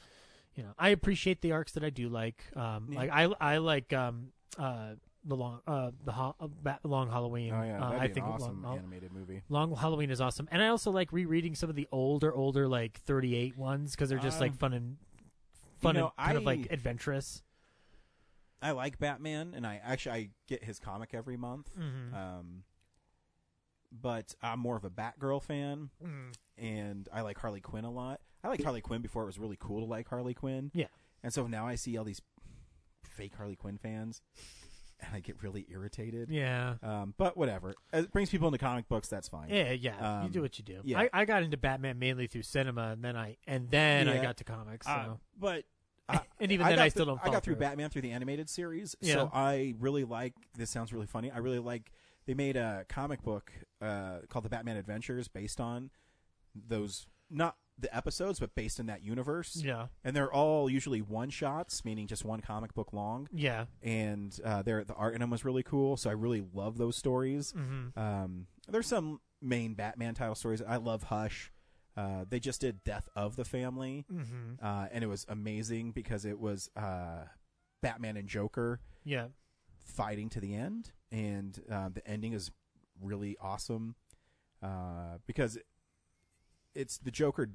[0.54, 2.44] you know I appreciate the arcs that I do like.
[2.56, 2.98] Um, Yeah.
[3.00, 3.22] like I
[3.54, 7.52] I like um uh the long uh the ho- uh, Bat- long Halloween.
[7.52, 9.42] Oh yeah, uh, that'd I be think awesome Long, animated movie.
[9.48, 13.00] Long Halloween is awesome, and I also like rereading some of the older older like
[13.00, 14.96] 38 ones because they're just like Um, fun and
[15.80, 17.42] fun know, and kind of like adventurous.
[18.62, 21.70] I like Batman, and I actually I get his comic every month.
[21.78, 22.14] Mhm.
[22.14, 22.64] Um,
[24.00, 26.64] but I'm more of a Batgirl fan, Mm-hmm.
[26.64, 28.20] and I like Harley Quinn a lot.
[28.44, 30.70] I liked Harley Quinn before it was really cool to like Harley Quinn.
[30.74, 30.86] Yeah.
[31.22, 32.20] And so now I see all these
[33.16, 34.20] fake Harley Quinn fans,
[35.00, 36.30] and I get really irritated.
[36.30, 36.74] Yeah.
[36.82, 37.74] Um, but whatever.
[37.92, 39.08] It brings people into comic books.
[39.08, 39.48] That's fine.
[39.48, 40.20] Yeah, yeah.
[40.20, 40.80] you Um, do what you do.
[40.84, 41.00] yeah.
[41.00, 44.36] I, I got into Batman mainly through cinema, and then I and then I got
[44.38, 44.86] to comics.
[44.86, 44.92] So.
[44.92, 45.64] Uh, but
[46.08, 47.20] uh, and even I then, I still don't.
[47.24, 47.60] I got through it.
[47.60, 49.14] Batman through the animated series, Yeah.
[49.14, 50.34] so I really like.
[50.56, 51.32] This sounds really funny.
[51.32, 51.90] I really like.
[52.26, 55.90] They made a comic book uh, called the Batman Adventures, based on
[56.54, 59.56] those not the episodes, but based in that universe.
[59.62, 59.88] Yeah.
[60.02, 63.28] and they're all usually one shots, meaning just one comic book long.
[63.32, 63.66] Yeah.
[63.82, 65.96] and uh, there the art in them was really cool.
[65.98, 67.52] So I really love those stories.
[67.52, 67.96] Mhm.
[67.96, 70.62] Um, there's some main Batman title stories.
[70.62, 71.52] I love Hush.
[71.96, 74.62] Uh, they just did Death of the Family, Mhm.
[74.62, 77.24] uh, and it was amazing because it was uh,
[77.82, 79.28] Batman and Joker Yeah.
[79.78, 82.50] fighting to the end, and uh, the ending is
[83.02, 83.94] really awesome
[84.62, 85.58] uh, because
[86.74, 87.50] it's the Joker.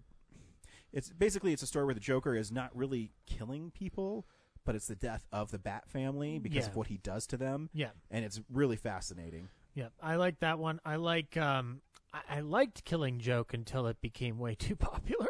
[0.93, 4.25] It's basically it's a story where the Joker is not really killing people,
[4.65, 6.69] but it's the death of the Bat family because Yeah.
[6.71, 7.69] of what he does to them.
[7.73, 7.91] Yeah.
[8.09, 9.47] and it's really fascinating.
[9.73, 9.87] Yeah.
[10.01, 10.79] I like that one.
[10.85, 11.37] I like.
[11.37, 11.81] Um.
[12.13, 15.29] I, I liked Killing Joke until it became way too popular.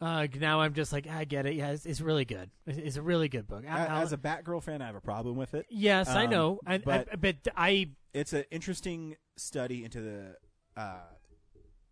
[0.00, 1.54] Uh, now I'm just like, I get it.
[1.54, 2.50] Yeah, it's, it's really good.
[2.66, 3.64] It's, it's a really good book.
[3.68, 5.66] I- As a Batgirl fan, I have a problem with it.
[5.70, 6.60] yes, I um, know.
[6.66, 10.36] I, but- I, but I It's an interesting study into the
[10.80, 11.00] uh,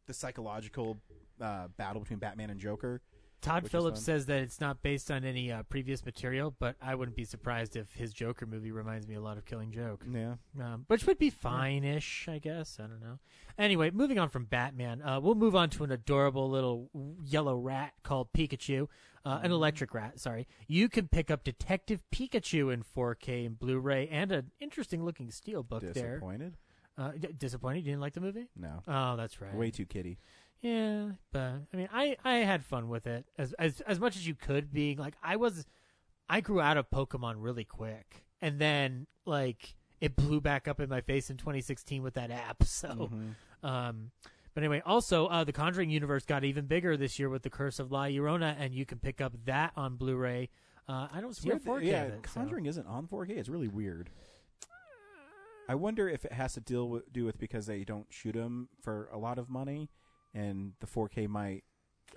[0.07, 0.99] the psychological
[1.41, 3.01] uh, battle between Batman and Joker.
[3.45, 7.17] Todd Phillips says that it's not based on any uh, previous material, but I wouldn't
[7.17, 10.05] be surprised if his Joker movie reminds me a lot of Killing Joke.
[10.11, 10.35] Yeah.
[10.61, 12.79] um, which would be fine-ish, I guess.
[12.79, 13.19] I don't know.
[13.59, 16.91] Anyway, moving on from Batman, uh, we'll move on to an adorable little
[17.23, 18.89] yellow rat called Pikachu,
[19.25, 19.45] uh, Mm-hmm.
[19.47, 20.19] an electric rat.
[20.21, 25.81] Sorry, you can pick up Detective Pikachu in 4K and Blu-ray, and an interesting-looking steelbook
[25.81, 25.93] there.
[25.93, 26.57] Disappointed?
[26.97, 27.79] Uh, d- disappointed?
[27.81, 28.49] You didn't like the movie?
[28.57, 28.83] No.
[28.87, 29.55] Oh, that's right.
[29.55, 30.19] Way too kitty.
[30.65, 34.27] Yeah, but I mean, I I had fun with it as as as much as
[34.27, 34.73] you could.
[34.73, 35.67] Being like, I was,
[36.29, 40.89] I grew out of Pokemon really quick, and then like it blew back up in
[40.89, 42.63] my face in 2016 with that app.
[42.67, 43.67] So, Mm-hmm.
[43.67, 44.11] um,
[44.55, 47.79] but anyway, also uh, the Conjuring universe got even bigger this year with the Curse
[47.79, 50.49] of La Llorona, and you can pick up that on Blu-ray.
[50.89, 52.25] Uh, I don't see a weird that- 4K yeah, it.
[52.27, 53.31] so- Conjuring isn't on 4K.
[53.31, 54.09] It's really weird.
[55.69, 58.69] I wonder if it has to deal with, do with because they don't shoot them
[58.83, 59.89] for a lot of money,
[60.35, 61.65] and the 4K might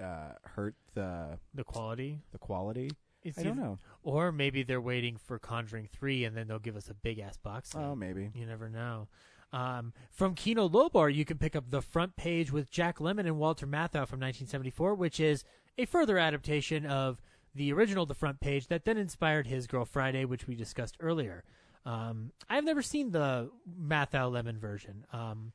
[0.02, 2.20] uh, hurt the the quality.
[2.32, 2.90] the quality.
[3.24, 3.78] It's I don't either- know.
[4.04, 7.38] Or maybe they're waiting for Conjuring 3 and then they'll give us a big ass
[7.38, 7.70] box.
[7.72, 7.82] set.
[7.82, 8.32] Oh, maybe.
[8.34, 9.08] You never know.
[9.54, 13.38] Um, from Kino Lorber, you can pick up The Front Page with Jack Lemmon and
[13.40, 15.44] Walter Matthau from 1974, which is
[15.78, 17.22] a further adaptation of
[17.56, 21.44] the original The Front Page that then inspired His Girl Friday, which we discussed earlier.
[21.86, 23.50] Um, I've never seen the
[23.82, 25.06] Matthau Lemmon version.
[25.14, 25.54] Um,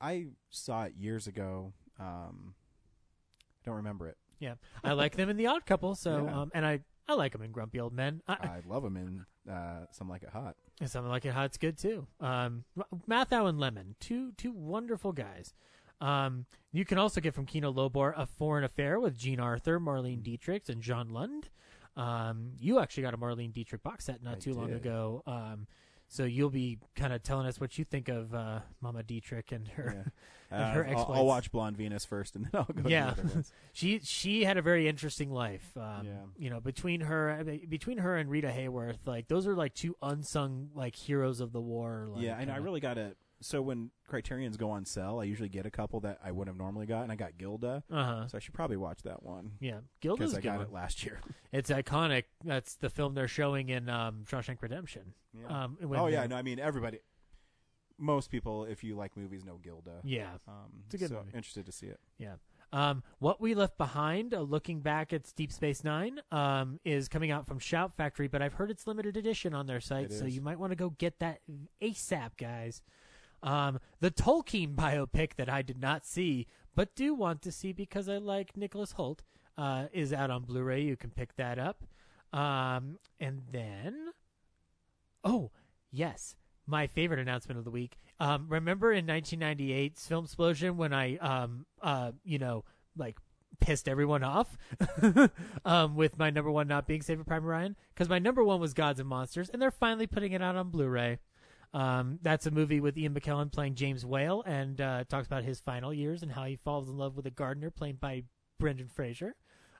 [0.00, 1.72] I saw it years ago.
[1.98, 2.54] Um,
[3.40, 4.16] I don't remember it.
[4.38, 6.40] yeah, I like them in The Odd Couple, so Yeah.
[6.42, 8.22] um, and I I like them in Grumpy Old Men.
[8.28, 10.56] I, I love them in uh, Some Like It Hot.
[10.80, 12.06] And something like it hot's good too.
[12.20, 12.64] Um,
[13.08, 15.52] Matthau and Lemmon, two two wonderful guys.
[16.00, 20.22] Um, you can also get from Kino Lorber a Foreign Affair with Jean Arthur, Marlene
[20.22, 21.48] Dietrich, and John Lund.
[21.96, 24.76] Um, you actually got a Marlene Dietrich box set not I too long did.
[24.78, 25.22] ago.
[25.26, 25.66] Um,
[26.08, 29.68] so you'll be kind of telling us what you think of uh, Mama Dietrich and
[29.68, 30.12] her.
[30.52, 32.88] Her I'll, I'll watch Blonde Venus first, and then I'll go.
[32.88, 33.10] Yeah.
[33.10, 33.52] To the other ones.
[33.72, 35.70] she she had a very interesting life.
[35.76, 36.12] Um, Yeah.
[36.36, 40.70] You know, between her between her and Rita Hayworth, like those are like two unsung
[40.74, 42.06] like heroes of the war.
[42.10, 42.52] Like, yeah, I know.
[42.54, 43.14] I really got to.
[43.44, 46.58] So when Criterion's go on sale, I usually get a couple that I wouldn't have
[46.62, 47.82] normally got, and I got Gilda.
[47.90, 48.28] Uh huh.
[48.28, 50.66] So I should probably watch that one Yeah, Gilda's I got one.
[50.66, 51.18] it last year.
[51.52, 52.24] It's iconic.
[52.44, 55.12] That's the film they're showing in um, Shawshank Redemption.
[55.34, 55.64] Yeah.
[55.64, 57.00] Um, oh yeah, no, I mean everybody.
[57.98, 60.00] Most people, if you like movies, know Gilda.
[60.04, 61.30] yeah, Um, It's a good so movie.
[61.34, 62.00] interested to see it.
[62.18, 62.34] yeah.
[62.74, 67.30] Um, what we left behind, uh, looking back at Deep Space Nine, um, is coming
[67.30, 70.24] out from Shout Factory, but I've heard it's limited edition on their site, It so
[70.24, 70.34] is.
[70.34, 71.42] you might want to go get that
[71.82, 72.80] ASAP, guys.
[73.42, 78.08] Um, the Tolkien biopic that I did not see, but do want to see because
[78.08, 79.20] I like Nicholas Hoult,
[79.58, 80.80] uh, is out on Blu-ray.
[80.82, 81.84] You can pick that up.
[82.32, 84.12] Um, and then,
[85.24, 85.50] oh
[85.90, 86.36] yes,
[86.66, 87.98] my favorite announcement of the week.
[88.20, 92.64] Um, remember in 1998's Film Explosion when I, um, uh, you know,
[92.96, 93.16] like
[93.60, 94.56] pissed everyone off
[95.64, 98.74] um, with my number one not being Saving Private Ryan because my number one was
[98.74, 101.18] Gods and Monsters, and they're finally putting it out on Blu-ray.
[101.74, 105.60] Um, that's a movie with Ian McKellen playing James Whale and uh, talks about his
[105.60, 108.24] final years and how he falls in love with a gardener played by
[108.58, 109.34] Brendan Fraser.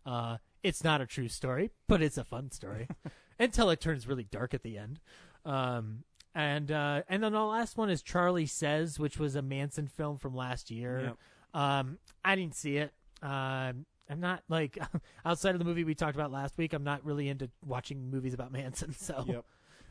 [0.06, 2.88] Uh, it's not a true story, but it's a fun story
[3.38, 5.00] until it turns really dark at the end.
[5.44, 6.04] Um,
[6.34, 10.18] and uh, and then the last one is Charlie Says, which was a Manson film
[10.18, 11.14] from last year.
[11.54, 12.92] Um, I didn't see it.
[13.22, 14.78] Um, I'm not like
[15.24, 16.72] outside of the movie we talked about last week.
[16.72, 18.94] I'm not really into watching movies about Manson.
[18.98, 19.44] So, Yep.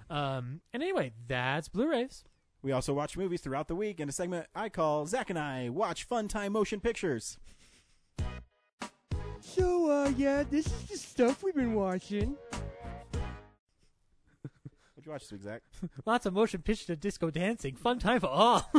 [0.09, 2.23] um, and anyway, that's Blu-rays.
[2.63, 5.69] We also watch movies throughout the week in a segment I call Zach and I
[5.69, 7.37] Watch Fun Time Motion Pictures.
[9.39, 12.37] So, uh, yeah, this is the stuff we've been watching.
[15.01, 15.61] What'd you watch this week, Zach?
[16.05, 17.75] Lots of motion picture to disco dancing.
[17.75, 18.71] Fun time for all.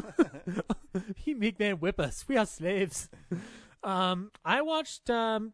[1.16, 2.24] he make man whip us.
[2.28, 3.08] We are slaves.
[3.82, 5.52] Um, I watched um,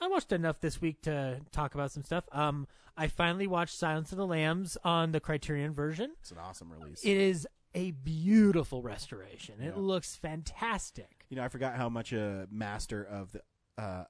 [0.00, 2.24] I watched enough this week to talk about some stuff.
[2.32, 6.10] Um, I finally watched Silence of the Lambs on the Criterion version.
[6.20, 7.04] It's an awesome release.
[7.04, 7.46] It is
[7.76, 9.60] a beautiful restoration.
[9.60, 9.80] It Yeah.
[9.80, 11.24] looks fantastic.
[11.28, 13.42] you know, I forgot how much a master of the
[13.80, 14.04] uh,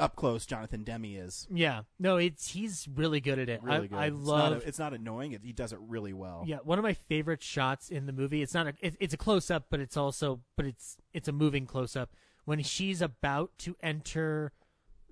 [0.00, 1.46] up close Jonathan Demme is.
[1.52, 3.62] Yeah, no, it's he's really good at it.
[3.62, 3.96] Really I, good.
[3.98, 4.52] I it's love.
[4.54, 5.32] Not a, it's not annoying.
[5.32, 6.44] It, he does it really well.
[6.46, 8.42] Yeah, one of my favorite shots in the movie.
[8.42, 8.74] It's not a.
[8.80, 12.10] It, it's a close up, but it's also, but it's it's a moving close up
[12.44, 14.52] when she's about to enter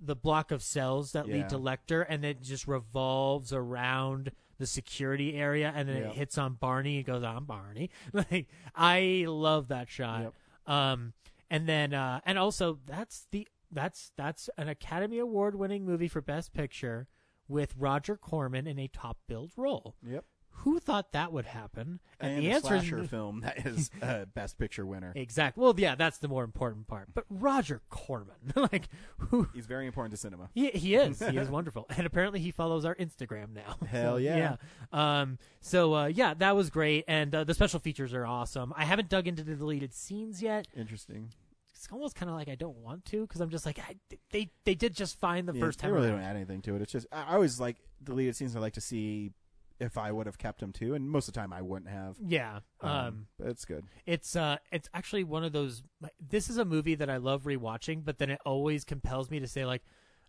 [0.01, 1.35] the block of cells that Yeah.
[1.37, 6.07] lead to Lecter, and it just revolves around the security area, and then Yep.
[6.11, 6.97] it hits on Barney.
[6.99, 10.23] and goes, "I'm Barney." Like I love that shot.
[10.23, 10.35] Yep.
[10.75, 11.13] Um,
[11.51, 16.21] and then uh, and also that's the that's that's an Academy Award winning movie for
[16.21, 17.09] Best Picture
[17.49, 19.97] with Roger Corman in a top billed role.
[20.07, 20.25] Yep.
[20.63, 22.01] Who thought that would happen?
[22.19, 25.13] And, the a answer slasher is film that is uh, Best Picture winner.
[25.15, 25.63] exactly.
[25.63, 27.15] Well, yeah, that's the more important part.
[27.15, 28.89] But Roger Corman, like
[29.19, 29.47] who?
[29.55, 30.51] He's very important to cinema.
[30.55, 31.21] He, he is.
[31.21, 31.87] He is wonderful.
[31.97, 33.77] And apparently he follows our Instagram now.
[33.87, 34.57] Hell So, yeah.
[34.93, 35.21] yeah.
[35.21, 37.05] Um, so, uh, yeah, that was great.
[37.07, 38.73] And uh, the special features are awesome.
[38.77, 40.67] I haven't dug into the deleted scenes yet.
[40.77, 41.31] Interesting.
[41.79, 43.95] It's almost kind of like I don't want to because I'm just like, I,
[44.31, 45.95] they, they did just fine the Yeah, first they time.
[45.95, 46.19] really around.
[46.19, 46.83] don't add anything to it.
[46.83, 48.57] It's just I, I always like deleted scenes.
[48.57, 49.31] I like to see
[49.79, 52.17] if I would have kept them too, and most of the time I wouldn't have.
[52.21, 52.61] Yeah.
[52.81, 53.85] Um, Um, but it's good.
[54.07, 55.85] It's uh, it's actually one of those.
[56.21, 59.47] This is a movie that I love rewatching, but then it always compels me to
[59.47, 59.83] say like,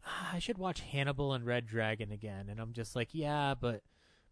[0.06, 3.82] ah, I should watch Hannibal and Red Dragon again, and I'm just like, yeah, but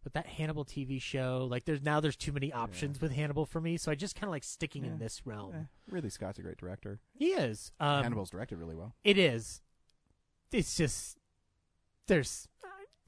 [0.03, 3.59] but that Hannibal TV show, like, there's now there's too many options with Hannibal for
[3.59, 5.67] me, so I just kind of like sticking in this realm.
[5.89, 6.99] Ridley Scott's a great director.
[7.13, 7.71] He is.
[7.79, 8.93] Um, Hannibal's directed really well.
[9.03, 9.61] It is.
[10.51, 11.17] It's just
[12.07, 12.47] there's.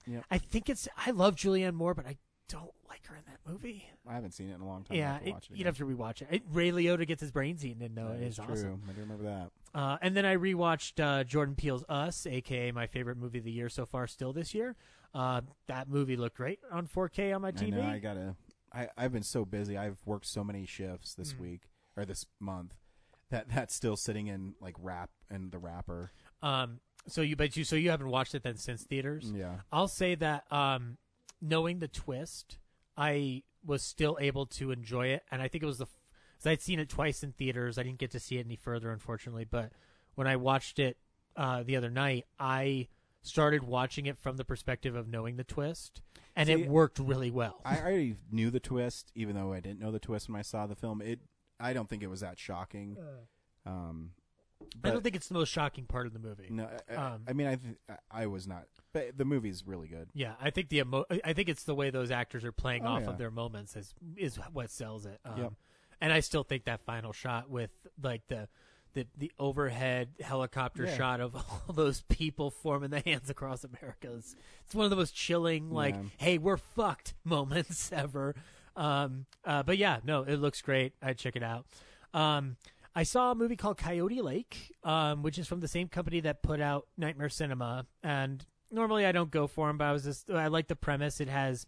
[0.07, 0.25] Yep.
[0.31, 0.87] I think it's.
[0.97, 2.17] I love Julianne Moore, but I
[2.47, 3.85] don't like her in that movie.
[4.07, 4.97] I haven't seen it in a long time.
[4.97, 6.27] Yeah, have to it- watch it you'd have to rewatch it.
[6.31, 6.41] it.
[6.51, 8.53] Ray Liotta gets his brains eaten, and no, it is is true.
[8.53, 8.81] awesome.
[8.89, 9.51] I do remember that.
[9.73, 13.51] Uh, and then I rewatched uh, Jordan Peele's Us, aka my favorite movie of the
[13.51, 14.75] year so far, still this year.
[15.13, 17.73] Uh, that movie looked great on 4K on my TV.
[17.73, 17.81] I know.
[17.83, 18.35] I gotta.
[18.73, 19.77] I I've been so busy.
[19.77, 21.39] I've worked so many shifts this Mm.
[21.39, 21.61] week
[21.97, 22.75] or this month
[23.31, 26.11] that that's still sitting in like wrap and the wrapper.
[26.43, 29.31] um, so you, but you, so you haven't watched it then since theaters.
[29.35, 29.61] Yeah.
[29.71, 30.97] I'll say that um,
[31.41, 32.57] knowing the twist,
[32.97, 35.85] I was still able to enjoy it, and I think it was the
[36.37, 37.77] because I'd seen it twice in theaters.
[37.79, 39.45] I didn't get to see it any further, unfortunately.
[39.45, 39.71] But
[40.15, 40.97] when I watched it
[41.35, 42.87] uh, the other night, I
[43.21, 46.01] started watching it from the perspective of knowing the twist,
[46.35, 47.59] and See, it worked really well.
[47.65, 50.67] I already knew the twist, even though I didn't know the twist when I saw
[50.67, 51.01] the film.
[51.01, 51.19] It.
[51.59, 52.97] I don't think it was that shocking.
[53.65, 54.11] Um,
[54.83, 56.47] I don't think it's the most shocking part of the movie.
[56.49, 57.75] No, I, I- Um, I mean, I th-
[58.11, 58.65] I was not.
[58.93, 60.09] But the movie's really good.
[60.13, 62.89] Yeah, I think the emo- I think it's the way those actors are playing Oh,
[62.91, 63.09] off yeah.
[63.09, 65.19] of their moments is is what sells it.
[65.25, 65.53] Um, Yep.
[66.01, 68.47] And I still think that final shot with like the
[68.93, 70.97] the, the overhead helicopter Yeah.
[70.97, 71.35] shot of
[71.67, 74.35] all those people forming the hands across America is
[74.65, 76.01] it's one of the most chilling like Yeah.
[76.17, 78.35] hey we're fucked moments ever.
[78.75, 80.93] Um, uh, but yeah, no, it looks great.
[81.01, 81.65] I'd check it out.
[82.13, 82.55] Um,
[82.95, 86.41] I saw a movie called Coyote Lake, um, which is from the same company that
[86.41, 87.85] put out Nightmare Cinema.
[88.03, 91.19] And normally I don't go for them, but I was just I like the premise.
[91.19, 91.65] It has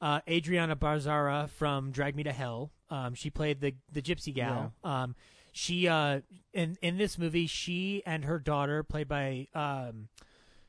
[0.00, 2.72] uh, Adriana Barraza from Drag Me to Hell.
[2.90, 4.72] Um, she played the the gypsy gal.
[4.82, 5.14] Um,
[5.54, 6.20] she uh,
[6.52, 10.08] in in this movie, she and her daughter, played by um,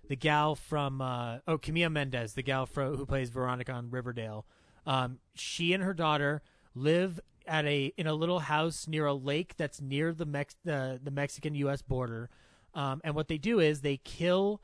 [0.07, 4.45] the gal from uh, oh Camila Mendes, the gal who plays Veronica on Riverdale.
[4.86, 6.43] Um, she and her daughter
[6.75, 10.99] live at a in a little house near a lake that's near the Mex the
[11.03, 11.81] the Mexican U.S.
[11.81, 12.29] border.
[12.75, 14.61] Um, and what they do is they kill.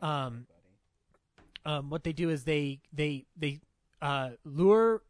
[0.00, 0.46] Um,
[1.66, 3.58] um, what they do is they they they
[4.00, 5.02] uh, lure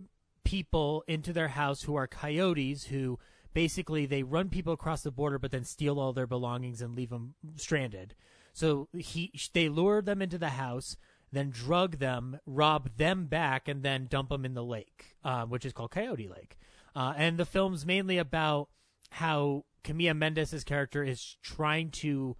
[0.42, 3.18] people into their house who are coyotes who
[3.54, 7.10] basically they run people across the border but then steal all their belongings and leave
[7.10, 8.14] them stranded.
[8.52, 10.96] So he they lure them into the house,
[11.32, 15.64] then drug them, rob them back, and then dump them in the lake, uh, which
[15.64, 16.58] is called Coyote Lake.
[16.94, 18.68] Uh, and the film's mainly about
[19.10, 22.36] how Camila Mendes's character is trying to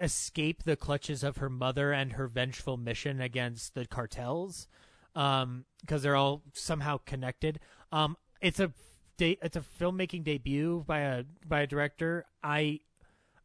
[0.00, 4.68] escape the clutches of her mother and her vengeful mission against the cartels
[5.16, 7.58] um because they're all somehow connected
[7.90, 8.72] um it's a
[9.18, 12.24] de- it's a filmmaking debut by a by a director.
[12.42, 12.80] I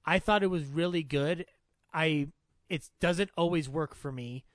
[0.05, 1.45] i thought it was really good.
[1.93, 2.29] I
[2.69, 4.45] it doesn't always work for me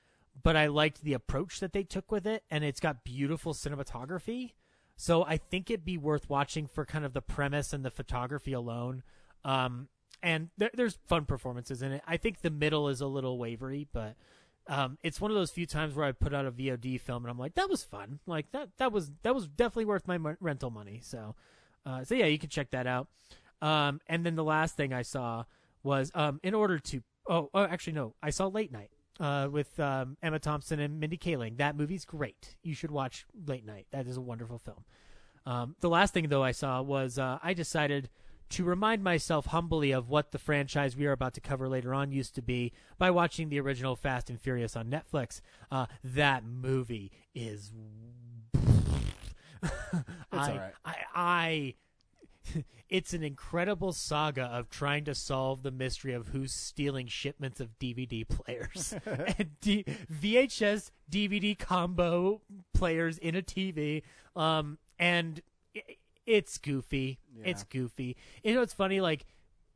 [0.43, 4.53] but i liked the approach that they took with it and it's got beautiful cinematography.
[4.97, 8.53] So i think it'd be worth watching for kind of the premise and the photography
[8.53, 9.03] alone.
[9.45, 9.89] Um
[10.23, 12.03] and there, there's fun performances in it.
[12.07, 14.17] I think the middle is a little wavery, but
[14.69, 17.31] um, it's one of those few times where I put out a VOD film and
[17.31, 18.21] I'm like, that was fun.
[18.27, 21.01] Like that that was that was definitely worth my mo- rental money.
[21.03, 21.35] So,
[21.87, 23.09] uh, so yeah, you can check that out.
[23.63, 25.45] Um, and then the last thing I saw
[25.83, 29.81] was um, in order to oh, oh actually no, I saw Late Night uh, with
[29.81, 31.57] um, Emma Thompson and Mindy Kaling.
[31.57, 32.57] That movie's great.
[32.63, 33.87] You should watch Late Night.
[33.91, 34.85] That is a wonderful film.
[35.47, 38.11] Um, the last thing though I saw was uh, I decided
[38.51, 42.13] to remind myself humbly of what the franchise we are about to cover later on
[42.13, 45.41] used to be by watching the original Fast and Furious on Netflix.
[45.71, 47.73] Uh, that movie is.
[49.63, 49.69] I,
[50.33, 50.73] all right.
[50.85, 51.75] I, I,
[52.89, 57.79] it's an incredible saga of trying to solve the mystery of who's stealing shipments of
[57.79, 58.95] DVD players.
[59.05, 59.85] and D-
[60.23, 62.41] VHS DVD combo
[62.75, 64.03] players in a TV.
[64.37, 65.43] Um, and
[66.29, 67.19] it's goofy.
[67.45, 68.17] It's goofy.
[68.45, 69.01] You know, it's funny.
[69.01, 69.25] Like,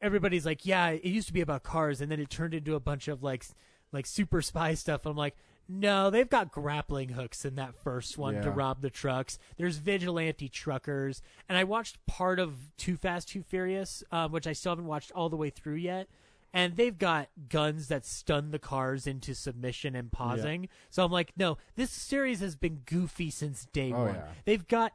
[0.00, 2.80] everybody's like, yeah, it used to be about cars, and then it turned into a
[2.80, 3.44] bunch of like
[3.92, 5.06] like super spy stuff.
[5.06, 5.34] I'm like.
[5.68, 9.38] No, they've got grappling hooks in that first one to rob the trucks.
[9.56, 14.54] There's vigilante truckers, and I watched part of Too Fast, Too Furious, um, which I
[14.54, 16.08] still haven't watched all the way through yet.
[16.52, 20.68] And they've got guns that stun the cars into submission and pausing.
[20.90, 24.14] So I'm like, no, this series has been goofy since day Oh, one.
[24.16, 24.24] yeah.
[24.44, 24.92] They've got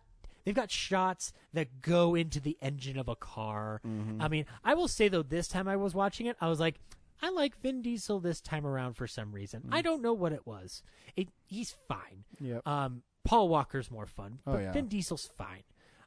[0.48, 3.82] they've got shots that go into the engine of a car.
[3.86, 4.22] Mm-hmm.
[4.22, 6.80] I mean, I will say though, this time I was watching it, I was like,
[7.22, 9.64] I like Vin Diesel this time around for some reason.
[9.68, 9.74] Mm.
[9.74, 10.84] I don't know what it was.
[11.18, 12.24] It, he's fine.
[12.40, 12.66] Yep.
[12.66, 14.72] Um, Paul Walker's more fun, Oh, but yeah.
[14.72, 15.64] Vin Diesel's fine.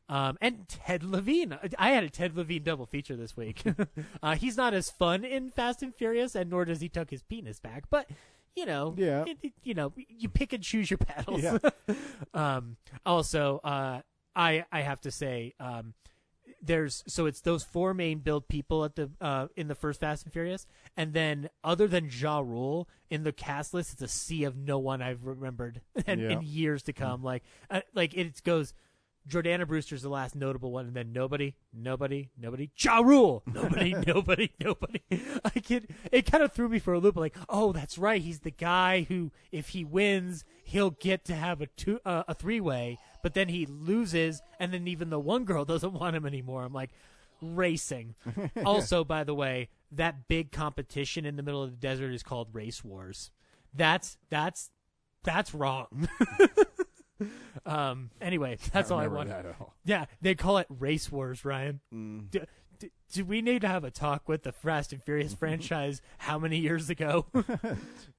[0.08, 1.58] Um, and Ted Levine.
[1.78, 3.62] I had a Ted Levine double feature this week.
[4.22, 7.22] uh, he's not as fun in Fast and Furious, and nor does he tuck his
[7.22, 7.84] penis back.
[7.90, 8.08] But
[8.56, 9.24] you know, Yeah.
[9.26, 11.42] it- it- you know, you pick and choose your battles.
[11.42, 11.58] Yeah.
[12.34, 12.76] um,
[13.06, 14.00] also, uh,
[14.36, 15.94] I I have to say, um,
[16.62, 20.24] there's so it's those four main build people at the uh, in the first Fast
[20.24, 20.66] and Furious,
[20.96, 24.78] and then other than Ja Rule in the cast list, it's a sea of no
[24.78, 26.30] one I've remembered and Yeah.
[26.30, 27.22] in years to come.
[27.22, 28.74] Like uh, like it goes.
[29.28, 32.70] Jordana Brewster's the last notable one, and then nobody, nobody, nobody.
[32.76, 35.02] Ja Rule, nobody, nobody, nobody.
[35.44, 36.22] I get it.
[36.24, 37.16] Kind of threw me for a loop.
[37.16, 38.22] Like, oh, that's right.
[38.22, 42.34] He's the guy who, if he wins, he'll get to have a two, uh, a
[42.34, 42.98] three way.
[43.22, 46.64] But then he loses, and then even the one girl doesn't want him anymore.
[46.64, 46.90] I'm like,
[47.40, 48.14] racing.
[48.64, 52.48] also, by the way, that big competition in the middle of the desert is called
[52.52, 53.30] Race Wars.
[53.74, 54.70] That's that's
[55.22, 56.08] that's wrong.
[57.66, 58.10] um.
[58.20, 59.28] Anyway, that's all I want.
[59.28, 59.74] That at all.
[59.84, 61.80] Yeah, they call it Race Wars, Ryan.
[61.94, 62.30] Mm.
[62.30, 62.40] Do,
[62.78, 66.38] do, do we need to have a talk with the Fast and Furious franchise how
[66.38, 67.26] many years ago?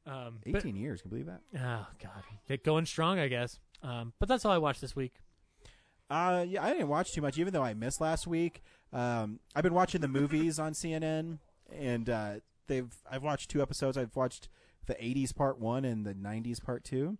[0.06, 1.02] um, but- 18 years.
[1.02, 1.42] Can you believe that?
[1.60, 2.24] oh, God.
[2.48, 3.60] Get going strong, I guess.
[3.84, 5.14] Um, but that's all I watched this week.
[6.10, 8.62] Uh, yeah, I didn't watch too much, even though I missed last week.
[8.92, 11.40] Um, I've been watching the movies on CNN,
[11.74, 12.32] and uh,
[12.68, 13.98] they've I've watched two episodes.
[13.98, 14.50] I've watched
[14.88, 17.18] the '80s part one and the '90s part two.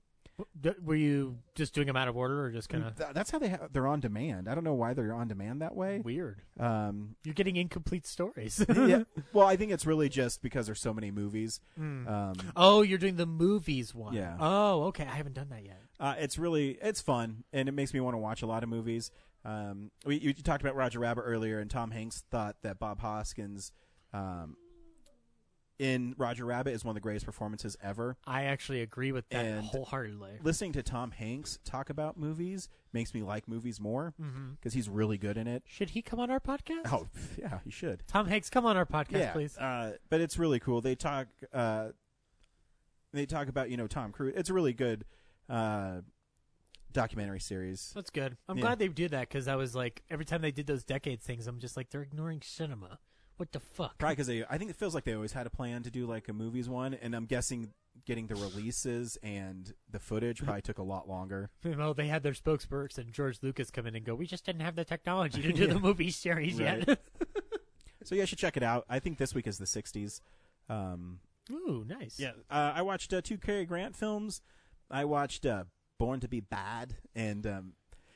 [0.84, 2.96] Were you just doing them out of order or just kind of?
[3.14, 4.50] That's how they ha- they're on demand.
[4.50, 6.00] I don't know why they're on demand that way.
[6.04, 6.42] weird?
[6.60, 8.66] Um, You're getting incomplete stories.
[8.76, 9.04] yeah,
[9.34, 11.60] well, I think it's really just because there's so many movies.
[11.78, 12.08] Hmm.
[12.08, 14.14] Um, Oh, you're doing the movies one.
[14.14, 14.36] Yeah.
[14.40, 15.04] Oh, okay.
[15.04, 15.80] I haven't done that yet.
[16.02, 18.70] Uh, it's really it's fun, and it makes me want to watch a lot of
[18.70, 19.12] movies.
[19.46, 23.00] Um, we you, you talked about Roger Rabbit earlier, and Tom Hanks thought that Bob
[23.00, 23.72] Hoskins
[24.12, 24.58] um,
[25.80, 28.18] in Roger Rabbit is one of the greatest performances ever.
[28.28, 30.40] I actually agree with that And- wholeheartedly.
[30.44, 34.14] Listening to Tom Hanks talk about movies makes me like movies more
[34.60, 35.64] because he's really good in it.
[35.68, 36.92] Should he come on our podcast?
[36.92, 38.04] Oh, yeah, he should.
[38.08, 39.58] Tom Hanks, come on our podcast, yeah, please.
[39.58, 40.82] Uh, but it's really cool.
[40.82, 41.28] They talk.
[41.54, 41.90] Uh,
[43.14, 44.34] they talk about you know Tom Cruise.
[44.38, 45.04] It's a really good
[45.50, 46.02] uh,
[46.92, 47.92] documentary series.
[47.96, 48.38] That's good.
[48.48, 48.62] I'm Yeah.
[48.62, 51.48] glad they do that because I was like, every time they did those decades things,
[51.48, 53.00] I'm just like, they're ignoring cinema.
[53.38, 53.98] What the fuck?
[53.98, 56.06] Probably because they, I think it feels like they always had a plan to do
[56.06, 57.70] like a movies one, and I'm guessing
[58.06, 61.50] getting the releases and the footage probably took a lot longer.
[61.66, 64.76] Well, they had their spokesperson George Lucas come in and go, "We just didn't have
[64.76, 65.74] the technology to do Yeah.
[65.74, 66.88] the movie series Right.
[66.88, 67.00] yet."
[68.04, 68.84] So yeah, you should check it out.
[68.90, 70.22] I think this week is the '60s.
[70.70, 71.20] Um,
[71.52, 72.20] Ooh, nice.
[72.20, 74.42] yeah, uh, I watched uh, two Cary Grant films.
[74.92, 75.66] I watched uh,
[75.98, 77.74] Born to Be Bad, and um,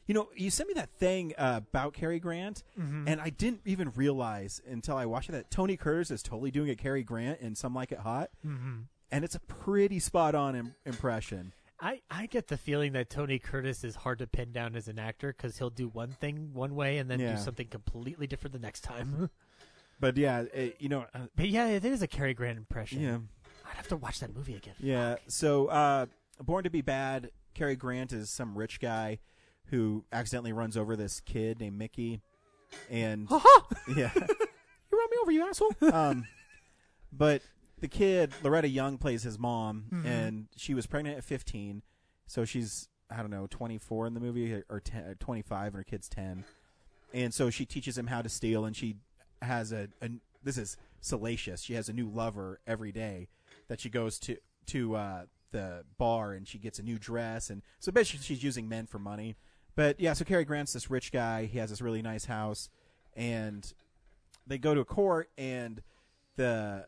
[0.07, 3.07] you know, you sent me that thing uh, about Cary Grant, Mm-hmm.
[3.07, 6.69] and I didn't even realize until I watched it that Tony Curtis is totally doing
[6.69, 10.55] a Cary Grant in Some Like It Hot, hmm and it's a pretty spot on
[10.55, 11.53] Im- impression.
[11.79, 14.97] I, I get the feeling that Tony Curtis is hard to pin down as an
[14.97, 17.35] actor because he'll do one thing one way and then Yeah.
[17.35, 19.29] do something completely different the next time.
[19.99, 22.99] But yeah, it, you know, uh, but yeah, it is a Cary Grant impression.
[23.01, 23.17] yeah.
[23.69, 24.73] I'd have to watch that movie again.
[24.79, 25.15] Yeah.
[25.27, 26.07] So, uh,
[26.41, 29.19] Born to Be Bad, Cary Grant is some rich guy
[29.67, 32.21] who accidentally runs over this kid named Mickey,
[32.89, 33.27] and
[33.95, 35.71] yeah, You run me over, you asshole.
[35.93, 36.25] um,
[37.11, 37.41] but
[37.79, 40.05] the kid Loretta Young plays his mom, Mhm.
[40.05, 41.81] and she was pregnant at 15,
[42.27, 45.83] so she's I don't know 24 in the movie or 10, or 25, and her
[45.83, 46.43] kid's 10,
[47.13, 48.97] and so she teaches him how to steal, and she
[49.41, 50.09] has a, a
[50.43, 51.61] this is salacious.
[51.61, 53.29] She has a new lover every day
[53.67, 55.25] that she goes to to uh,
[55.55, 58.99] the bar, and she gets a new dress, and so basically she's using men for
[58.99, 59.37] money.
[59.75, 61.45] But yeah, so Cary Grant's this rich guy.
[61.45, 62.69] He has this really nice house,
[63.15, 63.73] and
[64.45, 65.81] they go to a court, and
[66.35, 66.87] the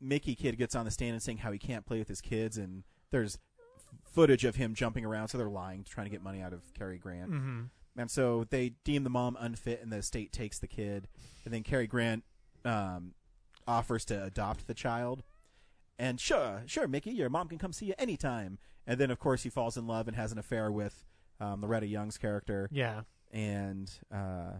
[0.00, 2.56] Mickey kid gets on the stand and saying how he can't play with his kids,
[2.56, 3.38] and there's
[4.12, 5.28] footage of him jumping around.
[5.28, 7.30] So they're lying, trying to get money out of Cary Grant.
[7.30, 7.60] mm-hmm.
[7.96, 11.08] And so they deem the mom unfit, and the state takes the kid.
[11.44, 12.22] And then Cary Grant
[12.64, 13.14] um,
[13.66, 15.24] offers to adopt the child.
[15.98, 18.58] And sure, sure, Mickey, your mom can come see you anytime.
[18.86, 21.04] And then, of course, he falls in love and has an affair with
[21.40, 22.68] um, Loretta Young's character.
[22.72, 23.02] Yeah.
[23.32, 24.52] And uh,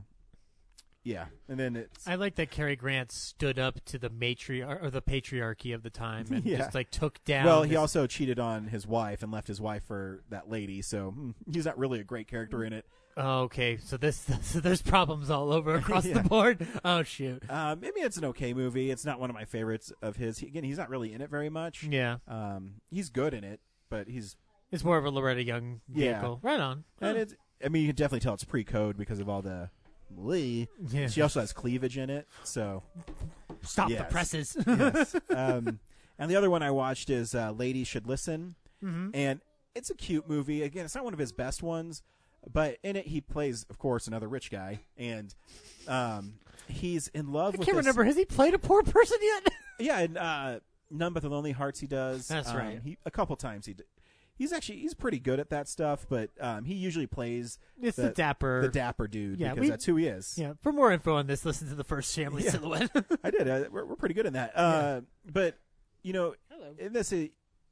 [1.04, 4.90] Yeah, and then it's I like that Cary Grant stood up to the matriarch or
[4.90, 6.58] the patriarchy of the time and Yeah.
[6.58, 7.46] just like took down.
[7.46, 10.82] well, he also cheated on his wife and left his wife for that lady.
[10.82, 12.84] So hmm, he's not really a great character in it.
[13.20, 16.14] Oh, okay, so this so there's problems all over across Yeah.
[16.22, 16.66] the board.
[16.84, 17.42] Oh shoot.
[17.50, 18.90] Um, maybe it's an okay movie.
[18.90, 20.38] It's not one of my favorites of his.
[20.38, 21.82] He, again, he's not really in it very much.
[21.82, 23.60] Yeah, Um, he's good in it,
[23.90, 24.36] but he's
[24.70, 26.12] it's more of a Loretta Young Yeah.
[26.20, 26.38] vehicle.
[26.42, 26.84] Right on.
[27.00, 27.34] and it's.
[27.64, 29.70] I mean, you can definitely tell it's pre-code because of all the.
[30.16, 30.68] Lee.
[30.88, 31.08] Yeah.
[31.08, 32.82] She also has cleavage in it, so
[33.60, 34.56] Stop the presses.
[34.66, 35.14] yes.
[35.30, 35.80] Um,
[36.18, 39.10] and the other one I watched is uh, "Ladies Should Listen," Mhm.
[39.12, 39.40] and
[39.74, 40.62] it's a cute movie.
[40.62, 42.02] Again, it's not one of his best ones,
[42.52, 45.34] but in it he plays, of course, another rich guy, and
[45.86, 46.34] um,
[46.68, 47.66] he's in love I with.
[47.66, 48.04] can't this- remember.
[48.04, 49.52] Has he played a poor person yet?
[49.80, 50.58] Yeah, and uh,
[50.90, 52.26] none but the lonely hearts he does.
[52.26, 52.80] That's Um, right.
[52.82, 53.74] He a couple times he.
[53.74, 53.84] d-
[54.36, 58.10] He's actually he's pretty good at that stuff, but um, he usually plays It's the,
[58.10, 58.62] dapper.
[58.62, 60.34] the dapper dude Yeah, because we- that's who he is.
[60.36, 60.52] yeah.
[60.62, 62.50] For more info on this, listen to the first family Yeah.
[62.50, 62.90] silhouette.
[63.24, 63.48] I did.
[63.48, 64.52] Uh, we're, we're pretty good in that.
[64.56, 65.00] Uh,
[65.32, 65.58] But
[66.02, 66.74] you know, Hello.
[66.78, 67.26] in this, uh,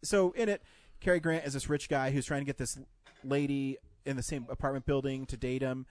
[0.05, 0.63] so in it,
[1.01, 2.79] Cary Grant is this rich guy who's trying to get this
[3.25, 5.87] lady in the same apartment building to date him,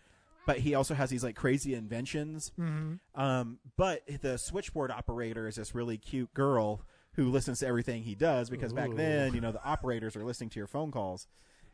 [0.46, 2.52] but he also has these like crazy inventions.
[2.60, 3.00] Mhm.
[3.14, 6.82] Um, but the switchboard operator is this really cute girl
[7.14, 10.50] who listens to everything he does because back then, you know, the operators are listening
[10.52, 11.28] to your phone calls.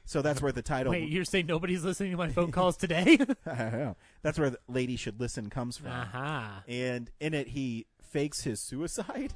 [0.05, 0.91] So that's where the title.
[0.91, 3.17] Wait, you're saying nobody's listening to my phone calls today?
[3.45, 3.95] I don't know.
[4.23, 5.91] That's where the lady should listen comes from.
[5.91, 6.63] Aha.
[6.67, 9.33] and in it he fakes his suicide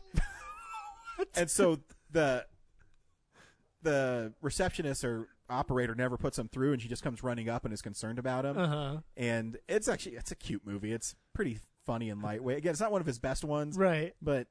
[1.36, 1.80] and so
[2.12, 2.45] the
[3.84, 7.74] the receptionist or operator never puts him through and she just comes running up and
[7.74, 8.98] is concerned about him Uh huh.
[9.16, 12.91] and it's actually it's a cute movie it's pretty funny and lightweight again it's not
[12.91, 14.14] one of his best ones Right.
[14.22, 14.48] but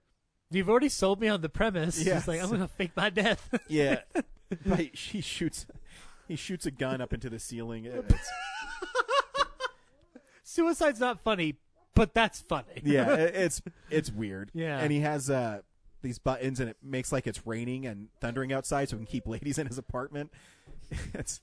[0.50, 2.00] You've already sold me on the premise.
[2.04, 2.18] Yes.
[2.18, 3.48] It's like I'm gonna fake my death.
[3.68, 4.00] yeah
[4.66, 5.66] but she shoots
[6.28, 8.28] he shoots a gun up into the ceiling It's-
[10.42, 11.56] Suicide's not funny,
[11.94, 12.82] but that's funny.
[12.84, 14.78] yeah it's it's weird Yeah.
[14.78, 15.60] and he has uh
[16.02, 19.26] these buttons and it makes like it's raining and thundering outside so he can keep
[19.26, 20.30] ladies in his apartment
[21.14, 21.40] it's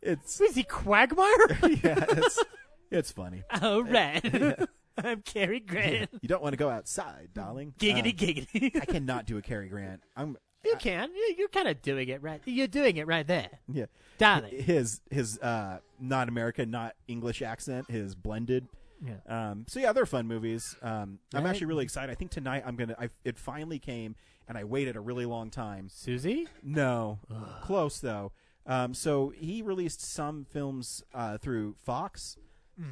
[0.00, 1.46] it's Is he Quagmire?
[1.82, 2.44] yeah it's
[2.90, 4.58] it's funny All right.
[5.02, 6.10] I'm Cary Grant.
[6.20, 8.76] you don't want to go outside darling Giggity Uh, giggity.
[8.82, 11.10] i cannot do a Cary grant i'm you can.
[11.14, 12.40] You- You're kind of doing it right.
[12.44, 13.86] You're doing it right there, yeah
[14.18, 14.60] darling.
[14.62, 18.68] his his uh not american not english accent his blended
[19.04, 19.14] Yeah.
[19.50, 20.76] Um, so yeah, they're fun movies.
[20.80, 21.50] Um, I'm Right.
[21.50, 22.08] actually really excited.
[22.12, 22.94] I think tonight I'm gonna.
[22.96, 24.14] I, it finally came,
[24.46, 25.88] and I waited a really long time.
[25.88, 26.46] Susie.
[26.62, 27.18] No,
[27.62, 28.30] close though.
[28.66, 32.36] Um, so he released some films uh, through Fox,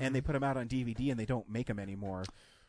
[0.00, 2.24] and they put them out on DVD, and they don't make them anymore.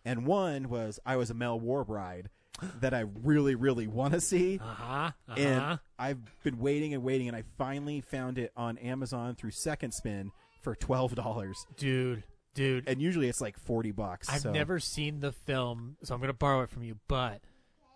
[0.05, 2.29] And one was I was a Male War Bride
[2.79, 4.59] that I really, really want to see.
[4.61, 5.11] Uh huh.
[5.29, 5.79] Uh And.
[5.99, 10.31] I've been waiting and waiting, and I finally found it on Amazon through Second Spin
[10.61, 11.65] for twelve dollars.
[11.77, 12.23] Dude.
[12.55, 12.87] Dude.
[12.87, 14.29] And usually it's like forty bucks.
[14.29, 16.97] I've so- never seen the film, so I'm going to borrow it from you.
[17.07, 17.41] But,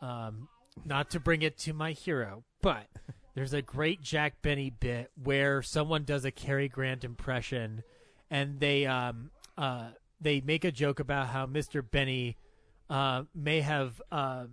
[0.02, 0.48] um,
[0.86, 2.88] not to bring it to my hero, but
[3.36, 7.84] there's a great Jack Benny bit where someone does a Cary Grant impression,
[8.32, 11.84] and they um uh they make a joke about how Mr.
[11.90, 12.38] Benny
[12.90, 14.46] uh may have uh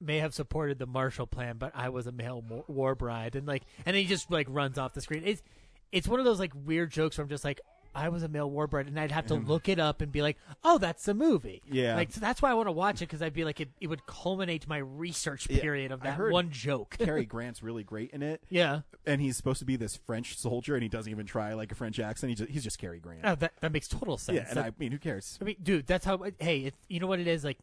[0.00, 3.64] may have supported the Marshall Plan, but I was a male war bride, and like,
[3.84, 5.24] and he just like runs off the screen.
[5.26, 5.42] It's
[5.90, 7.60] it's one of those like weird jokes where I'm just like.
[7.94, 10.22] I was a male war bride, and I'd have to look it up and be
[10.22, 11.94] like, "Oh, that's a movie." Yeah.
[11.96, 13.86] like so that's why I want to watch it because I'd be like, it, it
[13.88, 16.96] would culminate my research Yeah, period of I that heard one joke.
[16.98, 20.74] Cary Grant's really great in it, yeah, and he's supposed to be this French soldier,
[20.74, 22.30] and he doesn't even try like a French accent.
[22.30, 23.20] He just, he's just Cary Grant.
[23.24, 24.36] oh, that that makes total sense.
[24.36, 25.38] yeah, and That- I mean, who cares?
[25.40, 26.22] I mean, dude, that's how.
[26.38, 27.58] Hey, it, you know what it is like.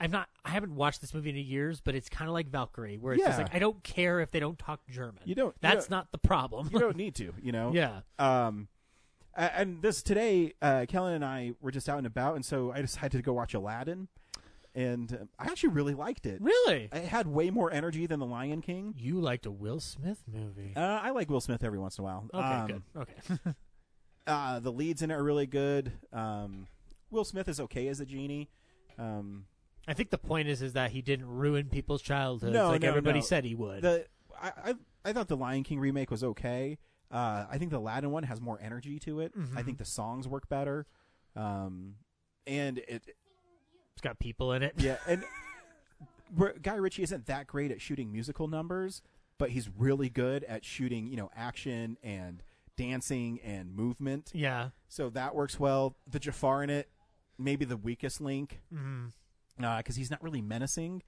[0.00, 0.28] I'm not.
[0.44, 3.22] I haven't watched this movie in years, but it's kind of like Valkyrie, where it's
[3.22, 3.44] just Yeah.
[3.44, 5.22] like I don't care if they don't talk German.
[5.24, 6.70] You don't- you That's don't- not the problem.
[6.72, 7.70] You don't need to, you know.
[7.72, 8.00] yeah.
[8.18, 8.66] Um,
[9.36, 12.80] and this today, uh, Kellen and I were just out and about, and so I
[12.82, 14.08] decided to go watch Aladdin,
[14.74, 16.40] and uh, I actually really liked it.
[16.40, 16.88] Really?
[16.92, 18.94] It had way more energy than The Lion King.
[18.96, 20.72] You liked a Will Smith movie?
[20.76, 22.28] Uh, I like Will Smith every once in a while.
[22.32, 22.82] okay, Um, good.
[22.96, 23.52] Okay.
[24.24, 25.90] Uh, the leads in it are really good.
[26.12, 26.68] Um,
[27.10, 28.50] Will Smith is okay as a genie.
[28.96, 29.46] Um,
[29.88, 32.88] I think the point is is that he didn't ruin people's childhoods No, like no,
[32.88, 33.24] everybody no.
[33.24, 33.82] said he would.
[33.82, 34.06] the
[34.40, 34.74] I, I
[35.06, 36.78] I thought the Lion King remake was okay.
[37.12, 39.36] Uh, I think the Aladdin one has more energy to it.
[39.36, 39.56] Mhm.
[39.56, 40.86] I think the songs work better.
[41.36, 41.96] Um,
[42.46, 43.14] and it
[43.92, 44.74] it's got people in it.
[44.78, 45.22] yeah, and
[46.62, 49.02] Guy Ritchie isn't that great at shooting musical numbers,
[49.38, 52.42] but he's really good at shooting you know action and
[52.76, 54.30] dancing and movement.
[54.34, 54.70] Yeah.
[54.88, 55.94] So that works well.
[56.10, 56.88] The Jafar in it,
[57.38, 58.62] maybe the weakest link.
[59.58, 61.02] because he's not really menacing.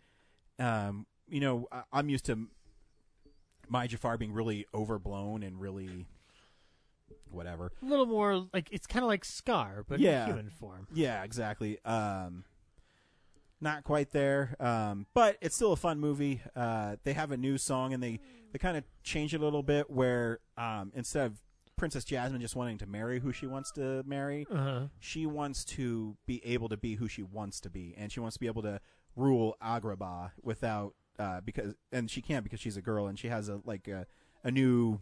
[0.58, 2.46] Um, you know, I, I'm used to
[3.68, 6.06] my Jafar being really overblown and really
[7.30, 7.72] whatever.
[7.82, 10.22] A little more like it's kind of like Scar, but Yeah.
[10.24, 10.86] in human form.
[10.92, 11.78] Yeah, exactly.
[11.84, 12.44] Um,
[13.60, 16.42] not quite there, um, but it's still a fun movie.
[16.54, 18.20] Uh, they have a new song, and they
[18.52, 21.40] they kind of change it a little bit, where um, instead of
[21.76, 24.86] Princess Jasmine just wanting to marry who she wants to marry, Uh-huh.
[25.00, 28.34] she wants to be able to be who she wants to be, and she wants
[28.36, 28.80] to be able to
[29.16, 33.48] rule Agrabah without uh, because and she can't because she's a girl, and she has
[33.48, 34.06] a like a,
[34.42, 35.00] a new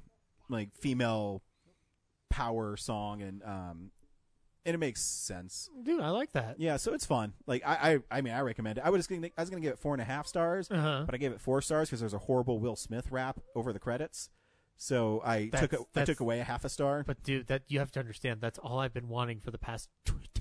[0.49, 1.43] like female
[2.31, 3.91] power song, and um,
[4.65, 5.69] and it makes sense.
[5.83, 6.57] Dude, I like that.
[6.59, 7.33] Yeah, so it's fun.
[7.47, 8.85] Like I, I, I mean, I recommend it.
[8.85, 11.03] I was gonna, I was gonna give it four and a half stars, Uh-huh.
[11.07, 13.79] but I gave it four stars because there's a horrible Will Smith rap over the
[13.79, 14.31] credits.
[14.77, 17.05] So I That's- took, a, I took away a half a star.
[17.07, 18.41] But dude, that you have to understand.
[18.41, 19.89] That's all I've been wanting for the past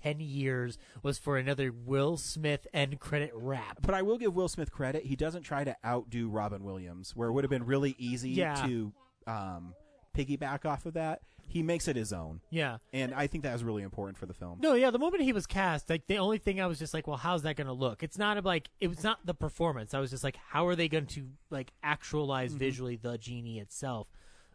[0.01, 3.77] t- ten years was for another Will Smith end credit rap.
[3.81, 5.05] But I will give Will Smith credit.
[5.05, 8.55] He doesn't try to outdo Robin Williams, where it would have been really easy Yeah.
[8.65, 8.93] to
[9.27, 9.75] um,
[10.15, 11.21] piggyback off of that.
[11.47, 12.77] He makes it his own, Yeah.
[12.93, 14.59] and I think that was really important for the film.
[14.61, 14.89] No, yeah.
[14.89, 17.41] The moment he was cast, like the only thing I was just like, well, how's
[17.43, 18.03] that going to look?
[18.03, 19.93] It's not like it was not the performance.
[19.93, 22.59] I was just like, how are they going to like actualize Mm-hmm.
[22.59, 24.07] visually the genie itself?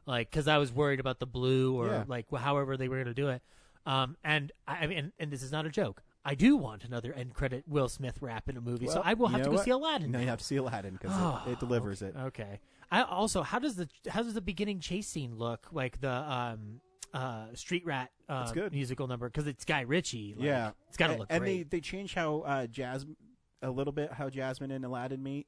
[0.06, 2.04] Like, because I was worried about the blue or Yeah.
[2.06, 3.42] like however they were going to do it.
[3.86, 6.02] Um, and I I mean, and, and this is not a joke.
[6.24, 9.28] I do want another end credit Will Smith rap in a movie, so I will
[9.28, 9.64] have to go what?
[9.64, 10.10] see Aladdin.
[10.10, 12.14] No, you have to see Aladdin because Oh, it, it delivers it.
[12.16, 12.60] Okay.
[12.90, 16.80] I also how does the how does the beginning chase scene look like the um
[17.14, 20.34] uh Street Rat uh, musical number because it's Guy Ritchie.
[20.36, 21.70] like, yeah, it's got to look and great.
[21.70, 23.16] they they change how uh, Jasmine
[23.62, 25.46] a little bit how Jasmine and Aladdin meet.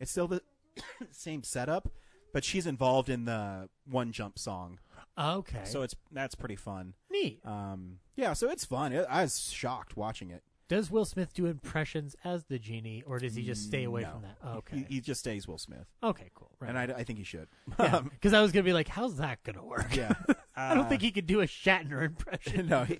[0.00, 0.40] It's still the
[1.10, 1.90] same setup,
[2.32, 4.78] but she's involved in the one jump song,
[5.18, 5.60] okay.
[5.64, 6.94] so it's that's pretty fun.
[7.10, 7.40] neat.
[7.44, 8.92] Um, yeah, so it's fun.
[8.92, 10.42] It, I was shocked watching it.
[10.68, 14.10] Does Will Smith do impressions as the genie, or does he just stay away No.
[14.10, 14.36] from that?
[14.44, 14.84] Oh, okay.
[14.88, 16.30] He, he just stays Will Smith, okay.
[16.34, 16.50] Cool.
[16.60, 16.68] Right.
[16.68, 17.48] and I, I think he should.
[17.78, 17.96] yeah.
[17.98, 19.96] Um, Because I was gonna be like, how's that gonna work?
[19.96, 20.12] yeah,
[20.56, 22.66] I don't think he could do a Shatner impression.
[22.68, 22.98] no, he,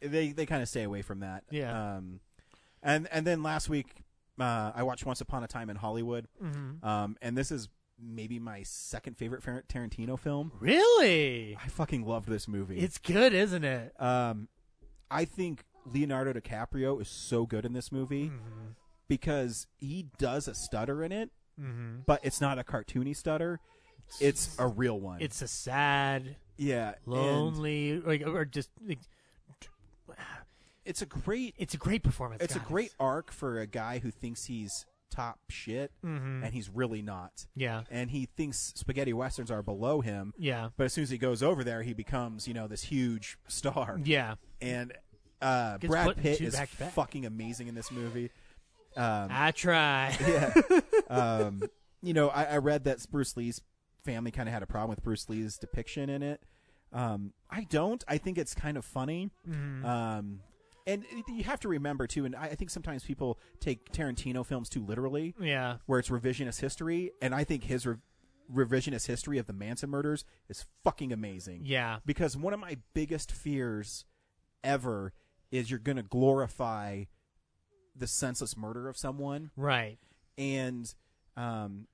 [0.00, 1.42] they they kind of stay away from that.
[1.50, 1.96] Yeah.
[1.96, 2.20] Um,
[2.84, 3.88] and and then last week,
[4.38, 6.28] uh, I watched Once Upon a Time in Hollywood.
[6.40, 6.84] Mhm.
[6.84, 7.68] Um, and this is
[8.00, 10.52] maybe my second favorite Tarantino film.
[10.60, 11.56] Really?
[11.56, 12.78] I fucking loved this movie.
[12.78, 13.92] It's good, isn't it?
[14.00, 14.48] um,
[15.10, 18.68] I think Leonardo DiCaprio is so good in this movie Mm-hmm.
[19.08, 22.04] because he does a stutter in it, Mhm.
[22.06, 23.58] but it's not a cartoony stutter.
[24.20, 25.20] It's a real one.
[25.22, 28.70] It's a sad, yeah, and lonely, like, or just.
[28.86, 28.98] Like,
[30.84, 31.54] it's a great.
[31.58, 32.42] it's a great performance.
[32.42, 34.86] It's a great arc for a guy who thinks he's
[35.18, 36.44] top shit, Mhm.
[36.44, 37.46] and he's really not.
[37.56, 37.82] Yeah.
[37.90, 40.32] And he thinks spaghetti westerns are below him.
[40.38, 40.68] Yeah.
[40.76, 43.98] But as soon as he goes over there, he becomes, you know, this huge star.
[44.04, 44.36] Yeah.
[44.60, 44.92] And
[45.42, 46.92] uh, Brad Pitt is back to back.
[46.92, 48.30] fucking amazing in this movie.
[48.96, 50.16] Um, I try.
[50.26, 50.54] yeah.
[51.08, 51.62] um,
[52.02, 53.60] you know, I, I read that Bruce Lee's
[54.04, 56.42] family kind of had a problem with Bruce Lee's depiction in it.
[56.92, 58.02] Um, I don't.
[58.08, 59.30] I think it's kind of funny.
[59.48, 59.84] Mhm.
[60.88, 64.68] And you have to remember too, and I, I think sometimes people take Tarantino films
[64.70, 65.76] too literally, yeah.
[65.86, 67.96] where it's revisionist history, and I think his re-
[68.52, 71.60] revisionist history of the Manson murders is fucking amazing.
[71.64, 71.98] Yeah.
[72.06, 74.06] Because one of my biggest fears
[74.64, 75.12] ever
[75.50, 77.04] is you're going to glorify
[77.94, 79.98] the senseless murder of someone, Right.
[80.38, 80.92] and
[81.36, 81.86] um,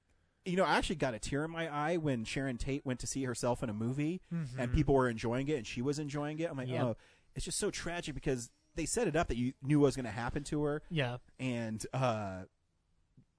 [0.44, 3.06] you know, I actually got a tear in my eye when Sharon Tate went to
[3.06, 4.20] see herself in a movie,
[4.58, 6.48] and people were enjoying it, and she was enjoying it.
[6.50, 6.82] I'm like, Yep.
[6.82, 6.96] oh,
[7.34, 10.04] it's just so tragic because they set it up that you knew what was going
[10.06, 11.18] to happen to her, Yeah.
[11.38, 12.42] and uh,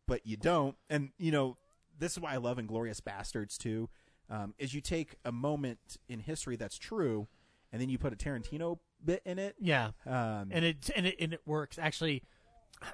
[0.08, 0.76] but you don't.
[0.90, 1.58] And you know,
[1.98, 3.90] this is why I love Inglorious Bastards too.
[4.30, 7.28] Um, is you take a moment in history that's true,
[7.72, 9.56] and then you put a Tarantino bit in it.
[9.60, 9.92] Yeah.
[10.06, 11.78] Um, and it and it and it works.
[11.78, 12.24] Actually,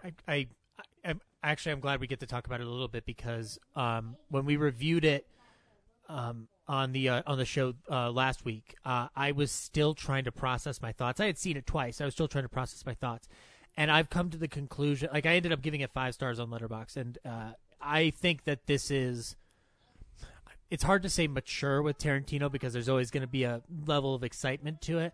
[0.04, 0.48] I, I
[1.06, 4.16] I'm actually I'm glad we get to talk about it a little bit because um,
[4.30, 5.26] when we reviewed it
[6.12, 10.26] um, on the uh, on the show uh, last week, uh, I was still trying
[10.26, 11.20] to process my thoughts.
[11.20, 12.02] I had seen it twice.
[12.02, 13.28] I was still trying to process my thoughts,
[13.78, 15.10] and I've come to the conclusion.
[15.14, 17.52] Like I ended up giving it five stars on Letterboxd, and uh,
[17.82, 19.36] I think that this is.
[20.70, 24.16] It's hard to say mature with Tarantino because there's always going to be a level
[24.16, 25.14] of excitement to it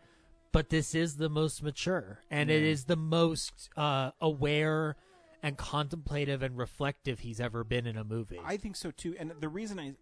[0.52, 4.95] but this is the most mature and it is the most uh, aware
[5.44, 8.40] and contemplative and reflective he's ever been in a movie.
[8.44, 9.15] I think so too.
[9.19, 9.94] And the reason I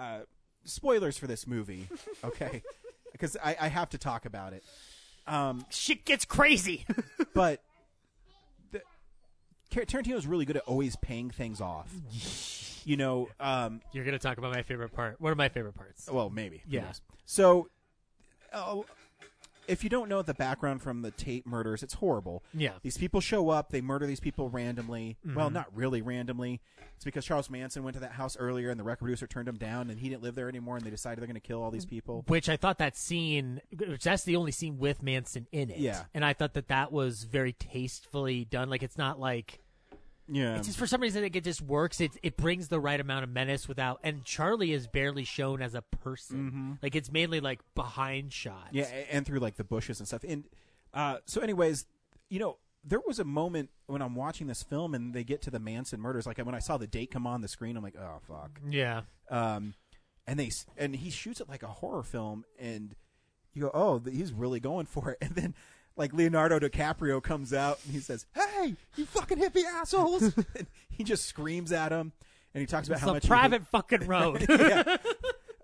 [0.00, 0.20] uh,
[0.64, 1.88] spoilers for this movie,
[2.24, 2.62] okay,
[3.12, 4.64] because I, I have to talk about it.
[5.26, 6.86] Um, Shit gets crazy.
[7.34, 7.62] but
[8.72, 8.80] the,
[9.70, 11.92] Tar- Tarantino's really good at always paying things off.
[12.86, 15.20] You know, um, You're going to talk about my favorite part.
[15.20, 16.08] One of my favorite parts.
[16.10, 16.62] well, maybe.
[16.64, 16.84] who Yeah.
[16.84, 17.02] knows?
[17.26, 17.68] So,
[18.54, 18.76] uh,
[19.70, 22.42] if you don't know the background from the Tate murders, it's horrible.
[22.52, 22.72] Yeah.
[22.82, 25.16] These people show up, they murder these people randomly.
[25.24, 25.54] Well, Mhm.
[25.54, 26.60] not really randomly.
[26.96, 29.56] It's because Charles Manson went to that house earlier and the record producer turned him
[29.56, 31.70] down and he didn't live there anymore and they decided they're going to kill all
[31.70, 32.24] these people.
[32.26, 35.78] Which I thought that scene, which that's the only scene with Manson in it.
[35.78, 36.04] Yeah.
[36.12, 38.68] And I thought that that was very tastefully done.
[38.68, 39.60] Like it's not like
[40.30, 40.56] Yeah.
[40.56, 42.00] it's just for some reason like it just works.
[42.00, 44.00] It it brings the right amount of menace without.
[44.02, 46.50] And Charlie is barely shown as a person.
[46.78, 46.82] Mhm.
[46.82, 48.68] Like it's mainly like behind shots.
[48.72, 50.24] Yeah, and through like the bushes and stuff.
[50.26, 50.44] And
[50.94, 51.86] uh, so, anyways,
[52.28, 55.50] you know, there was a moment when I'm watching this film and they get to
[55.50, 56.26] the Manson murders.
[56.26, 58.60] Like when I saw the date come on the screen, I'm like, oh fuck.
[58.68, 59.02] Yeah.
[59.30, 59.74] Um,
[60.26, 62.94] and they and he shoots it like a horror film, and
[63.52, 65.18] you go, oh, he's really going for it.
[65.22, 65.54] And then
[65.96, 70.22] like Leonardo DiCaprio comes out and he says, "Hey, you fucking hippie assholes!"
[70.56, 72.12] and he just screams at him,
[72.54, 74.46] and he talks about It's how a much private fucking road.
[74.48, 74.96] yeah.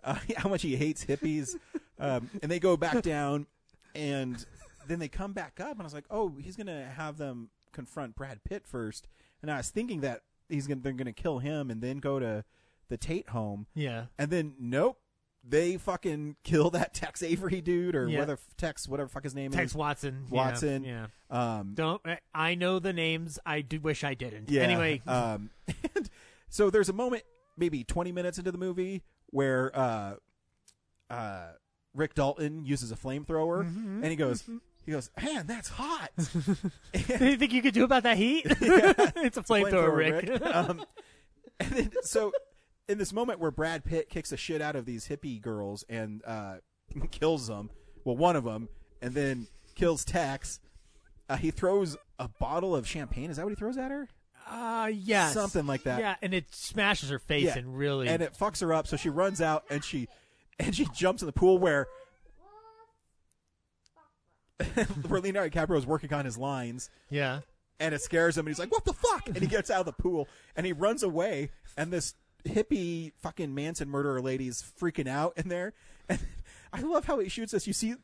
[0.05, 1.57] uh, how much he hates hippies,
[1.99, 3.47] um, and they go back down,
[3.95, 4.45] and
[4.87, 8.15] then they come back up, and I was like, oh, he's gonna have them confront
[8.17, 9.09] Brad Pitt first,
[9.43, 12.45] and I was thinking that he's gonna they're gonna kill him and then go to
[12.89, 14.05] the Tate home, Yeah.
[14.19, 14.99] and then nope.
[15.49, 18.19] They fucking kill that Tex Avery dude, or Yeah.
[18.21, 20.27] whether Tex, whatever fuck his name Tex is, Tex Watson.
[20.29, 20.83] Watson.
[20.85, 21.07] Yeah.
[21.31, 22.03] Um, Don't
[22.35, 23.39] I- know the names?
[23.47, 24.51] I do wish I didn't.
[24.51, 24.63] Yeah.
[24.63, 25.51] Anyway, um,
[25.95, 26.11] and
[26.49, 27.23] so there's a moment,
[27.57, 30.15] maybe 20 minutes into the movie, where uh,
[31.11, 31.49] uh,
[31.95, 34.03] Rick Dalton uses a flamethrower, Mm-hmm.
[34.03, 34.43] and he goes,
[34.85, 36.11] he goes, man, that's hot.
[36.17, 36.57] do
[37.25, 38.47] you think you could do about that heat?
[38.47, 40.41] it's a flamethrower, Rick.
[40.45, 40.85] um,
[41.61, 42.33] and then, so
[42.89, 46.23] in this moment where Brad Pitt kicks the shit out of these hippie girls and
[46.27, 46.57] uh,
[47.11, 47.71] kills them,
[48.05, 48.69] well, one of them,
[49.03, 50.61] and then kills Tex.
[51.29, 53.31] Uh, he throws a bottle of champagne.
[53.31, 54.09] Is that what he throws at her?
[54.49, 55.35] Uh yes.
[55.35, 55.99] Something like that.
[55.99, 57.59] Yeah, and it smashes her face Yeah.
[57.59, 58.87] and really and it fucks her up.
[58.87, 60.07] So she runs out and she
[60.61, 61.89] and she jumps in the pool where
[65.09, 67.41] where Leonardo DiCaprio is working on his lines, Yeah.
[67.81, 69.87] and it scares him, and he's like, "What the fuck?" And he gets out of
[69.87, 72.15] the pool and he runs away, and this
[72.47, 75.73] hippie fucking Manson murderer lady's freaking out in there,
[76.09, 76.19] and
[76.73, 77.67] I love how he shoots us.
[77.67, 77.95] You see.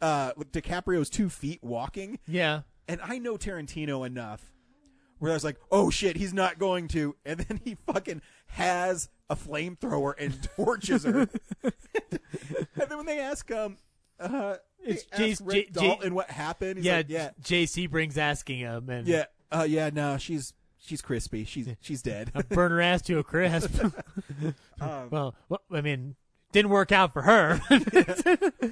[0.00, 2.60] Uh, DiCaprio's two feet walking, Yeah.
[2.86, 4.52] and I know Tarantino enough
[5.18, 7.16] where I was like, oh shit, he's not going to.
[7.26, 11.28] And then he fucking has a flamethrower and torches her.
[11.64, 12.12] and
[12.76, 13.76] then when they ask, um,
[14.20, 16.76] uh, It's J- Rick J- J- Dalton what happened.
[16.76, 20.52] He's yeah, like, yeah, JC brings asking him and yeah, uh, yeah, no, she's,
[20.88, 21.44] she's crispy.
[21.44, 22.32] She's, she's dead.
[22.34, 23.70] I burn her ass to a crisp.
[24.80, 26.14] Um, well, well, I mean,
[26.52, 27.60] didn't work out for her.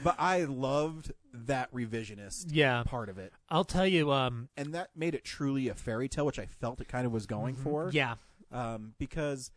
[0.05, 2.83] but I loved that revisionist yeah.
[2.85, 3.33] part of it.
[3.51, 6.81] I'll tell you um And that made it truly a fairy tale, which I felt
[6.81, 7.91] it kind of was going for.
[7.93, 8.15] yeah.
[8.53, 9.51] um, because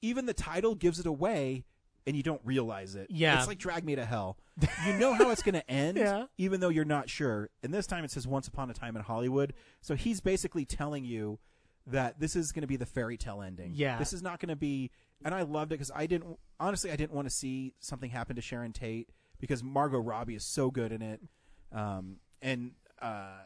[0.00, 1.64] even the title gives it away
[2.06, 3.08] and you don't realize it.
[3.10, 3.36] Yeah.
[3.38, 4.38] It's like Drag Me to Hell.
[4.86, 6.26] You know how it's going to end, Yeah.
[6.38, 7.50] even though you're not sure.
[7.62, 9.52] And this time it says Once Upon a Time in Hollywood.
[9.82, 11.38] So he's basically telling you
[11.90, 13.72] that this is going to be the fairy tale ending.
[13.74, 13.98] Yeah.
[13.98, 14.90] This is not going to be.
[15.24, 18.36] And I loved it because I didn't, honestly, I didn't want to see something happen
[18.36, 19.08] to Sharon Tate
[19.40, 21.20] because Margot Robbie is so good in it.
[21.72, 23.40] Um, and, uh,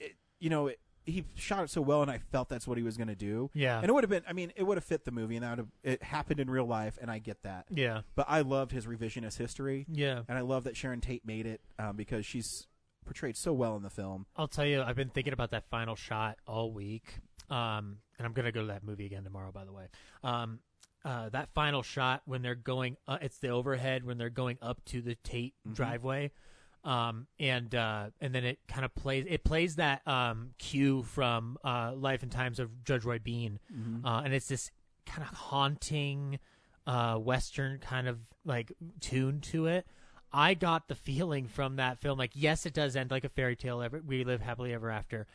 [0.00, 2.84] it, you know, it, he shot it so well, and I felt that's what he
[2.84, 3.50] was going to do.
[3.54, 3.78] Yeah.
[3.78, 4.22] and it would have been.
[4.28, 6.48] I mean, it would have fit the movie, and that would have it happened in
[6.48, 7.66] real life, and I get that.
[7.70, 8.02] Yeah.
[8.14, 10.22] But I loved his revisionist history, Yeah.
[10.28, 12.68] and I love that Sharon Tate made it um, because she's
[13.04, 14.26] portrayed so well in the film.
[14.36, 17.14] I'll tell you, I've been thinking about that final shot all week.
[17.52, 19.88] Um, and I'm gonna go to that movie again tomorrow, by the way.
[20.24, 20.60] Um,
[21.04, 24.84] uh, that final shot when they're going, uh, it's the overhead when they're going up
[24.86, 26.30] to the Tate driveway.
[26.84, 29.26] Um, and uh, and then it kind of plays.
[29.28, 33.58] It plays that um cue from uh, Life and Times of Judge Roy Bean,
[34.04, 34.70] uh, and it's this
[35.06, 36.38] kind of haunting,
[36.86, 39.86] uh, western kind of like tune to it.
[40.32, 43.54] I got the feeling from that film, like yes, it does end like a fairy
[43.54, 43.82] tale.
[43.82, 45.26] Ever we live happily ever after,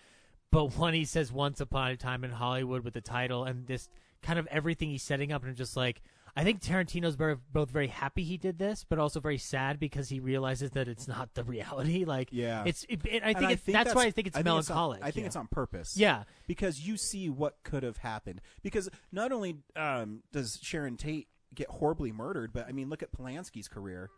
[0.51, 3.89] but when he says "Once Upon a Time in Hollywood" with the title and this
[4.21, 6.01] kind of everything he's setting up, and I'm just like,
[6.35, 10.09] I think Tarantino's very, both very happy he did this, but also very sad because
[10.09, 12.03] he realizes that it's not the reality.
[12.07, 12.63] Like, Yeah.
[12.65, 12.85] it's.
[12.89, 15.01] It, it, I And think, it's, that's, why I think it's on- melancholic.
[15.01, 15.27] I think yeah.
[15.27, 15.97] it's on purpose.
[15.97, 18.41] Yeah, because you see what could have happened.
[18.61, 23.11] Because not only um, does Sharon Tate get horribly murdered, but I mean, look at
[23.11, 24.09] Polanski's career.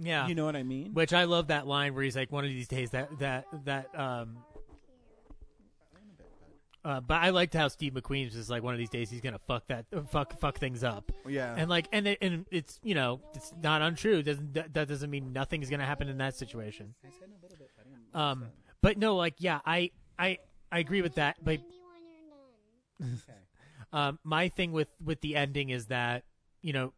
[0.00, 0.26] yeah.
[0.26, 0.94] You know what I mean?
[0.94, 3.98] Which I love that line where he's like, "One of these days, that that that."
[3.98, 4.38] um
[6.84, 9.40] uh, but I liked how Steve McQueen's is like one of these days he's gonna
[9.46, 11.10] fuck that fuck fuck things up.
[11.26, 11.54] Yeah.
[11.56, 14.18] and like and it, and it's you know it's not untrue.
[14.18, 16.94] It doesn't that, that doesn't mean nothing's gonna happen in that situation.
[18.14, 18.46] Um,
[18.80, 20.38] but no, like yeah, I I
[20.70, 21.36] I agree with that.
[21.42, 21.60] But
[23.92, 26.24] um, my thing with with the ending is that
[26.62, 26.92] you know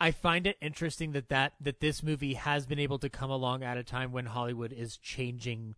[0.00, 3.62] I find it interesting that, that that this movie has been able to come along
[3.62, 5.74] at a time when Hollywood is changing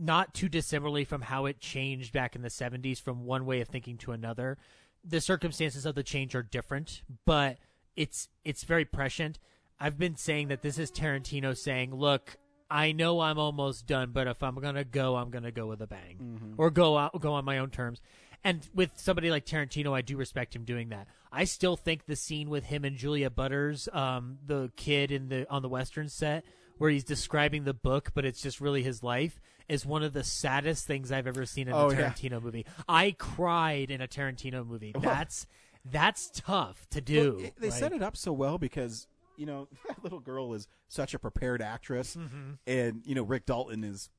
[0.00, 3.68] not too dissimilarly from how it changed back in the 70s from one way of
[3.68, 4.56] thinking to another.
[5.04, 7.58] The circumstances of the change are different, but
[7.96, 9.38] it's it's very prescient.
[9.78, 12.36] I've been saying that this is Tarantino saying, "Look,
[12.70, 15.66] I know I'm almost done, but if I'm going to go, I'm going to go
[15.66, 18.00] with a bang or go out go on my own terms."
[18.42, 21.08] And with somebody like Tarantino, I do respect him doing that.
[21.30, 25.48] I still think the scene with him and Julia Butters, um, the kid in the
[25.50, 26.44] on the western set,
[26.78, 29.38] where he's describing the book, but it's just really his life,
[29.70, 32.10] is one of the saddest things I've ever seen in Oh, a yeah.
[32.10, 32.66] Tarantino movie.
[32.88, 34.92] I cried in a Tarantino movie.
[34.98, 35.46] That's
[35.90, 37.36] that's tough to do.
[37.36, 37.78] Well, it- they right?
[37.78, 39.06] set it up so well because
[39.36, 42.50] you know that little girl is such a prepared actress, Mm-hmm.
[42.66, 44.10] and you know Rick Dalton is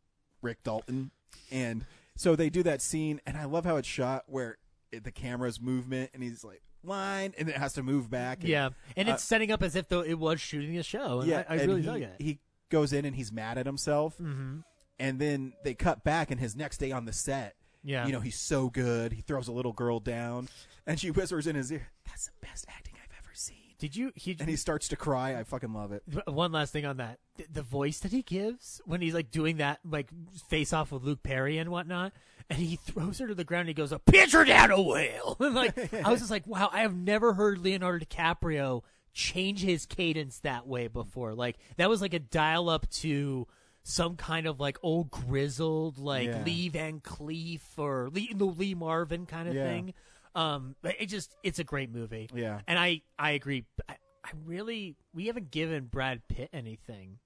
[0.41, 1.11] Rick Dalton,
[1.51, 4.57] and so they do that scene, and I love how it's shot where
[4.91, 8.39] it, the camera's movement, and he's like line, and it has to move back.
[8.39, 11.19] And, Yeah, and uh, it's setting up as if though it was shooting a show.
[11.19, 12.15] And yeah, I, I really he, dug it.
[12.17, 14.59] He goes in and he's mad at himself, hmm
[15.01, 18.05] and then they cut back, and his next day on the set, Yeah.
[18.05, 19.11] you know he's so good.
[19.11, 20.47] He throws a little girl down,
[20.87, 24.11] and she whispers in his ear, "That's the best acting I've ever seen." Did you?
[24.15, 25.37] He, And he starts to cry.
[25.39, 26.03] I fucking love it.
[26.27, 29.57] one last thing on that: the, the voice that he gives when he's like doing
[29.57, 30.09] that, like
[30.49, 32.13] face off with Luke Perry and whatnot,
[32.49, 33.61] and he throws her to the ground.
[33.61, 36.45] and He goes, "A pitch her down a whale." And like I was just like,
[36.45, 38.83] wow, I have never heard Leonardo DiCaprio
[39.13, 41.33] change his cadence that way before.
[41.33, 43.47] Like that was like a dial up to
[43.83, 46.43] some kind of like old grizzled like Yeah.
[46.43, 49.63] Lee Van Cleef or Lee, Lee Marvin kind of Yeah.
[49.65, 49.93] thing.
[50.35, 52.29] Um, it just it's a great movie.
[52.33, 52.61] Yeah.
[52.67, 53.65] and I I agree.
[53.89, 57.17] I, I really we haven't given Brad Pitt anything,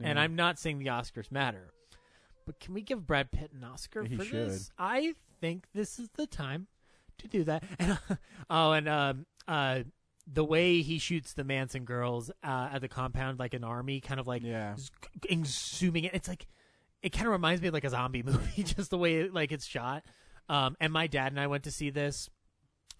[0.00, 1.72] and I'm not saying the Oscars matter,
[2.46, 4.50] but can we give Brad Pitt an Oscar He for should.
[4.50, 4.70] this?
[4.78, 6.66] I think this is the time
[7.18, 7.64] to do that.
[7.78, 7.98] And
[8.50, 9.80] oh, and um, uh,
[10.32, 14.18] the way he shoots the Manson girls uh, at the compound like an army, kind
[14.18, 14.74] of like Yeah.
[15.44, 16.14] zooming it.
[16.14, 16.46] It's like
[17.02, 19.52] it kind of reminds me of like a zombie movie, just the way it, like
[19.52, 20.02] it's shot.
[20.48, 22.28] Um, and my dad and I went to see this,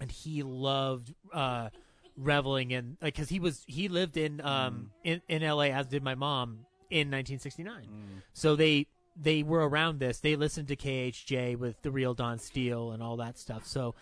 [0.01, 1.71] and he loved uh,
[2.17, 5.71] reveling in like because he was he lived in um in in L.A.
[5.73, 8.23] as did my mom in 1969.
[8.33, 8.87] So they
[9.17, 10.21] they were around this.
[10.21, 13.67] They listened to KHJ with the real Don Steele and all that stuff.
[13.67, 13.95] So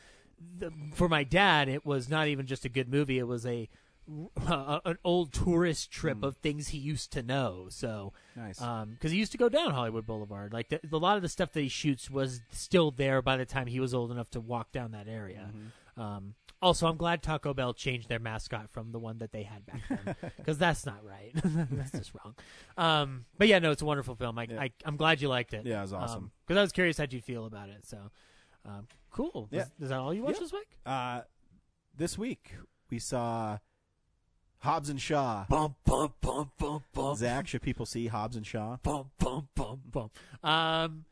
[0.59, 3.19] the, for my dad, it was not even just a good movie.
[3.19, 3.69] It was a,
[4.47, 7.67] a an old tourist trip of things he used to know.
[7.71, 8.59] So Nice.
[8.59, 10.53] because he used to go down Hollywood Boulevard.
[10.53, 13.45] Like the, a lot of the stuff that he shoots was still there by the
[13.47, 15.51] time he was old enough to walk down that area.
[15.97, 19.67] Um, also, I'm glad Taco Bell changed their mascot from the one that they had
[19.67, 21.33] back then because that's not right.
[21.35, 22.35] that's just wrong.
[22.77, 24.39] Um, but yeah, no, it's a wonderful film.
[24.39, 24.61] I, Yeah.
[24.61, 25.67] I I'm glad you liked it.
[25.67, 26.31] Yeah, it was awesome.
[26.47, 27.85] Because I was curious how you'd feel about it.
[27.85, 27.99] So
[28.65, 29.49] um, cool.
[29.51, 29.63] Yeah.
[29.63, 30.45] Is, is that all you watched Yeah.
[30.45, 30.79] this week?
[30.87, 31.21] Uh,
[31.97, 32.53] this week
[32.91, 33.59] we saw
[34.59, 35.45] Hobbs and Shaw.
[35.49, 37.17] Bum bum bum bum bum.
[37.17, 38.77] Zach, should people see Hobbs and Shaw?
[38.83, 40.11] bum bum bum bum.
[40.43, 41.05] Um,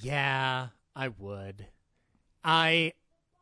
[0.00, 1.66] yeah, I would.
[2.44, 2.92] I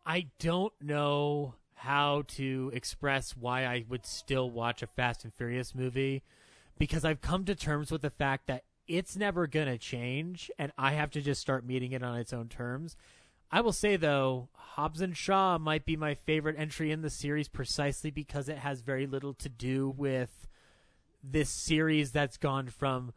[0.04, 5.74] I don't know how to express why I would still watch a Fast and Furious
[5.74, 6.22] movie
[6.78, 10.92] because I've come to terms with the fact that it's never gonna change, and I
[10.92, 12.96] have to just start meeting it on its own terms.
[13.50, 17.48] I will say though, Hobbs and Shaw might be my favorite entry in the series
[17.48, 20.48] precisely because it has very little to do with
[21.22, 23.12] this series that's gone from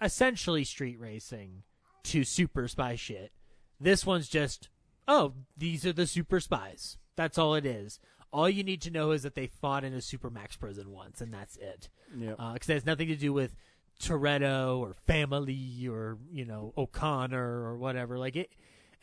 [0.00, 1.62] essentially street racing
[2.04, 3.32] to super spy shit.
[3.80, 4.68] This one's just,
[5.06, 6.98] oh, these are the super spies.
[7.16, 8.00] That's all it is.
[8.32, 11.32] All you need to know is that they fought in a supermax prison once, and
[11.32, 11.88] that's it.
[12.16, 12.36] Yep.
[12.38, 13.54] Uh, because it has nothing to do with
[14.00, 18.18] Toretto or family or you know O'Connor or whatever.
[18.18, 18.50] Like it,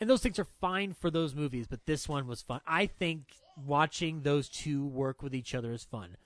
[0.00, 2.60] and those things are fine for those movies, but this one was fun.
[2.66, 3.24] I think
[3.64, 6.16] watching those two work with each other is fun.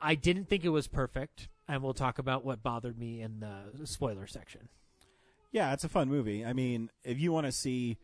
[0.00, 3.86] I didn't think it was perfect, and we'll talk about what bothered me in the
[3.86, 4.68] spoiler section.
[5.50, 6.44] Yeah, it's a fun movie.
[6.44, 7.96] I mean, if you want to see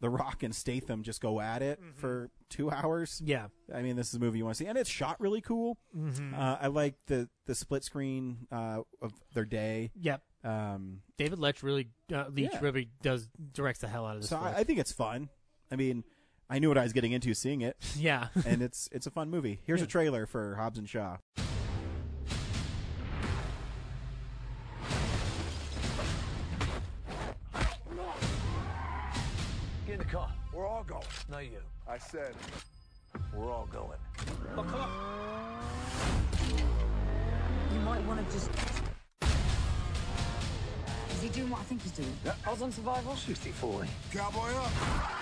[0.00, 4.08] The Rock and Statham just go at it for two hours, Yeah, I mean, this
[4.08, 5.78] is a movie you want to see, and it's shot really cool.
[5.96, 6.34] mm-hmm.
[6.34, 9.92] Uh, I like the the split screen uh, of their day.
[10.00, 10.22] yep.
[10.46, 12.60] Um, David Leitch really, uh, Leach Yeah.
[12.60, 14.30] really does directs the hell out of this.
[14.30, 14.36] so.
[14.38, 15.28] I, I think it's fun.
[15.72, 16.04] I mean,
[16.48, 19.28] I knew what I was getting into seeing it, yeah, and it's it's a fun
[19.30, 19.60] movie.
[19.64, 21.16] Here's a trailer for Hobbs and Shaw.
[29.86, 30.32] Get in the car.
[30.52, 31.04] We're all going.
[31.30, 31.58] No, you.
[31.88, 32.34] I said
[33.34, 33.98] we're all going.
[34.56, 34.90] Oh, come on.
[37.72, 38.50] You might want to just.
[41.26, 42.16] Is he doing what I think he's doing?
[42.24, 42.34] Yeah.
[42.46, 43.16] I was on survival.
[43.16, 43.88] 60 40.
[44.12, 45.15] Cowboy up.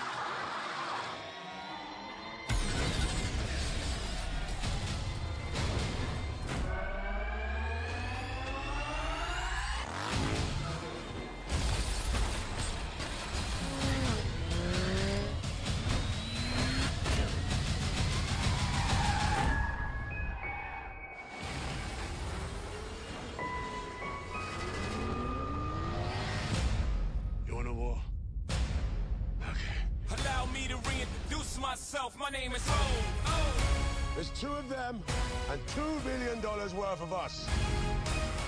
[36.75, 37.47] Worth of us.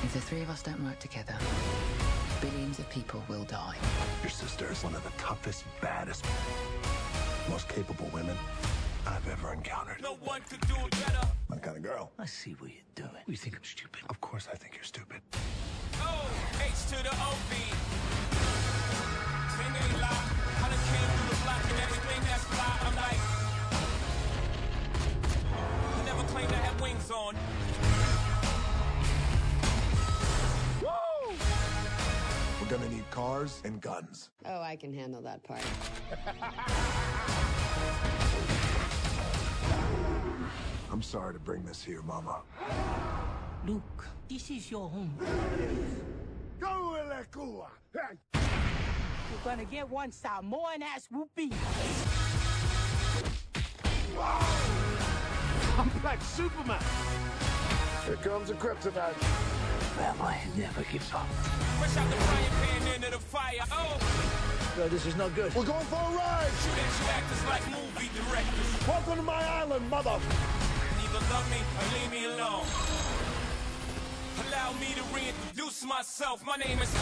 [0.04, 1.36] If the three of us don't work together,
[2.42, 3.76] billions of people will die.
[4.22, 6.26] Your sister is one of the toughest, baddest,
[7.50, 8.36] most capable women
[9.06, 10.02] I've ever encountered.
[10.02, 11.28] No one could do it better.
[11.48, 12.12] My kind of girl.
[12.20, 13.24] I see what you're doing.
[13.28, 14.02] You think I'm stupid?
[14.10, 15.22] Of course I think you're stupid.
[16.02, 16.30] O,
[16.62, 17.56] H to the O-B.
[19.58, 19.74] Thing
[32.70, 34.30] We're gonna need cars and guns.
[34.46, 35.62] Oh, I can handle that part.
[40.92, 42.42] I'm sorry to bring this here, Mama.
[43.66, 45.18] Luke, this is your home.
[46.60, 47.70] Go, Elekua!
[47.94, 48.18] You're
[49.46, 51.54] gonna get one Samoan ass whoopee.
[55.78, 56.84] I'm like Superman.
[58.06, 59.47] Here comes a kryptonite.
[59.98, 61.26] Family never gives up.
[61.80, 63.66] Fresh out the frying pan into the fire.
[63.72, 63.98] Oh,
[64.78, 65.54] No, this is not good.
[65.56, 66.52] We're going for a ride.
[66.62, 68.88] shoot at you actors like movie directors.
[68.88, 70.20] Welcome to my island, mother.
[71.02, 72.66] Either love me or leave me alone.
[74.48, 76.46] Allow me to reintroduce myself.
[76.46, 76.94] My name is.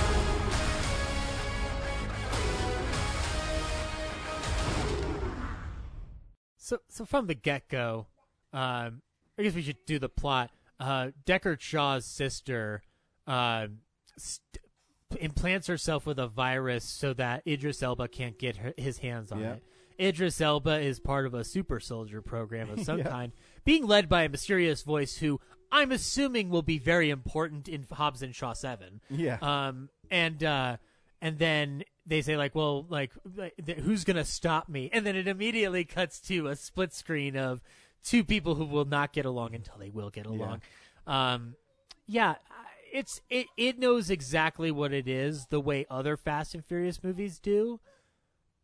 [6.58, 8.08] So, so from the get go,
[8.54, 9.02] um,
[9.38, 10.50] I guess we should do the plot.
[10.80, 12.82] Uh, Deckard Shaw's sister
[13.28, 13.68] uh,
[14.18, 14.42] st-
[15.20, 19.42] implants herself with a virus so that Idris Elba can't get her, his hands on
[19.42, 19.64] it.
[20.00, 23.32] Idris Elba is part of a super soldier program of some kind,
[23.64, 25.40] being led by a mysterious voice who
[25.72, 29.02] I'm assuming will be very important in Hobbs and Shaw Seven.
[29.10, 29.38] Yeah.
[29.42, 30.78] Um, and uh,
[31.22, 33.12] and then they say like, well, like,
[33.66, 34.90] th- who's gonna stop me?
[34.94, 37.62] And then it immediately cuts to a split screen of
[38.06, 40.62] two people who will not get along until they will get along.
[41.08, 41.56] Um,
[42.08, 42.36] yeah,
[42.94, 47.40] it's it it knows exactly what it is the way other Fast and Furious movies
[47.40, 47.80] do,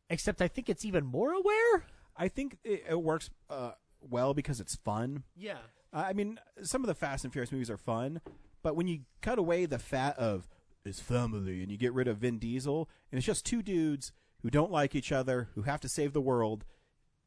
[0.09, 1.83] except I think it's even more aware.
[2.15, 5.23] I think it, it works uh, well because it's fun.
[5.35, 5.57] Yeah.
[5.93, 8.21] Uh, I mean, some of the Fast and Furious movies are fun,
[8.63, 10.47] but when you cut away the fat of
[10.85, 14.11] his family and you get rid of Vin Diesel, and it's just two dudes
[14.41, 16.63] who don't like each other, who have to save the world,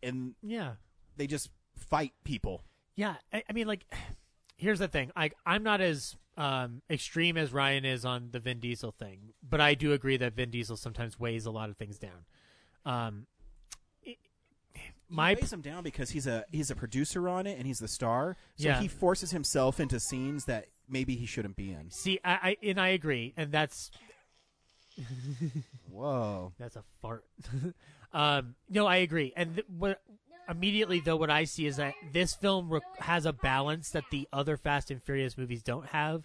[0.02, 0.72] and Yeah.
[1.16, 1.50] they just
[1.88, 2.62] fight people.
[2.96, 3.84] Yeah, I, I mean, like,
[4.56, 5.10] here's the thing.
[5.16, 9.60] I I'm not as um, extreme as Ryan is on the Vin Diesel thing, but
[9.60, 12.24] I do agree that Vin Diesel sometimes weighs a lot of things down.
[12.84, 13.26] Um,
[14.02, 14.18] it-
[15.08, 17.78] my he weighs him down because he's a he's a producer on it and he's
[17.78, 18.80] the star, so Yeah.
[18.80, 21.90] he forces himself into scenes that maybe he shouldn't be in.
[21.90, 23.90] see, I, I and I agree, and that's
[25.90, 27.24] Whoa, that's a fart.
[28.12, 30.00] um, no, I agree, and th- what
[30.48, 34.28] immediately though what I see is that this film re- has a balance that the
[34.32, 36.24] other Fast and Furious movies don't have.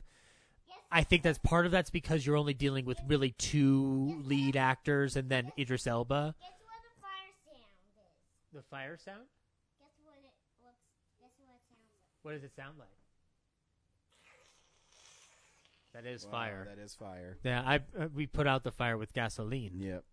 [0.91, 5.15] I think that's part of that's because you're only dealing with really two lead actors
[5.15, 6.35] and then Idris Elba.
[6.39, 8.53] Guess what the fire sound is?
[8.53, 9.27] The fire sound?
[9.79, 10.41] Guess what it looks.
[10.59, 10.75] Guess
[11.19, 12.23] what it sounds like?
[12.23, 12.98] What does it sound like?
[16.01, 16.67] That is Wow, fire.
[16.73, 17.37] That is fire.
[17.43, 19.73] Yeah, I uh, we put out the fire with gasoline.
[19.75, 20.03] Yep.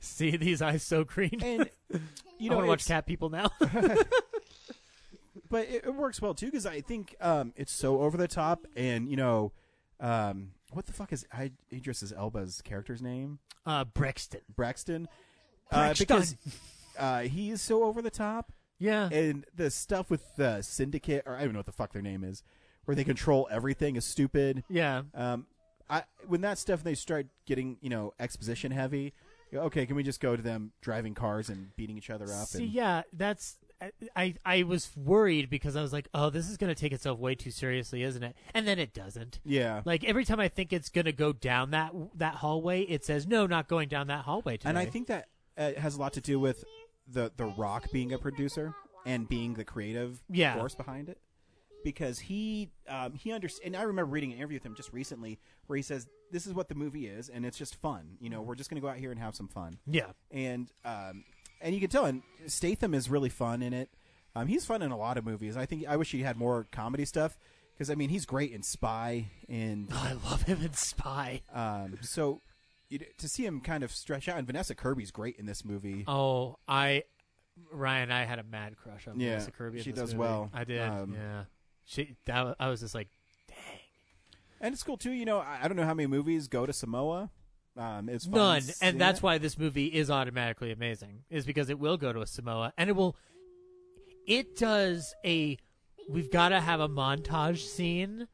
[0.00, 1.38] See these eyes so green.
[1.42, 1.70] And
[2.38, 3.50] you I know, want to watch it's- cat people now.
[5.50, 8.66] but it, it works well too because I think um, it's so over the top,
[8.76, 9.52] and you know,
[10.00, 13.38] um, what the fuck is I, Idris Elba's character's name?
[13.66, 14.40] uh, Brexton.
[14.54, 15.08] Braxton.
[15.70, 16.06] Uh, Braxton.
[16.06, 16.36] because
[16.98, 19.08] uh, he is so over the top, Yeah.
[19.10, 22.02] and the stuff with the syndicate, or I don't even know what the fuck their
[22.02, 22.42] name is,
[22.88, 24.64] where they control everything is stupid.
[24.70, 25.02] Yeah.
[25.14, 25.46] Um,
[25.90, 29.12] I when that stuff they start getting you know exposition heavy.
[29.54, 32.48] Okay, can we just go to them driving cars and beating each other up?
[32.48, 33.56] See, and, yeah, that's
[34.16, 37.18] I, I was worried because I was like, oh, this is going to take itself
[37.18, 38.34] way too seriously, isn't it?
[38.52, 39.40] And then it doesn't.
[39.44, 39.82] Yeah.
[39.84, 43.26] Like every time I think it's going to go down that that hallway, it says
[43.26, 44.70] no, not going down that hallway today.
[44.70, 45.28] And I think that
[45.58, 46.64] uh, has a lot to do with
[47.06, 48.74] the the Rock being a producer
[49.04, 50.56] and being the creative Yeah.
[50.56, 51.18] force behind it.
[51.84, 55.38] Because he um, he understands, and I remember reading an interview with him just recently
[55.66, 58.16] where he says this is what the movie is, and it's just fun.
[58.20, 59.78] You know, we're just going to go out here and have some fun.
[59.86, 60.10] Yeah.
[60.30, 61.24] and um,
[61.60, 63.90] and you can tell, and Statham is really fun in it.
[64.36, 65.56] Um, he's fun in a lot of movies.
[65.56, 67.38] I think I wish he had more comedy stuff
[67.74, 71.42] because I mean he's great in Spy and I love him in Spy.
[71.52, 72.40] um, so
[72.88, 76.04] you, to see him kind of stretch out, and Vanessa Kirby's great in this movie.
[76.08, 77.04] Oh, I
[77.72, 79.82] Ryan, I had a mad crush on Yeah, Melissa Kirby.
[79.82, 80.18] she does movie.
[80.28, 80.50] well.
[80.54, 80.80] I did.
[80.80, 81.44] Um, yeah.
[81.88, 83.08] She that I was just like,
[83.48, 83.56] dang.
[84.60, 85.12] And it's cool too.
[85.12, 87.30] You know, I, I don't know how many movies go to Samoa.
[87.76, 89.22] Um, it's fun None, and that's it.
[89.22, 91.24] why this movie is automatically amazing.
[91.30, 93.16] Is because it will go to a Samoa, and it will.
[94.26, 95.56] It does a.
[96.10, 98.28] We've got to have a montage scene,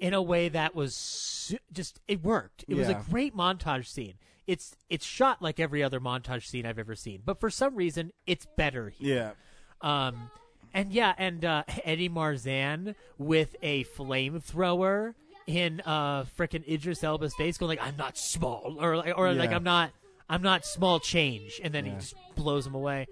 [0.00, 2.64] in a way that was su- just it worked.
[2.68, 4.14] It was a great montage scene.
[4.46, 8.12] It's it's shot like every other montage scene I've ever seen, but for some reason
[8.26, 9.34] it's better here.
[9.80, 10.06] Yeah.
[10.06, 10.30] Um,
[10.74, 15.14] and yeah, and uh, Eddie Marsan with a flamethrower
[15.46, 19.52] in uh frickin' Idris Elba's face, going like, "I'm not small," or like, or like,
[19.52, 19.90] "I'm not,
[20.28, 21.92] I'm not small change," and then Yeah.
[21.92, 23.06] he just blows him away.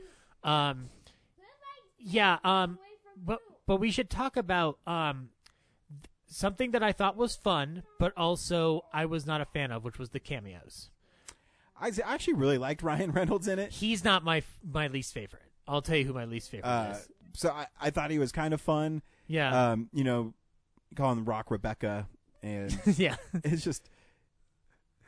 [0.44, 0.88] Um,
[1.98, 2.38] yeah.
[2.44, 2.78] Um,
[3.16, 5.30] but but we should talk about um
[6.26, 9.98] something that I thought was fun, but also I was not a fan of, which
[9.98, 10.90] was the cameos.
[11.80, 13.72] I actually really liked Ryan Reynolds in it.
[13.72, 15.42] He's not my my least favorite.
[15.66, 17.08] I'll tell you who my least favorite Uh, is.
[17.34, 19.02] So I, I thought he was kind of fun.
[19.26, 19.70] Yeah.
[19.72, 20.34] Um, you know,
[20.96, 22.08] calling Rock Rebecca,
[22.42, 23.16] and Yeah.
[23.44, 23.88] it's just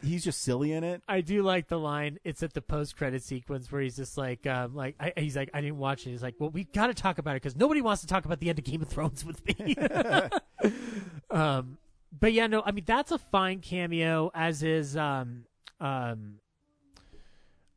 [0.02, 1.02] he's just silly in it.
[1.08, 2.18] I do like the line.
[2.24, 5.50] It's at the post credit sequence where he's just like, um, like I, he's like,
[5.54, 6.10] I didn't watch it.
[6.10, 8.40] He's like, well, we got to talk about it because nobody wants to talk about
[8.40, 9.76] the end of Game of Thrones with me.
[11.30, 11.78] um,
[12.18, 15.44] but yeah, no, I mean that's a fine cameo, as is um,
[15.80, 16.34] um,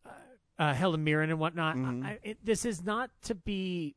[0.05, 0.09] uh,
[0.59, 1.75] uh, Helen Mirren and whatnot.
[1.75, 2.05] Mm-hmm.
[2.05, 3.95] I, it, this is not to be.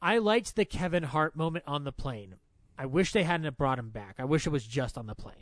[0.00, 2.36] I liked the Kevin Hart moment on the plane.
[2.78, 4.16] I wish they hadn't brought him back.
[4.18, 5.34] I wish it was just on the plane.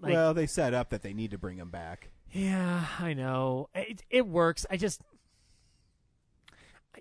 [0.00, 2.10] Like, well, they set up that they need to bring him back.
[2.30, 3.68] yeah, I know.
[3.74, 4.64] It it works.
[4.70, 5.00] I just
[6.94, 7.00] I,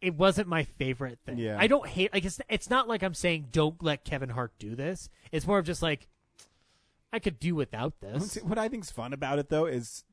[0.00, 1.38] it wasn't my favorite thing.
[1.38, 1.56] Yeah.
[1.58, 4.74] I don't hate like it's it's not like I'm saying don't let Kevin Hart do
[4.74, 5.08] this.
[5.30, 6.08] It's more of just like
[7.12, 8.36] I could do without this.
[8.42, 10.04] What I think's fun about it though is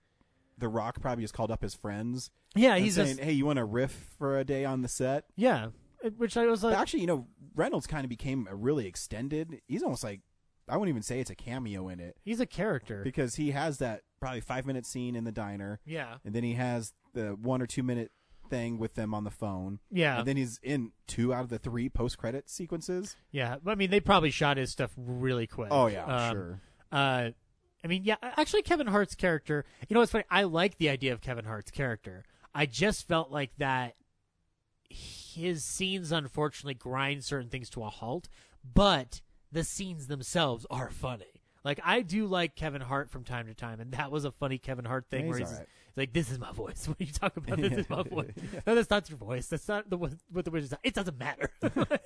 [0.59, 2.31] The Rock probably just called up his friends.
[2.55, 4.87] Yeah, and he's saying, just- "Hey, you want to riff for a day on the
[4.87, 5.69] set?" Yeah,
[6.17, 9.61] which I was like, But actually, you know, Reynolds kind of became a really extended.
[9.67, 10.21] He's almost like
[10.67, 13.01] I wouldn't even say it's a cameo in it he's a character.
[13.03, 15.79] because he has that probably five minute scene in the diner.
[15.85, 16.17] Yeah.
[16.23, 18.11] and then he has the one or two minute
[18.51, 19.79] thing with them on the phone.
[19.91, 20.19] Yeah.
[20.19, 23.15] and then he's in two out of the three post credit sequences.
[23.31, 25.69] Yeah, but I mean, they probably shot his stuff really quick.
[25.71, 26.61] Oh, yeah, Um, sure.
[26.91, 27.29] Uh,
[27.83, 29.65] I mean, yeah, actually, Kevin Hart's character.
[29.87, 30.25] You know, what's funny?
[30.29, 32.23] I like the idea of Kevin Hart's character.
[32.53, 33.95] I just felt like that
[34.89, 38.27] his scenes, unfortunately, grind certain things to a halt.
[38.73, 41.25] But the scenes themselves are funny.
[41.63, 44.57] Like I do like Kevin Hart from time to time, and that was a funny
[44.57, 45.67] Kevin Hart thing Yeah, where he's he's, right.
[45.87, 47.59] he's like, "This is my voice." What are you talking about?
[47.59, 48.31] This is my voice.
[48.65, 49.47] No, that's not your voice.
[49.47, 50.13] That's not the what
[50.45, 50.77] the wizard.
[50.83, 51.51] It doesn't matter.
[51.61, 51.97] uh,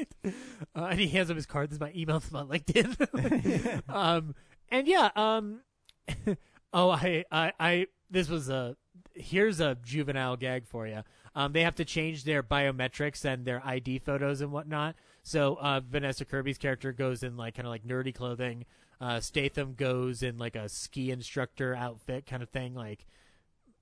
[0.75, 1.69] and he hands him his card.
[1.69, 2.19] This is my email.
[2.19, 3.89] This is my LinkedIn.
[3.89, 4.35] um,
[4.73, 5.11] and yeah.
[5.15, 5.61] Um,
[6.73, 7.87] oh, I, I, I.
[8.09, 8.75] This was a.
[9.13, 11.03] Here's a juvenile gag for you.
[11.35, 14.95] Um, they have to change their biometrics and their ID photos and whatnot.
[15.21, 18.65] So uh, Vanessa Kirby's character goes in like kind of like nerdy clothing.
[18.99, 23.05] Uh, Statham goes in like a ski instructor outfit kind of thing, like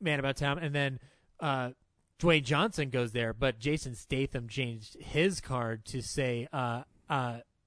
[0.01, 0.99] Man About Town, and then
[1.39, 1.71] uh,
[2.19, 6.83] Dwayne Johnson goes there, but Jason Statham changed his card to say uh,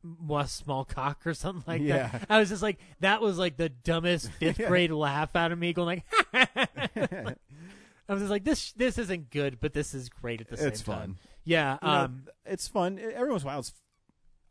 [0.05, 2.09] "moi small cock" or something like Yeah.
[2.09, 2.27] that.
[2.29, 5.73] I was just like, that was like the dumbest fifth grade laugh out of me,
[5.73, 6.03] going
[6.33, 6.47] like.
[8.07, 10.69] I was just like, this this isn't good, but this is great at the same
[10.69, 10.99] It's time.
[10.99, 11.19] fun.
[11.45, 12.99] Yeah, You know, um, it's fun.
[12.99, 13.73] Every once in a while, it's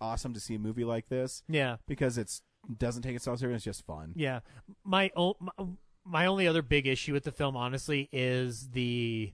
[0.02, 1.44] awesome to see a movie like this.
[1.48, 1.78] Yeah.
[1.88, 2.42] because it's
[2.78, 3.58] doesn't take itself serious.
[3.58, 4.14] It's just fun.
[4.16, 4.40] Yeah,
[4.84, 5.66] my, o- my
[6.06, 9.34] my only other big issue with the film, honestly, is the.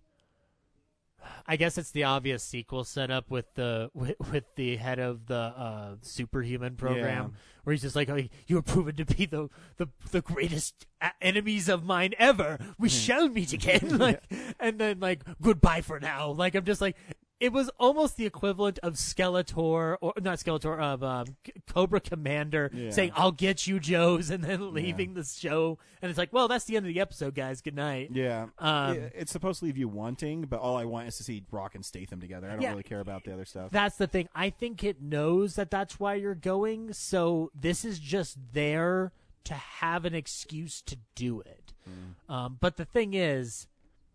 [1.47, 5.35] I guess it's the obvious sequel setup with the with, with the head of the
[5.35, 7.39] uh, superhuman program, Yeah.
[7.63, 11.11] where he's just like, oh, "You are proven to be the the, the greatest a-
[11.21, 12.57] enemies of mine ever.
[12.77, 14.21] We shall meet again." like,
[14.59, 16.95] and then like, "Goodbye for now." Like, I'm just like,
[17.39, 21.25] it was almost the equivalent of Skeletor or not Skeletor of um,
[21.67, 22.89] Cobra Commander Yeah.
[22.91, 26.65] saying, "I'll get you, Joes," and then leaving the show, and it's like, well, that's
[26.65, 27.61] the end of the episode, guys.
[27.61, 28.09] Good night.
[28.11, 31.23] Yeah, Um, It- it's supposed to leave you wanting, but all I want is to
[31.23, 32.47] see Rock and Statham together.
[32.47, 32.71] I don't Yeah.
[32.71, 33.71] really care about the other stuff.
[33.71, 34.27] That's the thing.
[34.35, 36.91] I think it knows that that's why you're going.
[36.93, 39.11] So this is just there
[39.45, 41.73] to have an excuse to do it.
[42.27, 43.67] Um, but the thing is,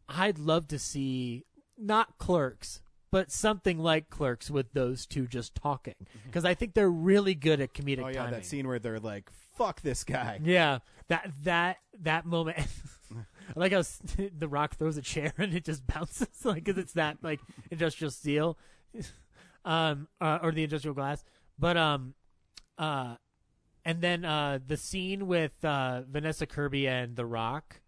[0.09, 1.45] I'd love to see
[1.77, 2.83] not Clerks,
[3.15, 5.95] but something like Clerks with those two just talking
[6.27, 8.33] because I think they're really good at comedic oh yeah, timing.
[8.33, 12.59] that scene where they're like, "Fuck this guy." Yeah, that that that moment.
[13.15, 13.85] I like how
[14.37, 17.39] the Rock throws a chair and it just bounces, like because it's that like
[17.71, 18.59] industrial steel,
[19.65, 21.23] um, uh, or the industrial glass.
[21.57, 22.15] But um,
[22.79, 23.15] uh,
[23.85, 27.81] and then uh, the scene with uh, Vanessa Kirby and the Rock,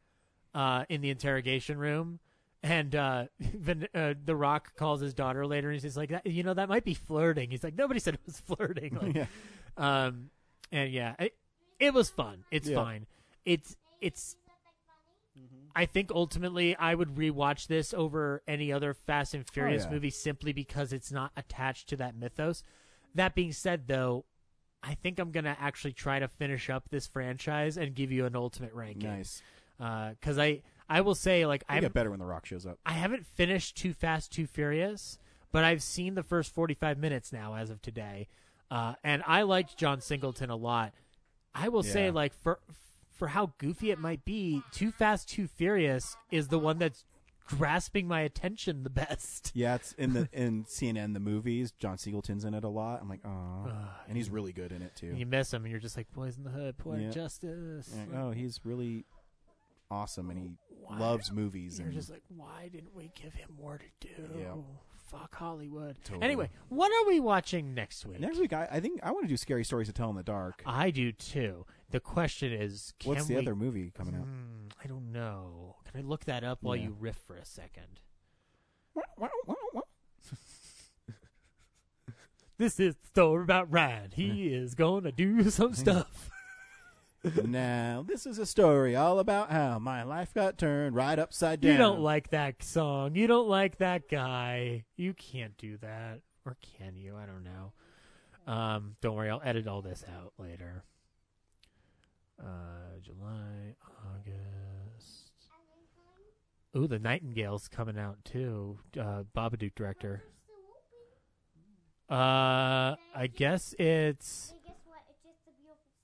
[0.55, 2.21] uh, in the interrogation room.
[2.63, 6.43] And uh, Van- uh, the Rock calls his daughter later, and he's like, "That- "You
[6.43, 9.27] know, that might be flirting." He's like, "Nobody said it was flirting." Like, Yeah.
[9.77, 10.31] Um,
[10.73, 11.31] and yeah, I,
[11.79, 12.45] it was fun.
[12.51, 12.77] It's Yeah.
[12.77, 13.07] fine.
[13.45, 14.37] It's it's.
[15.75, 19.91] I think ultimately I would rewatch this over any other Fast and Furious yeah.
[19.91, 22.63] movie simply because it's not attached to that mythos.
[23.15, 24.25] That being said, though,
[24.83, 28.35] I think I'm gonna actually try to finish up this franchise and give you an
[28.35, 29.11] ultimate ranking.
[29.11, 29.43] Nice.
[29.79, 32.79] Because I I will say like I get better when The Rock shows up.
[32.87, 35.19] I haven't finished Too Fast, Too Furious,
[35.53, 38.29] but I've seen the first 45 minutes now as of today.
[38.71, 40.93] Uh, and I liked John Singleton a lot.
[41.55, 42.59] I will say, like, for
[43.13, 47.05] for how goofy it might be, Too Fast, Too Furious is the one that's
[47.47, 49.53] grasping my attention the best.
[49.55, 51.73] Yeah, it's in the in CNN the movies.
[51.79, 53.01] John Singleton's in it a lot.
[53.01, 53.71] I'm like, oh,
[54.09, 55.15] and he's really good in it too.
[55.17, 57.11] You miss him, and you're just like, Boys in the Hood, Poetic Yeah.
[57.13, 57.95] Justice.
[57.97, 59.07] Like, oh, he's really
[59.91, 60.51] awesome, and he
[60.87, 61.79] Why- loves movies.
[61.79, 64.23] You're and just like, why didn't we give him more to do?
[64.39, 64.55] Yeah.
[65.09, 65.97] Fuck Hollywood.
[66.05, 66.25] Totally.
[66.25, 68.19] Anyway, what are we watching next week?
[68.19, 70.23] next week, I, I think I want to do scary stories to tell in the
[70.25, 70.63] dark.
[70.67, 71.65] I do too.
[71.91, 74.23] The question is, What's the we- other movie coming out?
[74.23, 75.77] Hmm, I don't know.
[75.91, 76.85] Can I look that up while Yeah.
[76.85, 78.01] you riff for a second?
[82.59, 84.11] This is the story about Ryan.
[84.15, 86.31] He is gonna do some stuff.
[87.45, 91.73] Now, this is a story all about how my life got turned right upside down.
[91.73, 93.15] You don't like that song.
[93.15, 94.85] You don't like that guy.
[94.97, 97.17] You can't do that, or can you?
[97.17, 97.73] I don't know.
[98.47, 99.31] Um, don't worry.
[99.31, 100.85] I'll edit all this out later.
[102.41, 103.75] Uh, July,
[104.15, 105.33] August.
[106.77, 108.79] Ooh, the Nightingale's coming out too.
[108.99, 110.23] Uh, Babadook director.
[112.09, 114.55] Uh, I guess it's.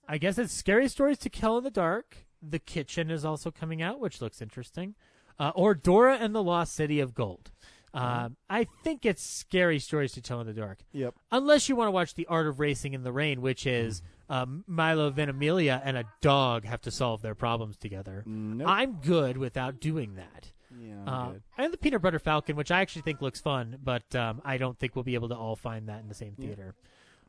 [0.08, 2.26] I guess it's Scary Stories to Kill in the Dark.
[2.42, 4.94] The Kitchen is also coming out, which looks interesting.
[5.38, 7.50] Uh, or Dora and the Lost City of Gold.
[7.94, 10.78] Um, I think it's Scary Stories to Tell in the Dark.
[10.92, 11.14] Yep.
[11.30, 14.64] Unless you want to watch The Art of Racing in the Rain, which is um,
[14.66, 18.22] Milo Ventimiglia and a dog have to solve their problems together.
[18.24, 18.66] Nope.
[18.68, 20.52] I'm good without doing that.
[20.80, 24.40] Yeah, Uh, and the Peanut Butter Falcon, which I actually think looks fun, but um,
[24.42, 26.54] I don't think we'll be able to all find that in the same Yeah.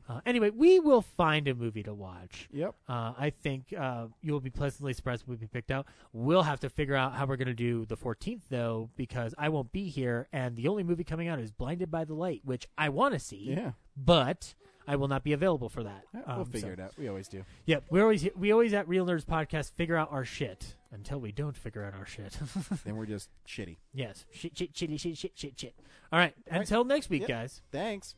[0.08, 2.48] Uh, anyway, we will find a movie to watch.
[2.52, 2.74] Yep.
[2.88, 5.86] Uh, I think uh, you'll be pleasantly surprised when we picked out.
[6.12, 9.48] We'll have to figure out how we're going to do the 14th, though, because I
[9.48, 12.68] won't be here, and the only movie coming out is Blinded by the Light, which
[12.76, 13.54] I want to see.
[13.56, 13.72] Yeah.
[13.96, 14.54] But
[14.86, 16.04] I will not be available for that.
[16.12, 16.92] Yeah, we'll Um, figure so- it out.
[16.98, 17.42] We always do.
[17.64, 21.32] Yep, we always we always at Real Nerds Podcast figure out our shit until we
[21.32, 22.36] don't figure out our shit.
[22.84, 23.78] then we're just shitty.
[23.94, 25.74] yes, shit, shit, shitty, shit, shit, shit, shit.
[26.12, 27.28] All right, until next week, Yep.
[27.28, 27.62] guys.
[27.72, 28.14] Thanks.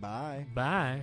[0.00, 0.46] Bye.
[0.54, 1.02] Bye.